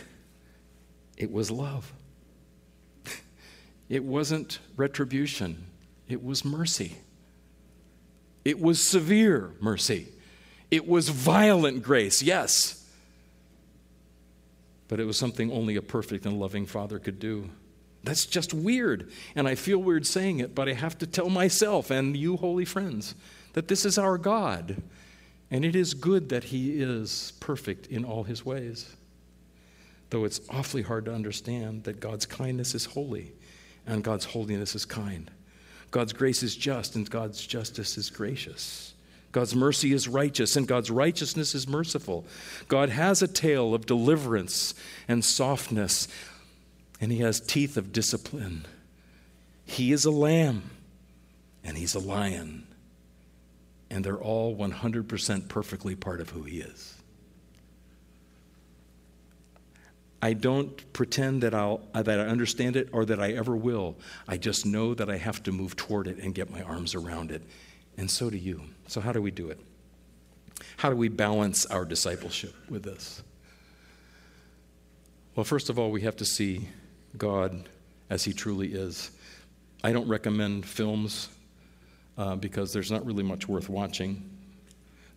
it 1.18 1.30
was 1.30 1.50
love. 1.50 1.92
It 3.90 4.04
wasn't 4.04 4.58
retribution, 4.74 5.66
it 6.08 6.24
was 6.24 6.42
mercy. 6.42 6.96
It 8.42 8.58
was 8.58 8.82
severe 8.82 9.52
mercy. 9.60 10.08
It 10.70 10.88
was 10.88 11.10
violent 11.10 11.82
grace, 11.82 12.22
yes. 12.22 12.88
But 14.88 14.98
it 14.98 15.04
was 15.04 15.18
something 15.18 15.52
only 15.52 15.76
a 15.76 15.82
perfect 15.82 16.24
and 16.24 16.40
loving 16.40 16.64
Father 16.64 16.98
could 16.98 17.18
do. 17.18 17.50
That's 18.02 18.24
just 18.24 18.54
weird. 18.54 19.10
And 19.34 19.46
I 19.46 19.56
feel 19.56 19.76
weird 19.76 20.06
saying 20.06 20.38
it, 20.38 20.54
but 20.54 20.70
I 20.70 20.72
have 20.72 20.96
to 21.00 21.06
tell 21.06 21.28
myself 21.28 21.90
and 21.90 22.16
you, 22.16 22.38
holy 22.38 22.64
friends, 22.64 23.14
that 23.52 23.68
this 23.68 23.84
is 23.84 23.98
our 23.98 24.16
God. 24.16 24.82
And 25.50 25.64
it 25.64 25.76
is 25.76 25.94
good 25.94 26.28
that 26.30 26.44
He 26.44 26.80
is 26.82 27.32
perfect 27.40 27.86
in 27.86 28.04
all 28.04 28.24
His 28.24 28.44
ways. 28.44 28.94
Though 30.10 30.24
it's 30.24 30.40
awfully 30.50 30.82
hard 30.82 31.04
to 31.06 31.14
understand 31.14 31.84
that 31.84 32.00
God's 32.00 32.26
kindness 32.26 32.74
is 32.74 32.84
holy 32.84 33.32
and 33.86 34.04
God's 34.04 34.24
holiness 34.24 34.74
is 34.74 34.84
kind. 34.84 35.30
God's 35.90 36.12
grace 36.12 36.42
is 36.42 36.56
just 36.56 36.96
and 36.96 37.08
God's 37.08 37.46
justice 37.46 37.96
is 37.96 38.10
gracious. 38.10 38.94
God's 39.32 39.54
mercy 39.54 39.92
is 39.92 40.08
righteous, 40.08 40.56
and 40.56 40.66
God's 40.66 40.90
righteousness 40.90 41.54
is 41.54 41.68
merciful. 41.68 42.24
God 42.68 42.88
has 42.88 43.20
a 43.20 43.28
tail 43.28 43.74
of 43.74 43.84
deliverance 43.84 44.74
and 45.08 45.22
softness, 45.22 46.08
and 47.02 47.12
He 47.12 47.18
has 47.18 47.38
teeth 47.38 47.76
of 47.76 47.92
discipline. 47.92 48.64
He 49.66 49.92
is 49.92 50.06
a 50.06 50.10
lamb, 50.10 50.70
and 51.62 51.76
He's 51.76 51.94
a 51.94 51.98
lion, 51.98 52.66
and 53.90 54.04
they're 54.04 54.20
all 54.20 54.56
100% 54.56 55.48
perfectly 55.48 55.94
part 55.94 56.20
of 56.20 56.30
who 56.30 56.42
He 56.42 56.60
is. 56.60 56.94
I 60.22 60.32
don't 60.32 60.92
pretend 60.92 61.42
that, 61.42 61.54
I'll, 61.54 61.82
that 61.92 62.08
I 62.08 62.24
understand 62.24 62.74
it 62.74 62.88
or 62.92 63.04
that 63.04 63.20
I 63.20 63.32
ever 63.32 63.54
will. 63.54 63.96
I 64.26 64.38
just 64.38 64.66
know 64.66 64.94
that 64.94 65.10
I 65.10 65.18
have 65.18 65.42
to 65.44 65.52
move 65.52 65.76
toward 65.76 66.08
it 66.08 66.18
and 66.18 66.34
get 66.34 66.50
my 66.50 66.62
arms 66.62 66.94
around 66.94 67.30
it 67.30 67.42
and 67.96 68.10
so 68.10 68.30
do 68.30 68.36
you. 68.36 68.62
So, 68.86 69.00
how 69.00 69.12
do 69.12 69.22
we 69.22 69.30
do 69.30 69.48
it? 69.48 69.58
How 70.76 70.90
do 70.90 70.96
we 70.96 71.08
balance 71.08 71.66
our 71.66 71.84
discipleship 71.84 72.54
with 72.68 72.82
this? 72.82 73.22
Well, 75.34 75.44
first 75.44 75.70
of 75.70 75.78
all, 75.78 75.90
we 75.90 76.02
have 76.02 76.16
to 76.16 76.24
see 76.24 76.68
God 77.16 77.68
as 78.10 78.24
He 78.24 78.32
truly 78.32 78.68
is. 78.68 79.10
I 79.82 79.92
don't 79.92 80.08
recommend 80.08 80.66
films 80.66 81.28
uh, 82.18 82.36
because 82.36 82.72
there's 82.72 82.90
not 82.90 83.04
really 83.04 83.22
much 83.22 83.48
worth 83.48 83.68
watching 83.68 84.22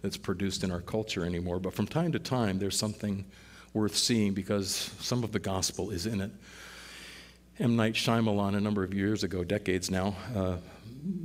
that's 0.02 0.18
produced 0.18 0.64
in 0.64 0.72
our 0.72 0.82
culture 0.82 1.26
anymore. 1.26 1.60
But 1.60 1.74
from 1.74 1.88
time 1.88 2.12
to 2.14 2.20
time, 2.20 2.60
there's 2.60 2.78
something 2.78 3.26
worth 3.74 3.96
seeing 3.96 4.34
because 4.34 4.92
some 5.00 5.24
of 5.24 5.32
the 5.32 5.40
gospel 5.40 5.92
is 5.92 6.06
in 6.06 6.22
it. 6.22 6.32
M. 7.60 7.76
Night 7.76 7.94
Shyamalan, 7.94 8.56
a 8.56 8.62
number 8.62 8.84
of 8.84 8.94
years 8.94 9.24
ago, 9.24 9.44
decades 9.44 9.92
now, 9.92 10.16
uh, 10.34 10.58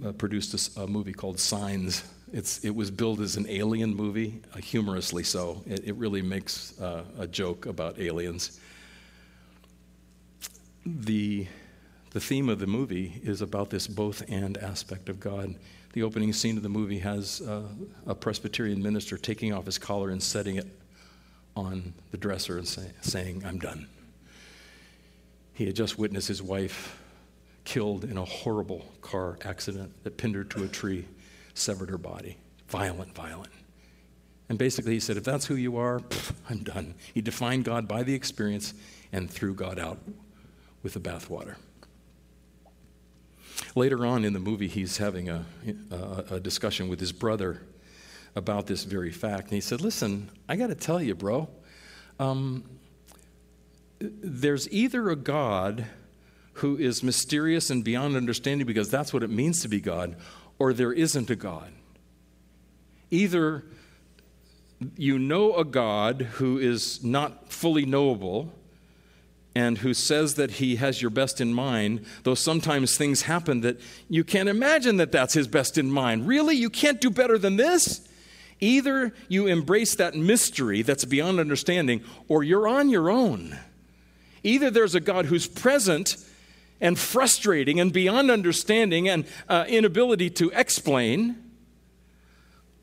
uh, 0.05 0.13
produced 0.13 0.77
a, 0.77 0.83
a, 0.83 0.87
movie 0.87 1.13
called 1.13 1.39
Signs. 1.39 2.03
It's, 2.33 2.59
it 2.65 2.75
was 2.75 2.91
billed 2.91 3.21
as 3.21 3.37
an 3.37 3.47
alien 3.49 3.95
movie, 3.95 4.43
uh, 4.53 4.59
humorously 4.59 5.23
so. 5.23 5.63
It, 5.67 5.85
it 5.85 5.95
really 5.95 6.23
makes 6.23 6.79
uh, 6.81 7.05
a 7.19 7.27
joke 7.29 7.67
about 7.67 8.01
aliens. 8.01 8.61
The, 10.85 11.47
the 12.15 12.21
theme 12.21 12.49
of 12.49 12.61
the 12.61 12.67
movie 12.67 13.21
is 13.25 13.43
about 13.43 13.71
this 13.71 13.89
both 13.89 14.23
and 14.29 14.57
aspect 14.59 15.09
of 15.09 15.19
God. 15.19 15.57
The 15.95 16.05
opening 16.05 16.33
scene 16.33 16.57
of 16.57 16.63
the 16.63 16.69
movie 16.69 17.01
has 17.01 17.41
uh, 17.41 17.63
a 18.07 18.15
Presbyterian 18.15 18.81
minister 18.81 19.19
taking 19.19 19.53
off 19.53 19.67
his 19.67 19.79
collar 19.79 20.11
and 20.11 20.23
setting 20.23 20.55
it 20.55 20.69
on 21.57 21.93
the 22.13 22.17
dresser 22.17 22.57
and 22.57 22.69
say, 22.69 22.89
saying, 23.01 23.43
I'm 23.45 23.59
done. 23.59 23.89
He 25.55 25.67
had 25.67 25.75
just 25.75 25.99
witnessed 25.99 26.29
his 26.29 26.41
wife 26.41 27.03
killed 27.65 28.05
in 28.05 28.17
a 28.17 28.25
horrible 28.25 28.85
car 29.03 29.37
accident 29.45 29.93
that 30.05 30.17
pinned 30.17 30.37
her 30.37 30.45
to 30.45 30.63
a 30.63 30.69
tree, 30.69 31.07
severed 31.55 31.91
her 31.91 31.99
body. 31.99 32.37
Violent, 32.69 33.13
violent. 33.13 33.53
And 34.49 34.57
basically, 34.57 34.93
he 34.93 35.01
said, 35.01 35.17
if 35.17 35.25
that's 35.25 35.47
who 35.47 35.57
you 35.57 35.79
are, 35.79 35.99
pff, 35.99 36.33
I'm 36.49 36.63
done. 36.63 36.95
He 37.13 37.21
defined 37.21 37.65
God 37.65 37.89
by 37.89 38.05
the 38.05 38.15
experience 38.15 38.73
and 39.13 39.29
threw 39.29 39.53
God 39.53 39.81
out 39.81 39.99
with 40.85 40.93
the 40.93 41.01
bathwater. 41.01 41.57
Later 43.75 44.07
on 44.07 44.25
in 44.25 44.33
the 44.33 44.41
movie, 44.41 44.69
he's 44.69 44.99
having 44.99 45.29
a, 45.29 45.45
a, 45.91 46.25
a 46.35 46.41
discussion 46.41 46.89
with 46.89 47.01
his 47.01 47.13
brother 47.13 47.63
about 48.37 48.67
this 48.67 48.85
very 48.85 49.11
fact. 49.11 49.45
And 49.45 49.53
he 49.53 49.61
said, 49.61 49.81
Listen, 49.81 50.31
I 50.49 50.57
got 50.57 50.69
to 50.69 50.75
tell 50.75 51.03
you, 51.03 51.15
bro, 51.15 51.49
um, 52.19 52.65
there's 53.99 54.71
either 54.71 55.11
a 55.11 55.17
God 55.17 55.87
who 56.55 56.77
is 56.77 57.03
mysterious 57.03 57.71
and 57.71 57.83
beyond 57.83 58.17
understanding 58.17 58.67
because 58.67 58.91
that's 58.91 59.13
what 59.13 59.23
it 59.23 59.31
means 59.31 59.63
to 59.63 59.69
be 59.69 59.81
God, 59.81 60.17
or 60.59 60.73
there 60.73 60.93
isn't 60.93 61.31
a 61.31 61.37
God. 61.37 61.73
Either 63.11 63.65
you 64.97 65.19
know 65.19 65.57
a 65.57 65.65
God 65.65 66.23
who 66.35 66.59
is 66.59 67.03
not 67.03 67.53
fully 67.53 67.87
knowable 67.87 68.53
and 69.55 69.79
who 69.79 69.95
says 69.95 70.35
that 70.35 70.53
he 70.53 70.77
has 70.77 71.01
your 71.01 71.11
best 71.11 71.41
in 71.41 71.55
mind, 71.55 72.05
though 72.25 72.35
sometimes 72.35 72.97
things 72.97 73.23
happen 73.23 73.61
that 73.61 73.81
you 74.09 74.25
can't 74.25 74.49
imagine 74.49 74.97
that 74.97 75.13
that's 75.13 75.35
his 75.35 75.47
best 75.47 75.79
in 75.79 75.91
mind. 75.91 76.27
Really? 76.27 76.57
You 76.57 76.71
can't 76.71 77.01
do 77.01 77.11
better 77.11 77.39
than 77.39 77.57
this? 77.57 78.07
Either 78.61 79.15
you 79.29 79.47
embrace 79.47 79.95
that 79.97 80.15
mystery 80.15 80.83
that's 80.83 81.05
beyond 81.05 81.39
understanding, 81.39 82.03
or 82.29 82.43
you're 82.43 82.67
on 82.67 82.89
your 82.89 83.11
own. 83.11 83.59
Either 84.43 84.71
there's 84.71 84.95
a 84.95 85.01
God 85.01 85.27
who's 85.27 85.47
present 85.47 86.17
and 86.81 86.99
frustrating 86.99 87.79
and 87.79 87.93
beyond 87.93 88.31
understanding 88.31 89.09
and 89.09 89.25
uh, 89.49 89.65
inability 89.69 90.31
to 90.31 90.51
explain, 90.51 91.37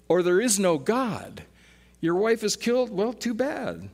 or 0.08 0.24
there 0.24 0.42
is 0.42 0.60
no 0.60 0.78
God. 0.78 1.44
Your 2.00 2.16
wife 2.16 2.44
is 2.44 2.56
killed? 2.56 2.90
Well, 2.90 3.14
too 3.14 3.34
bad. 3.34 3.90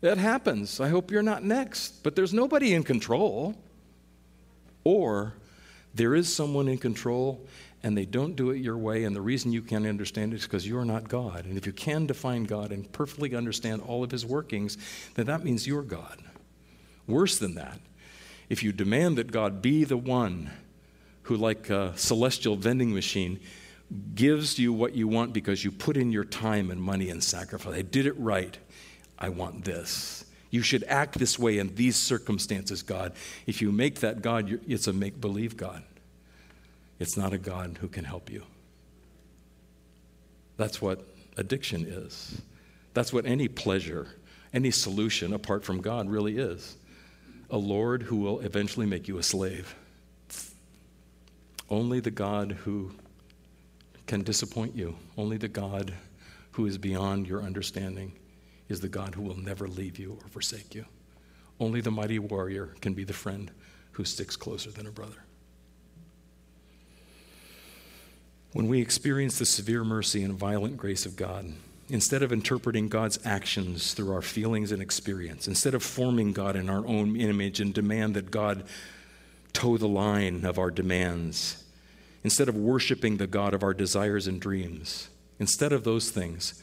That 0.00 0.18
happens. 0.18 0.80
I 0.80 0.88
hope 0.88 1.10
you're 1.10 1.22
not 1.22 1.44
next. 1.44 2.02
But 2.02 2.16
there's 2.16 2.32
nobody 2.32 2.72
in 2.74 2.82
control. 2.82 3.54
Or 4.84 5.34
there 5.94 6.14
is 6.14 6.34
someone 6.34 6.68
in 6.68 6.78
control 6.78 7.46
and 7.82 7.96
they 7.96 8.04
don't 8.04 8.36
do 8.36 8.50
it 8.50 8.58
your 8.58 8.76
way, 8.76 9.04
and 9.04 9.16
the 9.16 9.20
reason 9.20 9.52
you 9.52 9.62
can't 9.62 9.86
understand 9.86 10.32
it 10.32 10.36
is 10.36 10.42
because 10.42 10.68
you're 10.68 10.84
not 10.84 11.08
God. 11.08 11.46
And 11.46 11.56
if 11.56 11.66
you 11.66 11.72
can 11.72 12.06
define 12.06 12.44
God 12.44 12.72
and 12.72 12.90
perfectly 12.92 13.34
understand 13.34 13.80
all 13.80 14.04
of 14.04 14.10
his 14.10 14.26
workings, 14.26 14.76
then 15.14 15.26
that 15.26 15.44
means 15.44 15.66
you're 15.66 15.82
God. 15.82 16.18
Worse 17.06 17.38
than 17.38 17.54
that, 17.54 17.80
if 18.48 18.62
you 18.62 18.72
demand 18.72 19.16
that 19.16 19.32
God 19.32 19.62
be 19.62 19.84
the 19.84 19.96
one 19.96 20.50
who, 21.22 21.36
like 21.36 21.70
a 21.70 21.96
celestial 21.96 22.56
vending 22.56 22.92
machine, 22.92 23.40
gives 24.14 24.58
you 24.58 24.72
what 24.72 24.94
you 24.94 25.08
want 25.08 25.32
because 25.32 25.64
you 25.64 25.72
put 25.72 25.96
in 25.96 26.12
your 26.12 26.24
time 26.24 26.70
and 26.70 26.82
money 26.82 27.08
and 27.08 27.24
sacrifice, 27.24 27.74
I 27.74 27.82
did 27.82 28.06
it 28.06 28.18
right. 28.18 28.58
I 29.20 29.28
want 29.28 29.64
this. 29.64 30.24
You 30.50 30.62
should 30.62 30.82
act 30.84 31.18
this 31.18 31.38
way 31.38 31.58
in 31.58 31.74
these 31.74 31.96
circumstances, 31.96 32.82
God. 32.82 33.12
If 33.46 33.62
you 33.62 33.70
make 33.70 34.00
that 34.00 34.22
God, 34.22 34.60
it's 34.66 34.88
a 34.88 34.92
make 34.92 35.20
believe 35.20 35.56
God. 35.56 35.82
It's 36.98 37.16
not 37.16 37.32
a 37.32 37.38
God 37.38 37.78
who 37.80 37.88
can 37.88 38.04
help 38.04 38.30
you. 38.30 38.44
That's 40.56 40.82
what 40.82 41.06
addiction 41.36 41.86
is. 41.86 42.42
That's 42.94 43.12
what 43.12 43.26
any 43.26 43.48
pleasure, 43.48 44.08
any 44.52 44.70
solution 44.70 45.32
apart 45.32 45.64
from 45.64 45.80
God 45.80 46.10
really 46.10 46.36
is. 46.38 46.76
A 47.50 47.56
Lord 47.56 48.02
who 48.02 48.16
will 48.16 48.40
eventually 48.40 48.86
make 48.86 49.08
you 49.08 49.18
a 49.18 49.22
slave. 49.22 49.74
Only 51.68 52.00
the 52.00 52.10
God 52.10 52.52
who 52.64 52.92
can 54.06 54.22
disappoint 54.22 54.74
you, 54.74 54.96
only 55.16 55.36
the 55.36 55.48
God 55.48 55.94
who 56.52 56.66
is 56.66 56.76
beyond 56.76 57.28
your 57.28 57.42
understanding 57.42 58.12
is 58.70 58.80
the 58.80 58.88
God 58.88 59.14
who 59.14 59.22
will 59.22 59.36
never 59.36 59.68
leave 59.68 59.98
you 59.98 60.16
or 60.22 60.28
forsake 60.28 60.74
you. 60.74 60.86
Only 61.58 61.80
the 61.80 61.90
mighty 61.90 62.18
warrior 62.18 62.74
can 62.80 62.94
be 62.94 63.04
the 63.04 63.12
friend 63.12 63.50
who 63.92 64.04
sticks 64.04 64.36
closer 64.36 64.70
than 64.70 64.86
a 64.86 64.90
brother. 64.90 65.24
When 68.52 68.68
we 68.68 68.80
experience 68.80 69.38
the 69.38 69.44
severe 69.44 69.84
mercy 69.84 70.22
and 70.22 70.34
violent 70.34 70.76
grace 70.76 71.04
of 71.04 71.16
God, 71.16 71.52
instead 71.88 72.22
of 72.22 72.32
interpreting 72.32 72.88
God's 72.88 73.18
actions 73.24 73.94
through 73.94 74.12
our 74.12 74.22
feelings 74.22 74.72
and 74.72 74.80
experience, 74.80 75.46
instead 75.46 75.74
of 75.74 75.82
forming 75.82 76.32
God 76.32 76.56
in 76.56 76.70
our 76.70 76.86
own 76.86 77.16
image 77.16 77.60
and 77.60 77.74
demand 77.74 78.14
that 78.14 78.30
God 78.30 78.64
toe 79.52 79.76
the 79.76 79.88
line 79.88 80.44
of 80.44 80.58
our 80.58 80.70
demands, 80.70 81.62
instead 82.24 82.48
of 82.48 82.56
worshiping 82.56 83.16
the 83.16 83.26
God 83.26 83.54
of 83.54 83.62
our 83.62 83.74
desires 83.74 84.26
and 84.26 84.40
dreams, 84.40 85.08
instead 85.38 85.72
of 85.72 85.84
those 85.84 86.10
things, 86.10 86.60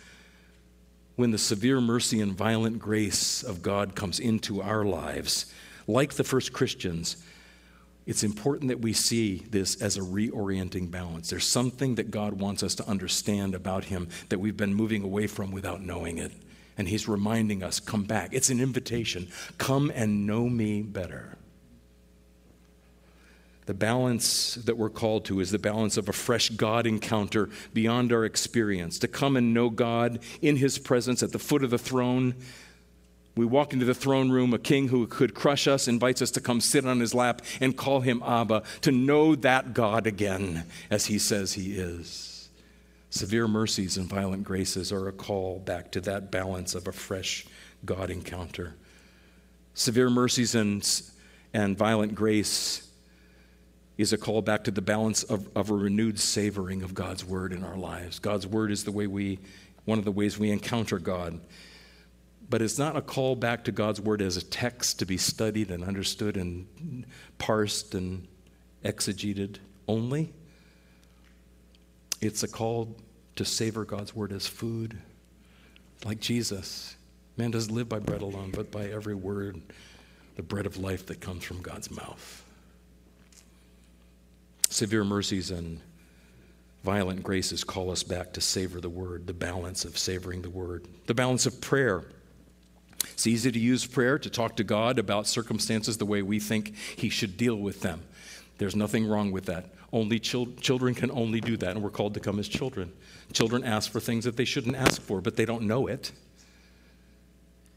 when 1.17 1.31
the 1.31 1.37
severe 1.37 1.81
mercy 1.81 2.21
and 2.21 2.31
violent 2.37 2.79
grace 2.79 3.43
of 3.43 3.61
God 3.61 3.95
comes 3.95 4.19
into 4.19 4.61
our 4.61 4.85
lives, 4.85 5.51
like 5.87 6.13
the 6.13 6.23
first 6.23 6.53
Christians, 6.53 7.17
it's 8.05 8.23
important 8.23 8.69
that 8.69 8.79
we 8.79 8.93
see 8.93 9.43
this 9.49 9.81
as 9.81 9.97
a 9.97 10.01
reorienting 10.01 10.89
balance. 10.91 11.29
There's 11.29 11.47
something 11.47 11.95
that 11.95 12.11
God 12.11 12.39
wants 12.39 12.61
us 12.63 12.75
to 12.75 12.87
understand 12.87 13.55
about 13.55 13.85
Him 13.85 14.07
that 14.29 14.39
we've 14.39 14.55
been 14.55 14.75
moving 14.75 15.03
away 15.03 15.27
from 15.27 15.51
without 15.51 15.81
knowing 15.81 16.19
it. 16.19 16.31
And 16.77 16.87
He's 16.87 17.07
reminding 17.07 17.63
us, 17.63 17.79
come 17.79 18.03
back. 18.03 18.29
It's 18.31 18.51
an 18.51 18.61
invitation. 18.61 19.27
Come 19.57 19.91
and 19.93 20.27
know 20.27 20.47
me 20.47 20.83
better. 20.83 21.36
The 23.67 23.73
balance 23.73 24.55
that 24.55 24.77
we're 24.77 24.89
called 24.89 25.25
to 25.25 25.41
is 25.41 25.51
the 25.51 25.59
balance 25.59 25.97
of 25.97 26.07
a 26.07 26.13
fresh 26.13 26.49
God 26.49 26.87
encounter 26.87 27.49
beyond 27.73 28.13
our 28.13 28.23
experience, 28.23 28.97
to 28.99 29.09
come 29.09 29.35
and 29.35 29.53
know 29.53 29.69
God 29.69 30.19
in 30.41 30.55
His 30.55 30.79
presence 30.79 31.21
at 31.21 31.33
the 31.33 31.39
foot 31.39 31.65
of 31.65 31.69
the 31.69 31.77
throne. 31.77 32.35
We 33.35 33.45
walk 33.45 33.73
into 33.73 33.83
the 33.83 33.93
throne 33.93 34.31
room, 34.31 34.53
a 34.53 34.57
king 34.57 34.87
who 34.87 35.05
could 35.05 35.35
crush 35.35 35.67
us 35.67 35.89
invites 35.89 36.21
us 36.21 36.31
to 36.31 36.41
come 36.41 36.61
sit 36.61 36.85
on 36.85 37.01
his 37.01 37.13
lap 37.13 37.41
and 37.59 37.77
call 37.77 37.99
him 37.99 38.23
Abba, 38.25 38.63
to 38.81 38.91
know 38.91 39.35
that 39.35 39.73
God 39.73 40.07
again 40.07 40.63
as 40.89 41.05
he 41.07 41.19
says 41.19 41.53
he 41.53 41.73
is. 41.73 42.49
Severe 43.09 43.47
mercies 43.47 43.97
and 43.97 44.07
violent 44.07 44.43
graces 44.43 44.93
are 44.93 45.07
a 45.07 45.11
call 45.11 45.59
back 45.59 45.91
to 45.91 46.01
that 46.01 46.31
balance 46.31 46.73
of 46.73 46.87
a 46.87 46.91
fresh 46.91 47.45
God 47.85 48.09
encounter. 48.09 48.75
Severe 49.73 50.09
mercies 50.09 50.55
and, 50.55 50.89
and 51.53 51.77
violent 51.77 52.15
grace 52.15 52.86
is 53.97 54.13
a 54.13 54.17
call 54.17 54.41
back 54.41 54.63
to 54.63 54.71
the 54.71 54.81
balance 54.81 55.23
of, 55.23 55.49
of 55.55 55.71
a 55.71 55.73
renewed 55.73 56.19
savoring 56.19 56.83
of 56.83 56.93
God's 56.93 57.25
word 57.25 57.51
in 57.51 57.63
our 57.63 57.75
lives. 57.75 58.19
God's 58.19 58.45
word 58.45 58.71
is 58.71 58.83
the 58.83 58.91
way 58.91 59.07
we, 59.07 59.39
one 59.85 59.97
of 59.97 60.05
the 60.05 60.11
ways 60.11 60.37
we 60.37 60.51
encounter 60.51 60.99
God. 60.99 61.39
But 62.49 62.61
it's 62.61 62.77
not 62.77 62.95
a 62.95 63.01
call 63.01 63.35
back 63.35 63.63
to 63.65 63.71
God's 63.71 63.99
word 63.99 64.21
as 64.21 64.37
a 64.37 64.45
text 64.45 64.99
to 64.99 65.05
be 65.05 65.17
studied 65.17 65.71
and 65.71 65.83
understood 65.83 66.37
and 66.37 67.05
parsed 67.39 67.95
and 67.95 68.27
exegeted 68.85 69.57
only. 69.87 70.31
It's 72.21 72.43
a 72.43 72.47
call 72.47 72.95
to 73.35 73.45
savor 73.45 73.83
God's 73.83 74.15
word 74.15 74.31
as 74.31 74.47
food, 74.47 74.97
like 76.05 76.19
Jesus. 76.19 76.95
Man 77.35 77.51
doesn't 77.51 77.73
live 77.73 77.89
by 77.89 77.99
bread 77.99 78.21
alone, 78.21 78.51
but 78.51 78.71
by 78.71 78.85
every 78.85 79.15
word, 79.15 79.61
the 80.35 80.43
bread 80.43 80.65
of 80.65 80.77
life 80.77 81.07
that 81.07 81.19
comes 81.19 81.43
from 81.43 81.61
God's 81.61 81.91
mouth 81.91 82.43
severe 84.73 85.03
mercies 85.03 85.51
and 85.51 85.79
violent 86.83 87.23
graces 87.23 87.63
call 87.63 87.91
us 87.91 88.03
back 88.03 88.33
to 88.33 88.41
savor 88.41 88.79
the 88.79 88.89
word, 88.89 89.27
the 89.27 89.33
balance 89.33 89.85
of 89.85 89.97
savoring 89.97 90.41
the 90.41 90.49
word, 90.49 90.87
the 91.05 91.13
balance 91.13 91.45
of 91.45 91.59
prayer. 91.59 92.03
It's 93.09 93.27
easy 93.27 93.51
to 93.51 93.59
use 93.59 93.85
prayer 93.85 94.17
to 94.19 94.29
talk 94.29 94.55
to 94.57 94.63
God 94.63 94.99
about 94.99 95.27
circumstances 95.27 95.97
the 95.97 96.05
way 96.05 96.21
we 96.21 96.39
think 96.39 96.75
He 96.75 97.09
should 97.09 97.37
deal 97.37 97.55
with 97.55 97.81
them. 97.81 98.03
There's 98.57 98.75
nothing 98.75 99.07
wrong 99.07 99.31
with 99.31 99.45
that. 99.45 99.65
Only 99.91 100.19
chil- 100.19 100.53
children 100.59 100.93
can 100.93 101.11
only 101.11 101.41
do 101.41 101.57
that, 101.57 101.71
and 101.71 101.83
we're 101.83 101.89
called 101.89 102.13
to 102.15 102.19
come 102.19 102.39
as 102.39 102.47
children. 102.47 102.91
Children 103.33 103.63
ask 103.63 103.91
for 103.91 103.99
things 103.99 104.25
that 104.25 104.35
they 104.35 104.45
shouldn't 104.45 104.75
ask 104.75 105.01
for, 105.01 105.21
but 105.21 105.35
they 105.35 105.45
don't 105.45 105.63
know 105.63 105.87
it. 105.87 106.11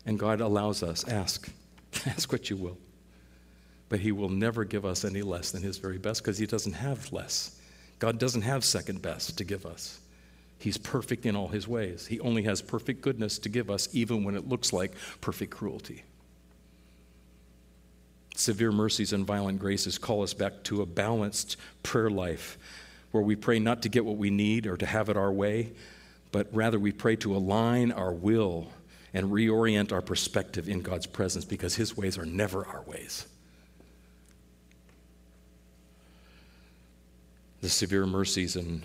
And 0.07 0.19
God 0.19 0.41
allows 0.41 0.83
us 0.83 1.07
ask. 1.07 1.51
ask 2.07 2.31
what 2.33 2.51
you 2.51 2.57
will 2.57 2.79
but 3.91 4.01
He 4.01 4.13
will 4.13 4.31
never 4.31 4.65
give 4.65 4.87
us 4.87 5.05
any 5.05 5.21
less 5.21 5.51
than 5.51 5.63
His 5.63 5.77
very 5.77 5.99
best 5.99 6.23
because 6.23 6.39
He 6.39 6.47
doesn't 6.47 6.73
have 6.73 7.13
less. 7.13 7.61
God 7.99 8.19
doesn't 8.19 8.43
have 8.43 8.65
second 8.65 9.03
best 9.03 9.37
to 9.37 9.45
give 9.45 9.67
us. 9.67 10.01
He's 10.59 10.79
perfect 10.79 11.27
in 11.27 11.37
all 11.37 11.49
His 11.49 11.69
ways. 11.69 12.07
He 12.07 12.21
only 12.21 12.45
has 12.45 12.63
perfect 12.63 13.03
goodness 13.03 13.39
to 13.41 13.51
give 13.51 13.69
us, 13.69 13.89
even 13.93 14.25
when 14.25 14.37
it 14.37 14.49
looks 14.49 14.73
like 14.73 14.93
perfect 15.21 15.51
cruelty. 15.51 16.05
Severe 18.37 18.73
mercies 18.73 19.13
and 19.13 19.27
violent 19.27 19.59
graces 19.59 19.99
call 19.99 20.23
us 20.23 20.33
back 20.33 20.63
to 20.65 20.81
a 20.81 20.87
balanced 20.87 21.57
prayer 21.83 22.09
life 22.09 22.57
where 23.11 23.23
we 23.23 23.37
pray 23.37 23.59
not 23.59 23.83
to 23.83 23.89
get 23.89 24.05
what 24.05 24.17
we 24.17 24.31
need 24.31 24.67
or 24.67 24.77
to 24.77 24.87
have 24.87 25.09
it 25.09 25.17
our 25.17 25.33
way, 25.33 25.73
but 26.31 26.47
rather 26.53 26.79
we 26.79 26.93
pray 26.93 27.17
to 27.17 27.37
align 27.37 27.91
our 27.91 28.13
will 28.13 28.69
and 29.13 29.33
reorient 29.33 29.91
our 29.91 30.01
perspective 30.01 30.69
in 30.69 30.81
God's 30.81 31.07
presence 31.07 31.45
because 31.45 31.75
His 31.75 31.97
ways 31.97 32.17
are 32.17 32.25
never 32.25 32.65
our 32.65 32.83
ways. 32.83 33.27
The 37.61 37.69
severe 37.69 38.07
mercies 38.07 38.57
and 38.57 38.83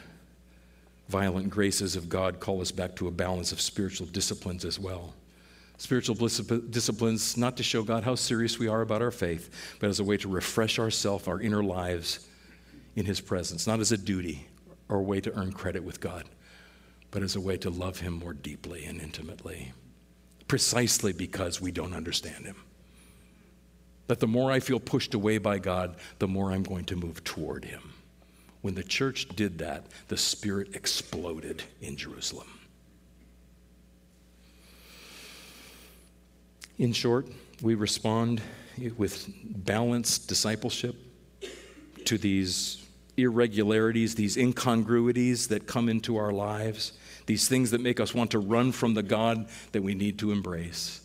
violent 1.08 1.50
graces 1.50 1.96
of 1.96 2.10
God 2.10 2.40
call 2.40 2.62
us 2.62 2.72
back 2.72 2.96
to 2.96 3.08
a 3.08 3.12
balance 3.12 3.52
of 3.52 3.62
spiritual 3.62 4.08
disciplines 4.08 4.66
as 4.66 4.80
well. 4.80 5.14
Spiritual 5.78 6.16
disciplines, 6.16 7.36
not 7.36 7.58
to 7.58 7.64
show 7.64 7.84
God 7.84 8.04
how 8.04 8.16
serious 8.16 8.58
we 8.58 8.68
are 8.68 8.82
about 8.82 9.02
our 9.02 9.12
faith, 9.12 9.50
but 9.80 9.90
as 9.90 10.00
a 10.00 10.04
way 10.04 10.18
to 10.18 10.30
refresh 10.30 10.80
ourselves, 10.80 11.28
our 11.28 11.42
inner 11.42 11.64
lives 11.64 12.28
in 12.96 13.06
His 13.06 13.20
presence, 13.20 13.68
not 13.68 13.82
as 13.82 13.92
a 13.92 13.98
duty 13.98 14.48
or 14.88 15.00
a 15.00 15.04
way 15.04 15.20
to 15.20 15.38
earn 15.38 15.52
credit 15.52 15.84
with 15.84 16.00
God, 16.00 16.24
but 17.12 17.24
as 17.24 17.36
a 17.36 17.42
way 17.42 17.58
to 17.58 17.70
love 17.70 18.00
Him 18.00 18.14
more 18.14 18.34
deeply 18.34 18.86
and 18.86 19.02
intimately, 19.02 19.74
precisely 20.48 21.12
because 21.12 21.60
we 21.60 21.72
don't 21.72 21.94
understand 21.94 22.46
Him. 22.46 22.58
That 24.08 24.22
the 24.22 24.28
more 24.28 24.52
I 24.52 24.62
feel 24.62 24.80
pushed 24.80 25.14
away 25.14 25.40
by 25.40 25.60
God, 25.60 25.98
the 26.20 26.28
more 26.28 26.52
I'm 26.52 26.64
going 26.64 26.86
to 26.86 26.96
move 26.96 27.24
toward 27.24 27.66
Him. 27.66 27.82
When 28.66 28.74
the 28.74 28.84
church 28.84 29.28
did 29.36 29.60
that, 29.60 29.86
the 30.08 30.18
Spirit 30.18 30.76
exploded 30.76 31.62
in 31.82 31.96
Jerusalem. 31.96 32.48
In 36.80 36.92
short, 36.92 37.28
we 37.62 37.76
respond 37.76 38.42
with 38.98 39.30
balanced 39.46 40.28
discipleship 40.28 40.96
to 42.06 42.18
these 42.18 42.84
irregularities, 43.18 44.16
these 44.16 44.36
incongruities 44.36 45.50
that 45.50 45.68
come 45.68 45.88
into 45.88 46.18
our 46.18 46.32
lives, 46.32 46.94
these 47.28 47.48
things 47.48 47.70
that 47.70 47.82
make 47.82 48.00
us 48.00 48.16
want 48.16 48.32
to 48.32 48.40
run 48.40 48.72
from 48.72 48.96
the 48.96 49.04
God 49.04 49.48
that 49.74 49.84
we 49.84 49.94
need 49.94 50.18
to 50.18 50.32
embrace. 50.32 51.02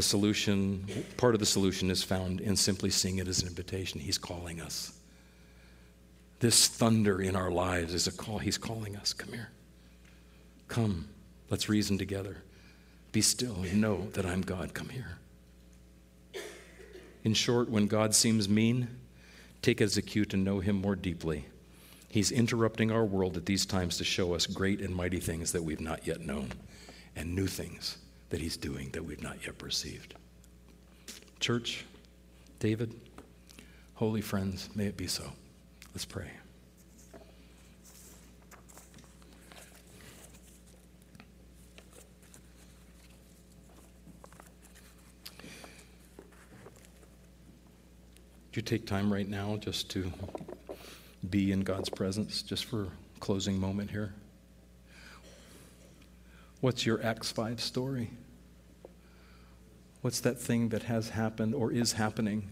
The 0.00 0.06
solution, 0.06 0.86
part 1.18 1.34
of 1.34 1.40
the 1.40 1.46
solution 1.46 1.90
is 1.90 2.02
found 2.02 2.40
in 2.40 2.56
simply 2.56 2.88
seeing 2.88 3.18
it 3.18 3.28
as 3.28 3.42
an 3.42 3.48
invitation. 3.48 4.00
He's 4.00 4.16
calling 4.16 4.58
us. 4.58 4.94
This 6.38 6.68
thunder 6.68 7.20
in 7.20 7.36
our 7.36 7.50
lives 7.50 7.92
is 7.92 8.06
a 8.06 8.10
call. 8.10 8.38
He's 8.38 8.56
calling 8.56 8.96
us. 8.96 9.12
Come 9.12 9.34
here. 9.34 9.50
Come. 10.68 11.06
Let's 11.50 11.68
reason 11.68 11.98
together. 11.98 12.38
Be 13.12 13.20
still 13.20 13.56
know 13.74 14.08
that 14.14 14.24
I'm 14.24 14.40
God. 14.40 14.72
Come 14.72 14.88
here. 14.88 15.18
In 17.22 17.34
short, 17.34 17.68
when 17.68 17.86
God 17.86 18.14
seems 18.14 18.48
mean, 18.48 18.88
take 19.60 19.82
it 19.82 19.84
as 19.84 19.98
a 19.98 20.02
cue 20.02 20.24
to 20.24 20.38
know 20.38 20.60
him 20.60 20.76
more 20.76 20.96
deeply. 20.96 21.44
He's 22.08 22.32
interrupting 22.32 22.90
our 22.90 23.04
world 23.04 23.36
at 23.36 23.44
these 23.44 23.66
times 23.66 23.98
to 23.98 24.04
show 24.04 24.32
us 24.32 24.46
great 24.46 24.80
and 24.80 24.96
mighty 24.96 25.20
things 25.20 25.52
that 25.52 25.62
we've 25.62 25.78
not 25.78 26.06
yet 26.06 26.22
known 26.22 26.52
and 27.14 27.34
new 27.34 27.46
things 27.46 27.98
that 28.30 28.40
he's 28.40 28.56
doing 28.56 28.90
that 28.92 29.04
we've 29.04 29.22
not 29.22 29.36
yet 29.44 29.58
perceived. 29.58 30.14
Church, 31.40 31.84
David, 32.58 32.94
holy 33.94 34.20
friends, 34.20 34.68
may 34.74 34.86
it 34.86 34.96
be 34.96 35.06
so. 35.06 35.24
Let's 35.92 36.04
pray. 36.04 36.30
Do 48.52 48.58
you 48.58 48.62
take 48.62 48.84
time 48.84 49.12
right 49.12 49.28
now 49.28 49.56
just 49.58 49.90
to 49.90 50.12
be 51.28 51.52
in 51.52 51.60
God's 51.60 51.88
presence, 51.88 52.42
just 52.42 52.64
for 52.64 52.88
closing 53.20 53.58
moment 53.60 53.90
here? 53.90 54.12
What's 56.60 56.84
your 56.84 57.02
Acts 57.02 57.32
5 57.32 57.60
story? 57.60 58.10
What's 60.02 60.20
that 60.20 60.38
thing 60.38 60.70
that 60.70 60.84
has 60.84 61.10
happened 61.10 61.54
or 61.54 61.72
is 61.72 61.92
happening 61.92 62.50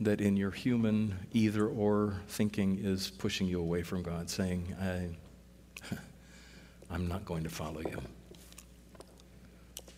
that 0.00 0.20
in 0.20 0.36
your 0.36 0.52
human 0.52 1.16
either 1.32 1.66
or 1.66 2.20
thinking 2.28 2.78
is 2.80 3.10
pushing 3.10 3.48
you 3.48 3.60
away 3.60 3.82
from 3.82 4.02
God, 4.02 4.30
saying, 4.30 4.76
I, 4.80 5.94
I'm 6.90 7.08
not 7.08 7.24
going 7.24 7.42
to 7.44 7.50
follow 7.50 7.80
you? 7.80 8.00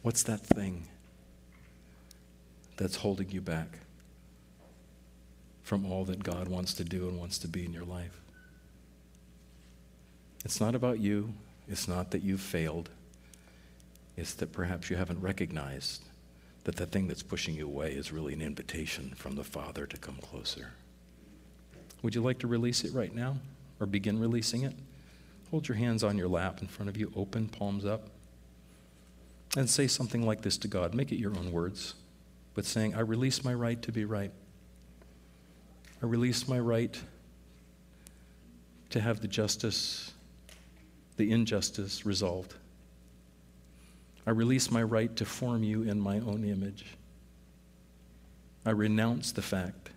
What's 0.03 0.23
that 0.23 0.41
thing 0.41 0.87
that's 2.77 2.97
holding 2.97 3.31
you 3.31 3.43
back 3.43 3.81
from 5.63 5.85
all 5.85 6.05
that 6.07 6.23
God 6.23 6.49
wants 6.49 6.73
to 6.75 6.85
do 6.85 7.09
and 7.09 7.19
wants 7.19 7.37
to 7.39 7.49
be 7.49 7.65
in 7.65 7.75
your 7.75 7.85
life? 7.85 8.19
It's 10.45 10.61
not 10.61 10.75
about 10.75 10.99
you. 11.01 11.35
It's 11.69 11.89
not 11.89 12.11
that 12.13 12.23
you've 12.23 12.41
failed. 12.41 12.91
It's 14.17 14.35
that 14.35 14.53
perhaps 14.53 14.91
you 14.91 14.97
haven't 14.97 15.21
recognized 15.21 16.03
that 16.65 16.77
the 16.77 16.87
thing 16.87 17.09
that's 17.09 17.23
pushing 17.23 17.55
you 17.55 17.67
away 17.67 17.93
is 17.93 18.13
really 18.13 18.35
an 18.35 18.43
invitation 18.43 19.13
from 19.17 19.37
the 19.37 19.45
Father 19.45 19.87
to 19.87 19.97
come 19.97 20.17
closer. 20.17 20.73
Would 22.03 22.15
you 22.15 22.23
like 22.23 22.39
to 22.41 22.47
release 22.47 22.85
it 22.85 22.93
right 22.93 23.15
now 23.15 23.37
or 23.81 23.87
begin 23.87 24.19
releasing 24.19 24.63
it? 24.63 24.75
Hold 25.51 25.69
your 25.69 25.77
hands 25.77 26.05
on 26.05 26.19
your 26.19 26.29
lap 26.29 26.61
in 26.61 26.69
front 26.69 26.89
of 26.89 26.97
you, 26.97 27.13
open, 27.17 27.49
palms 27.49 27.85
up, 27.85 28.09
and 29.57 29.69
say 29.69 29.87
something 29.87 30.27
like 30.27 30.43
this 30.43 30.59
to 30.59 30.69
God. 30.69 30.95
Make 30.95 31.11
it 31.11 31.17
your 31.17 31.37
own 31.37 31.53
words, 31.53 31.95
but 32.55 32.65
saying, 32.65 32.95
I 32.95 33.01
release 33.01 33.45
my 33.45 33.55
right 33.55 33.81
to 33.83 33.93
be 33.93 34.05
right. 34.05 34.31
I 36.03 36.07
release 36.07 36.47
my 36.47 36.59
right 36.59 37.01
to 38.91 39.01
have 39.01 39.21
the 39.21 39.29
justice, 39.29 40.13
the 41.19 41.31
injustice 41.31 42.07
resolved. 42.07 42.55
I 44.27 44.31
release 44.31 44.71
my 44.71 44.83
right 44.83 45.15
to 45.17 45.25
form 45.25 45.63
you 45.63 45.83
in 45.83 46.01
my 46.01 46.21
own 46.21 46.45
image. 46.45 46.87
I 48.65 48.71
renounce 48.71 49.33
the 49.33 49.43
fact 49.43 49.91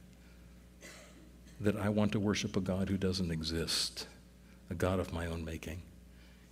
that 1.60 1.76
I 1.76 1.90
want 1.90 2.12
to 2.14 2.20
worship 2.20 2.58
a 2.58 2.62
God 2.62 2.90
who 2.90 2.98
doesn't 2.98 3.32
exist, 3.32 4.08
a 4.70 4.74
God 4.74 5.00
of 5.00 5.14
my 5.14 5.28
own 5.28 5.46
making. 5.46 5.84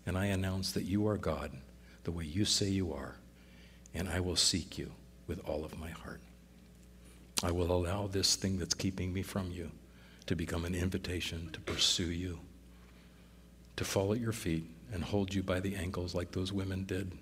And 0.06 0.18
I 0.18 0.28
announce 0.28 0.72
that 0.74 0.84
you 0.84 1.08
are 1.08 1.18
God 1.18 1.52
the 2.04 2.12
way 2.12 2.26
you 2.26 2.46
say 2.46 2.70
you 2.70 2.94
are, 2.94 3.16
and 3.94 4.08
I 4.08 4.20
will 4.20 4.36
seek 4.36 4.78
you 4.78 4.92
with 5.28 5.40
all 5.48 5.66
of 5.66 5.80
my 5.80 5.90
heart. 5.90 6.22
I 7.42 7.52
will 7.52 7.72
allow 7.72 8.08
this 8.08 8.36
thing 8.36 8.60
that's 8.60 8.74
keeping 8.74 9.14
me 9.14 9.24
from 9.24 9.52
you 9.52 9.72
to 10.28 10.36
become 10.36 10.66
an 10.66 10.76
invitation 10.76 11.50
to 11.54 11.60
pursue 11.62 12.12
you, 12.12 12.40
to 13.80 13.86
fall 13.86 14.12
at 14.12 14.20
your 14.20 14.34
feet 14.34 14.66
and 14.92 15.02
hold 15.02 15.34
you 15.34 15.42
by 15.42 15.62
the 15.62 15.78
ankles 15.78 16.14
like 16.14 16.34
those 16.34 16.52
women 16.52 16.84
did 16.84 17.18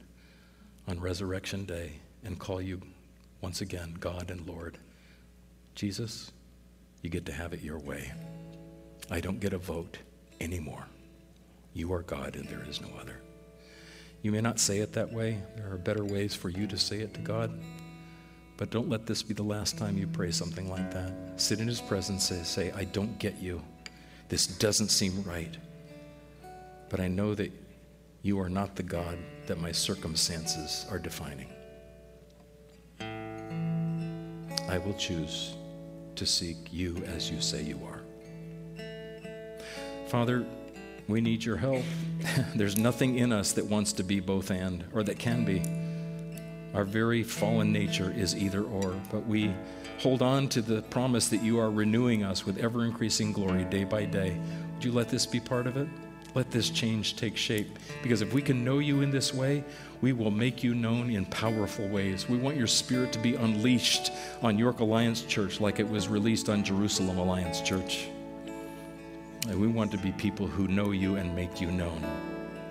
on 0.87 0.99
Resurrection 0.99 1.65
Day 1.65 1.91
and 2.23 2.39
call 2.39 2.59
you 2.59 2.81
once 3.41 3.61
again 3.61 3.95
God 3.99 4.31
and 4.31 4.47
Lord. 4.47 4.79
Jesus, 5.75 6.31
you 7.03 7.11
get 7.11 7.27
to 7.27 7.31
have 7.31 7.53
it 7.53 7.61
your 7.61 7.77
way. 7.77 8.11
I 9.11 9.19
don't 9.19 9.39
get 9.39 9.53
a 9.53 9.59
vote 9.59 9.99
anymore. 10.41 10.87
You 11.75 11.93
are 11.93 12.01
God 12.01 12.35
and 12.35 12.49
there 12.49 12.65
is 12.67 12.81
no 12.81 12.89
other. 12.99 13.21
You 14.23 14.31
may 14.31 14.41
not 14.41 14.59
say 14.59 14.79
it 14.79 14.93
that 14.93 15.13
way. 15.13 15.37
There 15.57 15.71
are 15.71 15.77
better 15.77 16.03
ways 16.03 16.33
for 16.33 16.49
you 16.49 16.65
to 16.65 16.77
say 16.79 17.01
it 17.01 17.13
to 17.13 17.19
God. 17.19 17.51
But 18.57 18.71
don't 18.71 18.89
let 18.89 19.05
this 19.05 19.21
be 19.21 19.35
the 19.35 19.43
last 19.43 19.77
time 19.77 19.95
you 19.95 20.07
pray 20.07 20.31
something 20.31 20.71
like 20.71 20.89
that. 20.89 21.13
Sit 21.35 21.59
in 21.59 21.67
His 21.67 21.81
presence 21.81 22.31
and 22.31 22.43
say, 22.43 22.71
I 22.71 22.85
don't 22.85 23.19
get 23.19 23.37
you. 23.39 23.61
This 24.27 24.47
doesn't 24.47 24.89
seem 24.89 25.21
right. 25.21 25.55
But 26.89 26.99
I 26.99 27.07
know 27.07 27.35
that 27.35 27.51
you 28.21 28.39
are 28.39 28.49
not 28.49 28.75
the 28.75 28.83
God 28.83 29.17
that 29.45 29.59
my 29.59 29.71
circumstances 29.71 30.85
are 30.89 30.99
defining. 30.99 31.49
I 34.69 34.77
will 34.77 34.95
choose 34.95 35.55
to 36.15 36.25
seek 36.25 36.57
you 36.71 36.97
as 37.05 37.31
you 37.31 37.39
say 37.39 37.61
you 37.63 37.79
are. 37.85 38.01
Father, 40.07 40.45
we 41.07 41.21
need 41.21 41.43
your 41.43 41.57
help. 41.57 41.83
There's 42.55 42.77
nothing 42.77 43.17
in 43.17 43.31
us 43.31 43.53
that 43.53 43.65
wants 43.65 43.93
to 43.93 44.03
be 44.03 44.19
both 44.19 44.51
and, 44.51 44.83
or 44.93 45.03
that 45.03 45.19
can 45.19 45.45
be. 45.45 45.61
Our 46.73 46.83
very 46.83 47.23
fallen 47.23 47.71
nature 47.71 48.13
is 48.15 48.35
either 48.35 48.63
or, 48.63 48.99
but 49.11 49.25
we 49.25 49.53
hold 49.99 50.21
on 50.21 50.49
to 50.49 50.61
the 50.61 50.81
promise 50.83 51.29
that 51.29 51.41
you 51.41 51.59
are 51.59 51.71
renewing 51.71 52.23
us 52.23 52.45
with 52.45 52.57
ever 52.57 52.83
increasing 52.83 53.31
glory 53.31 53.63
day 53.65 53.83
by 53.83 54.05
day. 54.05 54.37
Would 54.75 54.83
you 54.83 54.91
let 54.91 55.09
this 55.09 55.25
be 55.25 55.39
part 55.39 55.65
of 55.65 55.77
it? 55.77 55.87
Let 56.37 56.51
this 56.51 56.69
change 56.69 57.15
take 57.15 57.35
shape. 57.35 57.79
Because 58.03 58.21
if 58.21 58.31
we 58.31 58.43
can 58.43 58.63
know 58.63 58.77
you 58.77 59.01
in 59.01 59.09
this 59.09 59.33
way, 59.33 59.63
we 60.01 60.13
will 60.13 60.29
make 60.29 60.63
you 60.63 60.75
known 60.75 61.09
in 61.09 61.25
powerful 61.25 61.87
ways. 61.87 62.29
We 62.29 62.37
want 62.37 62.57
your 62.57 62.67
spirit 62.67 63.11
to 63.13 63.19
be 63.19 63.33
unleashed 63.33 64.11
on 64.43 64.59
York 64.59 64.79
Alliance 64.79 65.23
Church 65.23 65.59
like 65.59 65.79
it 65.79 65.89
was 65.89 66.07
released 66.07 66.47
on 66.47 66.63
Jerusalem 66.63 67.17
Alliance 67.17 67.59
Church. 67.61 68.09
And 69.49 69.59
we 69.59 69.65
want 69.65 69.91
to 69.93 69.97
be 69.97 70.11
people 70.11 70.45
who 70.45 70.67
know 70.67 70.91
you 70.91 71.15
and 71.15 71.35
make 71.35 71.59
you 71.59 71.71
known 71.71 72.05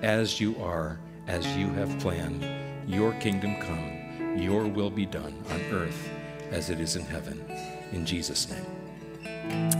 as 0.00 0.40
you 0.40 0.54
are, 0.62 1.00
as 1.26 1.44
you 1.56 1.66
have 1.70 1.98
planned. 1.98 2.46
Your 2.86 3.14
kingdom 3.14 3.56
come, 3.60 4.38
your 4.38 4.68
will 4.68 4.90
be 4.90 5.06
done 5.06 5.34
on 5.50 5.60
earth 5.72 6.08
as 6.52 6.70
it 6.70 6.78
is 6.78 6.94
in 6.94 7.02
heaven. 7.02 7.44
In 7.90 8.06
Jesus' 8.06 8.48
name, 8.48 8.66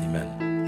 amen. 0.03 0.46